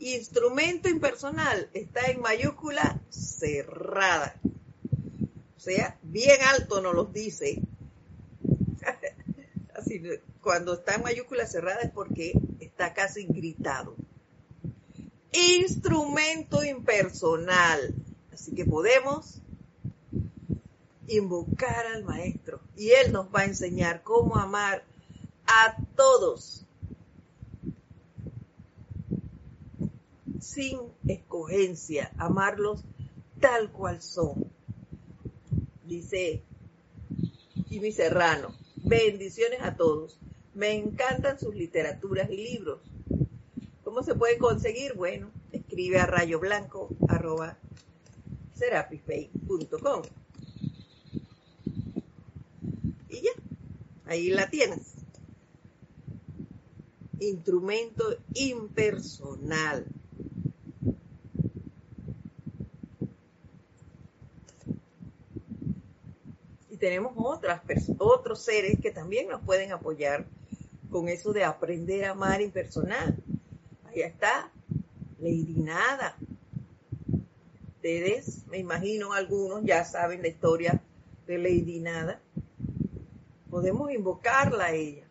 Instrumento 0.00 0.88
impersonal 0.88 1.70
está 1.74 2.10
en 2.10 2.20
mayúscula 2.20 3.00
cerrada. 3.08 4.34
O 5.56 5.60
sea, 5.60 5.96
bien 6.02 6.42
alto 6.42 6.80
nos 6.80 6.92
lo 6.92 7.04
dice. 7.04 7.62
Así, 9.76 10.02
cuando 10.40 10.74
está 10.74 10.96
en 10.96 11.04
mayúscula 11.04 11.46
cerrada 11.46 11.82
es 11.82 11.92
porque 11.92 12.32
está 12.58 12.94
casi 12.94 13.26
gritado. 13.26 13.94
Instrumento 15.30 16.64
impersonal. 16.64 17.94
Así 18.32 18.56
que 18.56 18.64
podemos 18.64 19.40
invocar 21.06 21.86
al 21.86 22.02
Maestro 22.02 22.60
y 22.76 22.90
Él 22.90 23.12
nos 23.12 23.28
va 23.28 23.42
a 23.42 23.44
enseñar 23.44 24.02
cómo 24.02 24.34
amar 24.34 24.82
a 25.46 25.76
todos 25.94 26.61
sin 30.52 30.80
escogencia, 31.08 32.12
amarlos 32.18 32.84
tal 33.40 33.70
cual 33.72 34.02
son. 34.02 34.50
Dice 35.84 36.42
Jimmy 37.68 37.92
Serrano, 37.92 38.54
bendiciones 38.76 39.60
a 39.62 39.76
todos. 39.76 40.18
Me 40.54 40.74
encantan 40.74 41.38
sus 41.38 41.54
literaturas 41.54 42.30
y 42.30 42.36
libros. 42.36 42.80
¿Cómo 43.82 44.02
se 44.02 44.14
puede 44.14 44.38
conseguir? 44.38 44.94
Bueno, 44.94 45.30
escribe 45.52 45.98
a 45.98 46.06
rayoblanco 46.06 46.88
arroba 47.08 47.58
y 53.08 53.20
ya, 53.20 53.30
ahí 54.06 54.30
la 54.30 54.48
tienes. 54.48 54.94
Instrumento 57.18 58.04
impersonal. 58.34 59.86
Tenemos 66.82 67.12
otras 67.16 67.62
otros 67.98 68.42
seres 68.42 68.76
que 68.82 68.90
también 68.90 69.28
nos 69.28 69.40
pueden 69.42 69.70
apoyar 69.70 70.26
con 70.90 71.08
eso 71.08 71.32
de 71.32 71.44
aprender 71.44 72.06
a 72.06 72.10
amar 72.10 72.42
impersonal. 72.42 73.16
Ahí 73.84 74.00
está, 74.00 74.50
Lady 75.20 75.54
Nada. 75.58 76.16
Ustedes, 77.76 78.44
me 78.48 78.58
imagino 78.58 79.12
algunos 79.12 79.62
ya 79.62 79.84
saben 79.84 80.22
la 80.22 80.28
historia 80.28 80.82
de 81.28 81.38
Lady 81.38 81.78
Nada 81.78 82.20
podemos 83.48 83.92
invocarla 83.92 84.64
a 84.64 84.72
ella, 84.72 85.06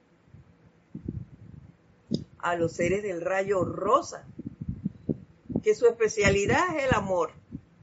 a 2.40 2.58
los 2.58 2.74
seres 2.74 3.02
del 3.02 3.22
rayo 3.22 3.64
rosa, 3.64 4.28
que 5.64 5.74
su 5.74 5.86
especialidad 5.86 6.76
es 6.76 6.84
el 6.84 6.96
amor. 6.96 7.32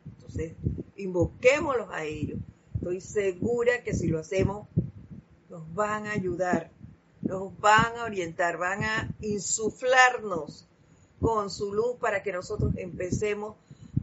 Entonces, 0.05 0.57
invoquémoslos 0.97 1.89
a 1.91 2.05
ellos. 2.05 2.39
Estoy 2.89 3.01
segura 3.03 3.83
que 3.83 3.93
si 3.93 4.07
lo 4.07 4.19
hacemos, 4.19 4.67
nos 5.51 5.75
van 5.75 6.07
a 6.07 6.13
ayudar, 6.13 6.71
nos 7.21 7.55
van 7.61 7.99
a 7.99 8.05
orientar, 8.05 8.57
van 8.57 8.83
a 8.83 9.15
insuflarnos 9.21 10.67
con 11.21 11.51
su 11.51 11.75
luz 11.75 11.97
para 12.01 12.23
que 12.23 12.33
nosotros 12.33 12.73
empecemos 12.79 13.57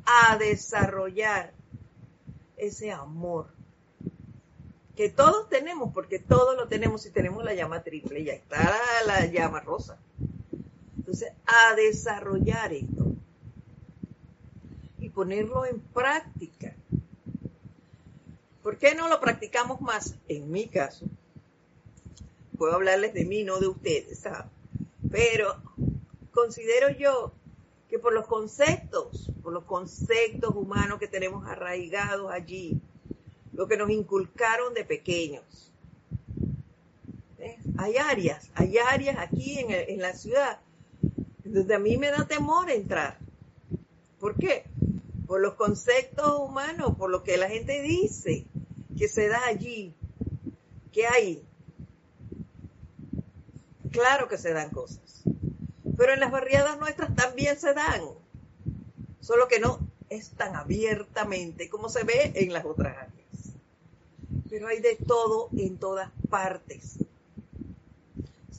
a 0.05 0.37
desarrollar 0.37 1.51
ese 2.57 2.91
amor 2.91 3.47
que 4.95 5.09
todos 5.09 5.49
tenemos, 5.49 5.91
porque 5.91 6.19
todos 6.19 6.55
lo 6.55 6.67
tenemos 6.67 7.07
y 7.07 7.09
tenemos 7.09 7.43
la 7.43 7.55
llama 7.55 7.81
triple, 7.81 8.23
ya 8.23 8.33
está 8.33 8.71
la, 9.07 9.25
llama 9.25 9.61
rosa. 9.61 9.97
Entonces, 10.95 11.31
a 11.47 11.73
desarrollar 11.73 12.71
esto 12.71 13.15
y 14.99 15.09
ponerlo 15.09 15.65
en 15.65 15.79
práctica. 15.79 16.75
¿Por 18.65 18.79
qué 18.79 18.95
no 18.95 19.07
lo 19.09 19.19
practicamos 19.19 19.79
más? 19.79 20.15
En 20.27 20.51
mi 20.51 20.65
caso, 20.65 21.05
puedo 22.57 22.73
hablarles 22.73 23.13
de 23.13 23.23
mí, 23.23 23.43
no 23.43 23.59
de 23.59 23.67
ustedes, 23.67 24.21
¿sabes? 24.21 24.51
Pero 25.11 25.61
considero 26.31 26.89
yo 26.89 27.31
que 27.91 27.99
por 27.99 28.11
los 28.11 28.25
conceptos, 28.25 29.29
por 29.43 29.53
los 29.53 29.65
conceptos 29.65 30.55
humanos 30.55 30.97
que 30.97 31.07
tenemos 31.07 31.47
arraigados 31.47 32.31
allí, 32.31 32.81
lo 33.53 33.67
que 33.67 33.77
nos 33.77 33.91
inculcaron 33.91 34.73
de 34.73 34.83
pequeños. 34.83 35.71
Hay 37.77 37.97
áreas, 37.97 38.49
hay 38.55 38.79
áreas 38.79 39.17
aquí 39.19 39.59
en, 39.59 40.01
la 40.01 40.13
ciudad 40.13 40.59
donde 41.43 41.75
a 41.75 41.77
mí 41.77 41.97
me 41.99 42.09
da 42.09 42.25
temor 42.25 42.71
entrar. 42.71 43.19
¿Por 44.19 44.33
qué? 44.33 44.65
Por 45.27 45.41
los 45.41 45.55
conceptos 45.55 46.39
humanos, 46.39 46.95
por 46.97 47.09
lo 47.09 47.23
que 47.23 47.37
la 47.37 47.49
gente 47.49 47.81
dice 47.81 48.45
que 48.97 49.07
se 49.07 49.27
da 49.27 49.45
allí, 49.45 49.93
que 50.91 51.07
hay. 51.07 51.43
Claro 53.91 54.27
que 54.27 54.37
se 54.37 54.53
dan 54.53 54.69
cosas. 54.69 55.23
Pero 55.97 56.13
en 56.13 56.19
las 56.19 56.31
barriadas 56.31 56.79
nuestras 56.79 57.15
también 57.15 57.57
se 57.57 57.73
dan. 57.73 58.01
Solo 59.21 59.47
que 59.47 59.59
no 59.59 59.79
es 60.09 60.31
tan 60.31 60.55
abiertamente 60.55 61.69
como 61.69 61.89
se 61.89 62.03
ve 62.03 62.31
en 62.35 62.53
las 62.53 62.65
otras 62.65 62.95
áreas 62.97 63.25
pero 64.55 64.69
hay 64.69 64.79
de 64.79 64.95
todo 64.95 65.49
en 65.57 65.77
todas 65.77 66.09
partes. 66.29 66.99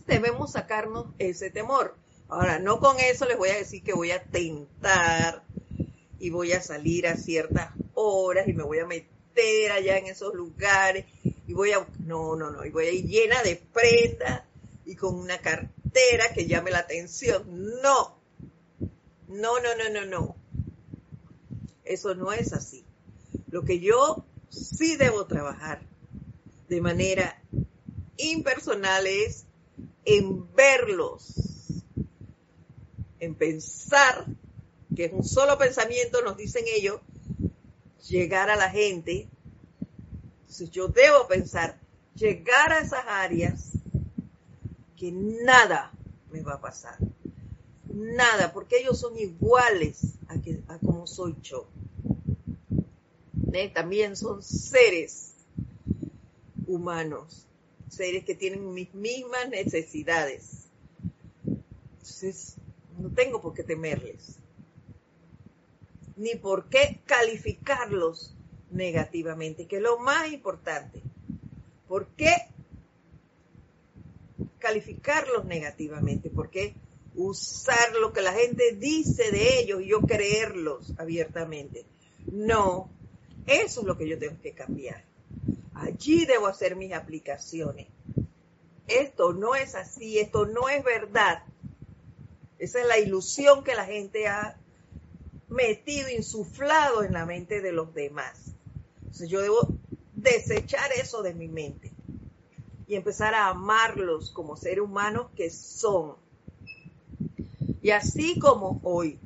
Debemos 0.07 0.53
sacarnos 0.53 1.07
ese 1.19 1.51
temor. 1.51 1.97
Ahora, 2.29 2.59
no 2.59 2.81
con 2.81 3.01
eso 3.01 3.25
les 3.25 3.39
voy 3.39 3.49
a 3.49 3.57
decir 3.57 3.83
que 3.83 3.95
voy 3.95 4.11
a 4.11 4.23
tentar 4.23 5.43
y 6.19 6.31
voy 6.31 6.53
a 6.53 6.63
salir 6.63 7.07
a 7.07 7.17
ciertas 7.17 7.73
horas 7.95 8.49
y 8.49 8.53
me 8.53 8.63
voy 8.63 8.79
a 8.79 8.87
meter 8.87 9.73
allá 9.73 9.99
en 9.99 10.07
esos 10.07 10.35
lugares 10.35 11.05
y 11.47 11.53
voy 11.53 11.73
a, 11.73 11.87
no, 12.01 12.37
no, 12.37 12.51
no, 12.51 12.65
y 12.65 12.71
voy 12.71 12.87
a 12.87 12.91
ir 12.91 13.07
llena 13.07 13.43
de 13.43 13.57
prendas 13.57 14.43
y 14.85 14.95
con 14.95 15.15
una 15.15 15.39
cartera 15.39 16.25
que 16.35 16.47
llame 16.47 16.71
la 16.71 16.79
atención. 16.79 17.45
No, 17.83 18.17
no, 19.29 19.61
no, 19.61 19.77
no, 19.77 19.91
no, 19.93 20.07
no. 20.07 20.37
Eso 21.85 22.15
no 22.15 22.33
es 22.33 22.53
así. 22.53 22.85
Lo 23.51 23.63
que 23.63 23.81
yo 23.81 24.25
sí 24.49 24.97
debo 24.97 25.27
trabajar 25.27 25.83
de 26.69 26.81
manera 26.81 27.41
impersonal 28.17 29.07
es 29.07 29.47
en 30.05 30.53
verlos, 30.55 31.35
en 33.19 33.35
pensar, 33.35 34.27
que 34.97 35.05
es 35.05 35.13
un 35.13 35.23
solo 35.23 35.59
pensamiento, 35.59 36.23
nos 36.23 36.37
dicen 36.37 36.65
ellos, 36.67 37.01
llegar 38.09 38.51
a 38.51 38.57
la 38.57 38.71
gente. 38.71 39.29
Entonces 40.41 40.71
yo 40.71 40.89
debo 40.89 41.29
pensar, 41.29 41.79
llegar 42.15 42.73
a 42.73 42.81
esas 42.81 43.05
áreas 43.07 43.73
que 44.97 45.13
nada 45.13 45.93
me 46.33 46.41
va 46.41 46.55
a 46.55 46.61
pasar. 46.61 46.97
Nada, 47.93 48.53
porque 48.53 48.79
ellos 48.81 48.99
son 48.99 49.17
iguales 49.19 50.15
a, 50.29 50.41
que, 50.41 50.63
a 50.69 50.79
como 50.79 51.07
soy 51.07 51.37
yo. 51.43 51.69
También 53.73 54.17
son 54.17 54.43
seres 54.43 55.33
humanos, 56.67 57.47
seres 57.89 58.23
que 58.25 58.35
tienen 58.35 58.75
mis 58.75 58.93
mismas 58.93 59.49
necesidades. 59.49 60.67
Entonces, 61.47 62.57
no 62.99 63.09
tengo 63.11 63.41
por 63.41 63.55
qué 63.55 63.63
temerles, 63.63 64.37
ni 66.17 66.35
por 66.35 66.69
qué 66.69 67.01
calificarlos 67.05 68.35
negativamente, 68.71 69.67
que 69.67 69.77
es 69.77 69.83
lo 69.83 69.99
más 69.99 70.33
importante. 70.33 71.03
¿Por 71.87 72.09
qué 72.09 72.35
calificarlos 74.59 75.45
negativamente? 75.45 76.31
¿Por 76.31 76.51
qué 76.51 76.75
usar 77.15 77.95
lo 78.01 78.13
que 78.13 78.23
la 78.23 78.33
gente 78.33 78.73
dice 78.73 79.31
de 79.31 79.61
ellos 79.61 79.83
y 79.83 79.89
yo 79.89 80.01
creerlos 80.01 80.95
abiertamente? 80.99 81.85
No, 82.33 82.91
eso 83.47 83.81
es 83.81 83.87
lo 83.87 83.97
que 83.97 84.09
yo 84.09 84.19
tengo 84.19 84.41
que 84.41 84.53
cambiar. 84.53 85.05
Allí 85.75 86.25
debo 86.25 86.47
hacer 86.47 86.75
mis 86.75 86.93
aplicaciones. 86.93 87.89
Esto 88.89 89.33
no 89.33 89.55
es 89.55 89.75
así, 89.75 90.19
esto 90.19 90.47
no 90.47 90.69
es 90.69 90.83
verdad. 90.83 91.45
Esa 92.59 92.81
es 92.81 92.87
la 92.87 92.99
ilusión 92.99 93.63
que 93.63 93.75
la 93.75 93.85
gente 93.85 94.27
ha 94.27 94.59
metido, 95.57 96.09
insuflado 96.11 97.03
en 97.03 97.15
la 97.15 97.27
mente 97.27 97.61
de 97.61 97.73
los 97.73 97.93
demás. 97.95 98.53
Entonces 98.99 99.29
yo 99.29 99.41
debo 99.41 99.69
desechar 100.15 100.91
eso 100.93 101.23
de 101.23 101.35
mi 101.35 101.49
mente 101.49 101.93
y 102.87 102.95
empezar 102.95 103.35
a 103.35 103.49
amarlos 103.49 104.31
como 104.31 104.57
seres 104.57 104.85
humanos 104.85 105.29
que 105.35 105.51
son. 105.51 106.17
Y 107.83 107.91
así 107.91 108.39
como 108.39 108.81
hoy, 108.85 109.19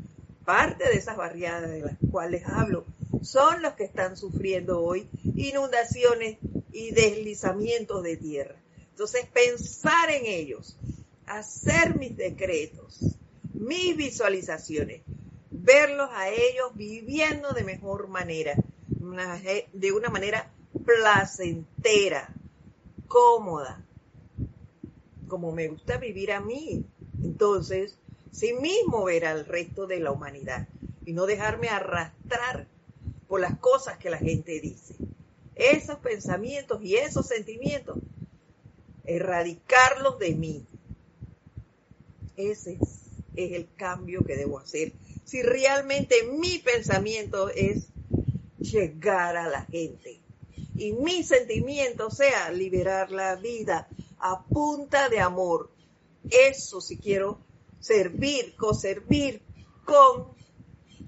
parte 0.44 0.84
de 0.84 0.94
esas 0.94 1.16
barriadas 1.16 1.70
de 1.70 1.80
las 1.80 1.96
cuales 2.10 2.44
hablo 2.46 2.84
son 3.22 3.62
los 3.62 3.74
que 3.74 3.84
están 3.84 4.16
sufriendo 4.16 4.80
hoy 4.80 5.08
inundaciones 5.34 6.38
y 6.72 6.92
deslizamientos 6.92 8.02
de 8.02 8.16
tierra. 8.16 8.56
Entonces, 8.90 9.26
pensar 9.26 10.10
en 10.10 10.26
ellos, 10.26 10.76
hacer 11.26 11.98
mis 11.98 12.16
decretos, 12.16 13.00
mis 13.54 13.96
visualizaciones, 13.96 15.02
verlos 15.62 16.10
a 16.12 16.28
ellos 16.28 16.72
viviendo 16.74 17.52
de 17.52 17.64
mejor 17.64 18.08
manera, 18.08 18.54
de 19.72 19.92
una 19.92 20.08
manera 20.08 20.52
placentera, 20.84 22.34
cómoda, 23.08 23.84
como 25.28 25.52
me 25.52 25.68
gusta 25.68 25.98
vivir 25.98 26.32
a 26.32 26.40
mí. 26.40 26.84
Entonces, 27.22 27.98
sí 28.32 28.52
mismo 28.54 29.04
ver 29.04 29.26
al 29.26 29.46
resto 29.46 29.86
de 29.86 30.00
la 30.00 30.12
humanidad 30.12 30.68
y 31.04 31.12
no 31.12 31.26
dejarme 31.26 31.68
arrastrar 31.68 32.66
por 33.28 33.40
las 33.40 33.58
cosas 33.58 33.98
que 33.98 34.10
la 34.10 34.18
gente 34.18 34.60
dice. 34.60 34.96
Esos 35.54 35.98
pensamientos 35.98 36.82
y 36.82 36.96
esos 36.96 37.26
sentimientos, 37.26 37.98
erradicarlos 39.04 40.18
de 40.18 40.34
mí. 40.34 40.66
Ese 42.36 42.78
es, 42.80 43.10
el 43.36 43.68
cambio 43.76 44.24
que 44.24 44.36
debo 44.36 44.58
hacer. 44.58 44.92
Si 45.30 45.42
realmente 45.42 46.24
mi 46.24 46.58
pensamiento 46.58 47.50
es 47.50 47.86
llegar 48.58 49.36
a 49.36 49.46
la 49.46 49.64
gente 49.66 50.20
y 50.74 50.92
mi 50.92 51.22
sentimiento 51.22 52.10
sea 52.10 52.50
liberar 52.50 53.12
la 53.12 53.36
vida 53.36 53.86
a 54.18 54.42
punta 54.42 55.08
de 55.08 55.20
amor. 55.20 55.70
Eso 56.28 56.80
si 56.80 56.96
quiero 56.98 57.38
servir, 57.78 58.56
co-servir 58.56 59.40
con 59.84 60.34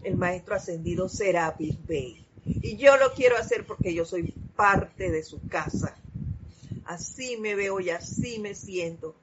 el 0.05 0.16
maestro 0.16 0.55
ascendido 0.55 1.09
Serapis 1.09 1.85
Bey. 1.85 2.25
Y 2.45 2.77
yo 2.77 2.97
lo 2.99 3.14
quiero 3.14 3.37
hacer 3.37 3.66
porque 3.66 3.93
yo 3.93 4.05
soy 4.05 4.33
parte 4.55 5.11
de 5.11 5.25
su 5.25 5.41
casa. 5.49 5.97
Así 6.85 7.39
me 7.39 7.57
veo 7.57 7.81
y 7.81 7.91
así 7.91 8.39
me 8.39 8.55
siento. 8.55 9.16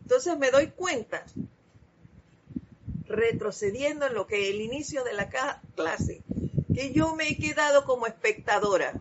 Entonces 0.00 0.38
me 0.38 0.50
doy 0.50 0.68
cuenta, 0.68 1.26
retrocediendo 3.18 4.06
en 4.06 4.14
lo 4.14 4.26
que 4.26 4.50
el 4.50 4.60
inicio 4.60 5.04
de 5.04 5.12
la 5.12 5.28
clase, 5.74 6.22
que 6.74 6.92
yo 6.92 7.14
me 7.14 7.28
he 7.28 7.36
quedado 7.36 7.84
como 7.84 8.06
espectadora. 8.06 8.94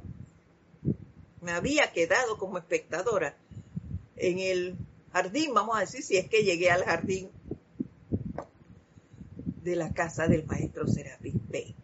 Me 1.41 1.51
había 1.51 1.91
quedado 1.93 2.38
como 2.38 2.57
espectadora 2.57 3.36
en 4.15 4.39
el 4.39 4.76
jardín, 5.13 5.53
vamos 5.53 5.78
a 5.78 5.82
decir, 5.82 6.03
si 6.03 6.18
es 6.18 6.28
que 6.28 6.43
llegué 6.43 6.70
al 6.72 6.84
jardín 6.84 7.30
de 9.63 9.76
la 9.76 9.93
casa 9.93 10.28
del 10.28 10.45
maestro 10.45 10.88
Serapis 10.88 11.36
Bey. 11.49 11.76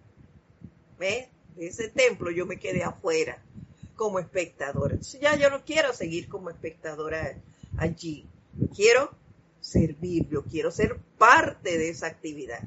¿Ves? 0.97 1.27
De 1.55 1.67
ese 1.67 1.89
templo 1.89 2.31
yo 2.31 2.45
me 2.45 2.57
quedé 2.57 2.83
afuera 2.83 3.37
como 3.95 4.19
espectadora. 4.19 4.97
ya 5.21 5.35
yo 5.35 5.49
no 5.49 5.63
quiero 5.63 5.93
seguir 5.93 6.27
como 6.27 6.49
espectadora 6.49 7.37
allí. 7.77 8.25
quiero 8.75 9.11
servir, 9.63 10.27
yo 10.29 10.43
quiero 10.43 10.71
ser 10.71 10.99
parte 11.17 11.77
de 11.77 11.89
esa 11.89 12.07
actividad. 12.07 12.59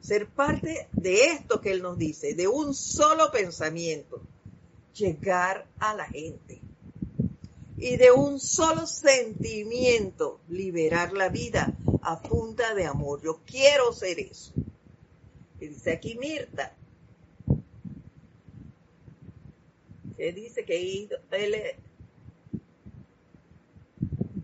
Ser 0.00 0.28
parte 0.28 0.88
de 0.92 1.30
esto 1.30 1.60
que 1.60 1.72
él 1.72 1.82
nos 1.82 1.98
dice, 1.98 2.34
de 2.34 2.46
un 2.46 2.74
solo 2.74 3.32
pensamiento. 3.32 4.20
Llegar 4.94 5.66
a 5.78 5.94
la 5.94 6.04
gente. 6.04 6.60
Y 7.78 7.96
de 7.96 8.12
un 8.12 8.38
solo 8.38 8.86
sentimiento, 8.86 10.40
liberar 10.48 11.12
la 11.12 11.28
vida 11.28 11.76
a 12.02 12.22
punta 12.22 12.74
de 12.74 12.86
amor. 12.86 13.22
Yo 13.22 13.40
quiero 13.44 13.92
ser 13.92 14.20
eso. 14.20 14.52
Y 15.60 15.68
dice 15.68 15.92
aquí 15.92 16.16
Mirta, 16.16 16.74
que 20.16 20.32
dice 20.32 20.64
que 20.64 21.08
él, 21.30 21.62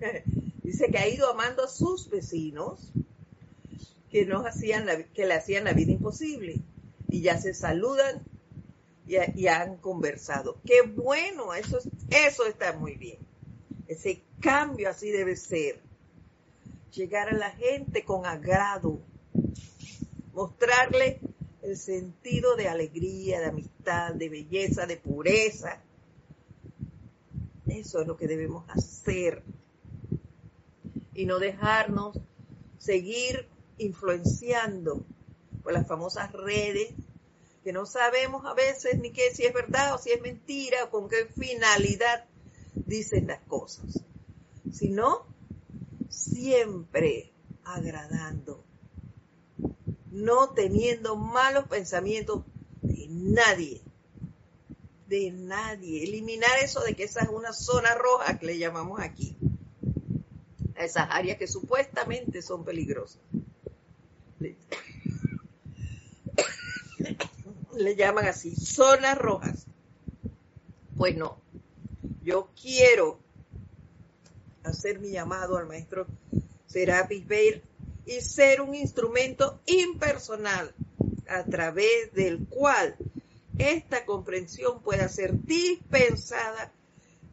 dice 0.73 0.91
que 0.91 0.99
ha 0.99 1.07
ido 1.07 1.31
amando 1.31 1.63
a 1.63 1.69
sus 1.69 2.09
vecinos 2.09 2.93
que 4.11 4.25
nos 4.25 4.47
hacían 4.47 4.87
que 5.13 5.27
le 5.27 5.35
hacían 5.35 5.65
la 5.65 5.75
vida 5.75 5.93
imposible 5.93 6.63
y 7.11 7.21
ya 7.21 7.39
se 7.39 7.53
saludan 7.53 8.23
y, 9.07 9.17
y, 9.39 9.49
han 9.49 9.77
conversado. 9.77 10.57
Qué 10.65 10.81
bueno, 10.81 11.53
eso, 11.53 11.79
eso 12.09 12.47
está 12.47 12.73
muy 12.73 12.95
bien. 12.97 13.19
Ese 13.87 14.23
cambio 14.41 14.89
así 14.89 15.11
debe 15.11 15.37
ser 15.37 15.79
llegar 16.95 17.29
a 17.29 17.37
la 17.37 17.51
gente 17.51 18.05
con 18.05 18.25
agrado, 18.25 18.99
mostrarle 20.33 21.21
el 21.61 21.77
sentido 21.77 22.57
de 22.57 22.69
alegría, 22.69 23.41
de 23.41 23.47
amistad, 23.47 24.15
de 24.15 24.31
belleza, 24.31 24.87
de 24.87 24.97
pureza. 24.97 25.83
Eso 27.67 28.01
es 28.01 28.07
lo 28.07 28.17
que 28.17 28.27
debemos 28.27 28.65
hacer 28.71 29.43
y 31.15 31.27
no 31.27 31.39
dejarnos 31.39 32.19
seguir 32.79 33.49
influenciando 33.79 35.05
por 35.63 35.73
las 35.73 35.87
famosas 35.87 36.33
redes 36.33 36.95
que 37.63 37.73
no 37.73 37.87
sabemos 37.87 38.45
a 38.45 38.55
veces 38.55 38.99
ni 38.99 39.13
qué 39.13 39.33
si 39.33 39.45
es 39.45 39.55
verdad 39.55 39.95
o 39.95 39.99
si 39.99 40.11
es 40.11 40.21
mentira 40.21 40.85
o 40.85 40.91
con 40.91 41.09
qué 41.09 41.27
finalidad 41.27 42.25
dicen 42.75 43.29
las 43.29 43.41
cosas, 43.43 44.03
sino 44.73 45.27
siempre 46.09 47.33
agradando, 47.65 48.65
no 50.11 50.51
teniendo 50.51 51.17
malos 51.17 51.69
pensamientos 51.69 52.45
de 52.83 53.07
nadie, 53.09 53.83
de 55.07 55.31
nadie. 55.31 56.05
Eliminar 56.05 56.59
eso 56.63 56.81
de 56.81 56.95
que 56.95 57.05
esa 57.05 57.23
es 57.23 57.29
una 57.29 57.53
zona 57.53 57.95
roja 57.95 58.39
que 58.39 58.47
le 58.47 58.59
llamamos 58.59 59.01
aquí, 59.01 59.37
esas 60.85 61.09
áreas 61.11 61.39
que 61.39 61.47
supuestamente 61.47 62.43
son 62.43 62.65
peligrosas. 62.65 63.21
Le, 64.39 64.57
llaman 67.97 68.27
así, 68.27 68.55
zonas 68.55 69.19
rojas. 69.19 69.67
Pues 70.97 71.17
no, 71.17 71.41
yo 72.23 72.51
quiero 72.61 73.19
hacer 74.65 75.01
mi 75.01 75.11
llamado 75.11 75.57
al 75.57 75.67
maestro 75.67 76.07
Serapis 76.67 77.27
Beir 77.27 77.63
y 78.07 78.21
ser 78.21 78.61
un 78.61 78.75
instrumento 78.75 79.61
impersonal 79.67 80.75
a 81.29 81.45
través 81.45 82.13
del 82.13 82.47
cual 82.47 82.97
esta 83.59 84.05
comprensión 84.05 84.83
pueda 84.83 85.09
ser 85.09 85.33
dispensada 85.45 86.73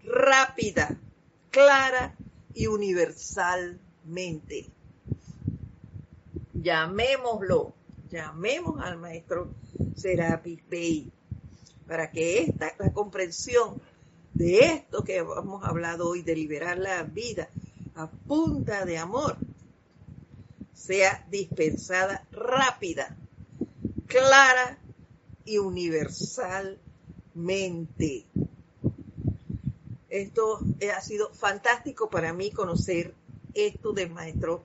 rápida, 0.04 0.98
clara 1.50 2.16
y 2.54 2.68
universalmente. 2.68 4.68
Llamémoslo, 6.54 7.74
llamemos 8.10 8.80
al 8.82 8.98
maestro 8.98 9.54
Serapis 9.96 10.62
Bey 10.70 11.12
para 11.88 12.12
que 12.12 12.44
esta 12.44 12.74
la 12.80 12.94
comprensión 12.94 13.82
de 14.34 14.60
esto 14.60 15.04
que 15.04 15.18
hemos 15.18 15.64
hablado 15.64 16.10
hoy, 16.10 16.22
de 16.22 16.36
liberar 16.36 16.78
la 16.78 17.02
vida 17.04 17.50
a 17.96 18.10
punta 18.10 18.86
de 18.86 18.98
amor, 18.98 19.38
sea 20.74 21.26
dispensada 21.30 22.26
rápida, 22.32 23.18
clara 24.08 24.80
y 25.44 25.58
universalmente. 25.58 28.26
Esto 30.10 30.60
ha 30.96 31.02
sido 31.02 31.34
fantástico 31.34 32.10
para 32.10 32.34
mí 32.34 32.52
conocer 32.52 33.14
esto 33.54 33.94
del 33.94 34.10
maestro 34.10 34.64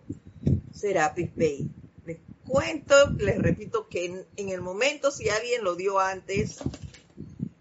Serapis 0.73 1.35
Bey. 1.35 1.71
Les 2.07 2.19
cuento, 2.47 3.11
les 3.19 3.39
repito 3.39 3.89
que 3.89 4.07
en, 4.07 4.27
en 4.37 4.49
el 4.49 4.61
momento, 4.63 5.11
si 5.11 5.29
alguien 5.29 5.63
lo 5.63 5.75
dio 5.75 5.99
antes, 5.99 6.61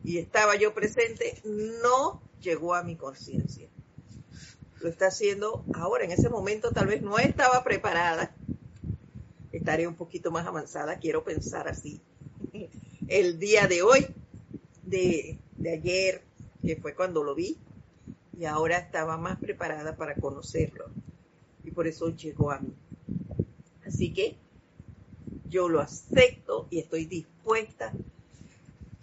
y 0.03 0.17
estaba 0.17 0.55
yo 0.55 0.73
presente, 0.73 1.41
no 1.43 2.21
llegó 2.41 2.75
a 2.75 2.83
mi 2.83 2.95
conciencia. 2.95 3.69
Lo 4.81 4.89
está 4.89 5.07
haciendo 5.07 5.63
ahora, 5.73 6.03
en 6.03 6.11
ese 6.11 6.29
momento 6.29 6.71
tal 6.71 6.87
vez 6.87 7.01
no 7.01 7.17
estaba 7.17 7.63
preparada. 7.63 8.35
Estaré 9.51 9.87
un 9.87 9.95
poquito 9.95 10.31
más 10.31 10.45
avanzada, 10.45 10.99
quiero 10.99 11.23
pensar 11.23 11.67
así. 11.67 12.01
El 13.07 13.39
día 13.39 13.67
de 13.67 13.81
hoy, 13.81 14.07
de, 14.83 15.39
de 15.55 15.71
ayer, 15.71 16.23
que 16.61 16.75
fue 16.75 16.95
cuando 16.95 17.23
lo 17.23 17.35
vi, 17.35 17.57
y 18.37 18.45
ahora 18.45 18.77
estaba 18.77 19.17
más 19.17 19.37
preparada 19.39 19.95
para 19.95 20.15
conocerlo. 20.15 20.85
Y 21.63 21.71
por 21.71 21.87
eso 21.87 22.09
llegó 22.09 22.51
a 22.51 22.59
mí. 22.59 22.73
Así 23.85 24.13
que 24.13 24.37
yo 25.49 25.69
lo 25.69 25.81
acepto 25.81 26.67
y 26.69 26.79
estoy 26.79 27.05
dispuesta 27.05 27.93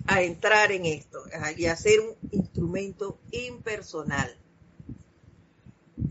a 0.07 0.23
entrar 0.23 0.73
en 0.73 0.87
esto 0.87 1.23
y 1.57 1.67
a 1.67 1.77
ser 1.77 2.01
un 2.01 2.17
instrumento 2.33 3.19
impersonal. 3.31 4.37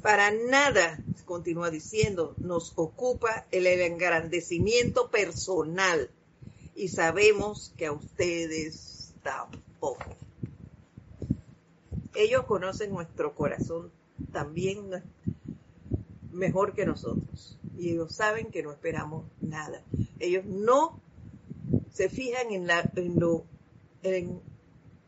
Para 0.02 0.32
nada, 0.32 1.04
continúa 1.26 1.70
diciendo, 1.70 2.34
nos 2.38 2.74
ocupa 2.76 3.46
el 3.52 3.68
engrandecimiento 3.68 5.12
personal 5.12 6.10
y 6.76 6.88
sabemos 6.88 7.74
que 7.76 7.88
a 7.88 7.92
ustedes 7.92 9.14
tampoco. 9.22 10.19
Ellos 12.16 12.46
conocen 12.46 12.92
nuestro 12.92 13.36
corazón 13.36 13.92
también 14.32 15.04
mejor 16.32 16.74
que 16.74 16.86
nosotros 16.86 17.58
y 17.78 17.92
ellos 17.92 18.14
saben 18.14 18.52
que 18.52 18.62
no 18.62 18.72
esperamos 18.72 19.26
nada. 19.42 19.82
Ellos 20.20 20.46
no 20.46 21.00
se 21.92 22.10
fijan 22.10 22.52
en, 22.52 22.70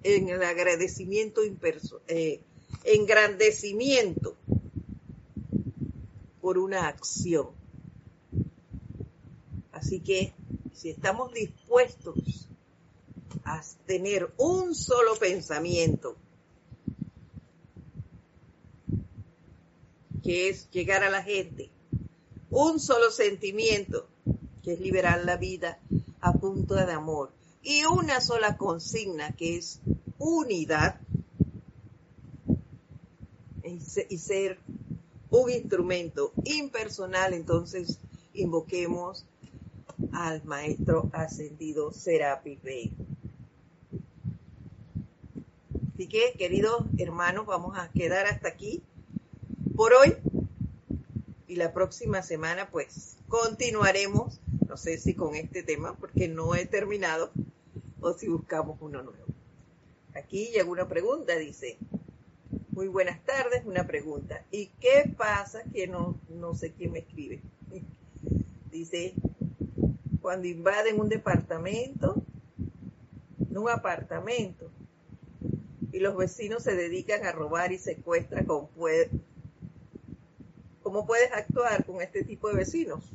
el 0.03 0.43
agradecimiento, 0.43 1.41
eh, 2.07 2.41
engrandecimiento 2.85 4.35
por 6.41 6.57
una 6.57 6.87
acción. 6.87 7.49
Así 9.71 9.99
que 9.99 10.33
si 10.73 10.89
estamos 10.89 11.33
dispuestos 11.33 12.47
a 13.43 13.61
tener 13.85 14.31
un 14.37 14.75
solo 14.75 15.15
pensamiento, 15.15 16.15
que 20.23 20.49
es 20.49 20.69
llegar 20.71 21.03
a 21.03 21.09
la 21.09 21.23
gente, 21.23 21.69
un 22.49 22.79
solo 22.79 23.11
sentimiento, 23.11 24.07
que 24.63 24.73
es 24.73 24.79
liberar 24.79 25.23
la 25.25 25.37
vida 25.37 25.79
a 26.19 26.33
punto 26.33 26.75
de 26.75 26.91
amor, 26.91 27.31
y 27.63 27.85
una 27.85 28.21
sola 28.21 28.57
consigna, 28.57 29.35
que 29.35 29.57
es 29.57 29.79
unidad, 30.17 30.99
y 34.09 34.17
ser 34.17 34.59
un 35.29 35.49
instrumento 35.49 36.33
impersonal, 36.43 37.33
entonces 37.33 37.99
invoquemos 38.33 39.25
al 40.11 40.43
maestro 40.43 41.09
ascendido 41.13 41.91
Serapis 41.91 42.61
Bey. 42.61 42.91
Así 45.93 46.07
que, 46.07 46.33
queridos 46.37 46.83
hermanos, 46.97 47.45
vamos 47.45 47.77
a 47.77 47.89
quedar 47.91 48.25
hasta 48.25 48.49
aquí 48.49 48.81
por 49.81 49.93
hoy. 49.93 50.15
Y 51.47 51.55
la 51.55 51.73
próxima 51.73 52.21
semana, 52.21 52.69
pues, 52.69 53.17
continuaremos, 53.27 54.39
no 54.69 54.77
sé 54.77 54.99
si 54.99 55.15
con 55.15 55.33
este 55.33 55.63
tema, 55.63 55.97
porque 55.97 56.27
no 56.27 56.53
he 56.53 56.67
terminado, 56.67 57.31
o 57.99 58.13
si 58.13 58.27
buscamos 58.27 58.77
uno 58.79 59.01
nuevo. 59.01 59.25
Aquí 60.13 60.49
llega 60.53 60.65
una 60.65 60.87
pregunta, 60.87 61.35
dice, 61.35 61.79
muy 62.69 62.89
buenas 62.89 63.25
tardes, 63.25 63.65
una 63.65 63.87
pregunta. 63.87 64.45
¿Y 64.51 64.67
qué 64.79 65.11
pasa 65.17 65.63
que 65.73 65.87
no, 65.87 66.15
no 66.29 66.53
sé 66.53 66.73
quién 66.73 66.91
me 66.91 66.99
escribe? 66.99 67.41
dice, 68.71 69.15
cuando 70.21 70.47
invaden 70.47 70.99
un 70.99 71.09
departamento, 71.09 72.21
un 73.49 73.67
apartamento, 73.67 74.69
y 75.91 75.99
los 75.99 76.15
vecinos 76.15 76.61
se 76.61 76.75
dedican 76.75 77.25
a 77.25 77.31
robar 77.31 77.71
y 77.71 77.79
secuestran 77.79 78.45
con, 78.45 78.69
¿Cómo 80.91 81.05
puedes 81.05 81.31
actuar 81.31 81.85
con 81.85 82.01
este 82.01 82.25
tipo 82.25 82.49
de 82.49 82.55
vecinos? 82.55 83.05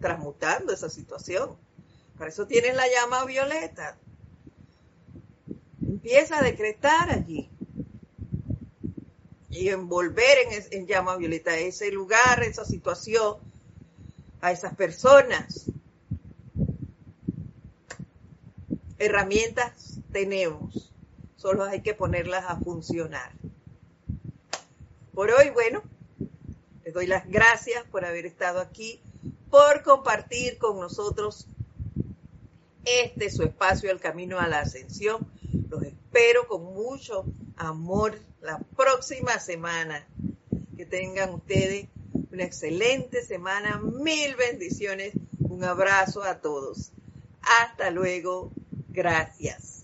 Transmutando 0.00 0.72
esa 0.72 0.90
situación. 0.90 1.56
Para 2.18 2.30
eso 2.30 2.48
tienes 2.48 2.74
la 2.74 2.88
llama 2.88 3.24
violeta. 3.24 3.96
Empieza 5.86 6.40
a 6.40 6.42
decretar 6.42 7.10
allí 7.10 7.48
y 9.50 9.68
envolver 9.68 10.36
en, 10.50 10.64
en 10.72 10.86
llama 10.88 11.16
violeta 11.16 11.56
ese 11.56 11.92
lugar, 11.92 12.42
esa 12.42 12.64
situación, 12.64 13.36
a 14.40 14.50
esas 14.50 14.74
personas. 14.74 15.66
Herramientas 18.98 20.00
tenemos, 20.10 20.92
solo 21.36 21.62
hay 21.62 21.82
que 21.82 21.94
ponerlas 21.94 22.46
a 22.48 22.56
funcionar. 22.56 23.30
Por 25.14 25.30
hoy, 25.30 25.50
bueno, 25.50 25.84
les 26.84 26.94
doy 26.94 27.06
las 27.06 27.28
gracias 27.28 27.84
por 27.90 28.04
haber 28.04 28.26
estado 28.26 28.60
aquí, 28.60 29.00
por 29.50 29.82
compartir 29.82 30.58
con 30.58 30.80
nosotros 30.80 31.46
este 32.84 33.30
su 33.30 33.42
espacio, 33.44 33.90
el 33.90 34.00
camino 34.00 34.38
a 34.40 34.48
la 34.48 34.60
ascensión. 34.60 35.26
Los 35.68 35.82
espero 35.82 36.46
con 36.48 36.64
mucho 36.64 37.24
amor 37.56 38.18
la 38.40 38.58
próxima 38.76 39.38
semana. 39.38 40.06
Que 40.76 40.86
tengan 40.86 41.30
ustedes 41.34 41.86
una 42.32 42.44
excelente 42.44 43.22
semana, 43.24 43.78
mil 43.78 44.34
bendiciones, 44.36 45.12
un 45.48 45.62
abrazo 45.64 46.22
a 46.24 46.40
todos. 46.40 46.92
Hasta 47.60 47.90
luego, 47.90 48.52
gracias. 48.88 49.81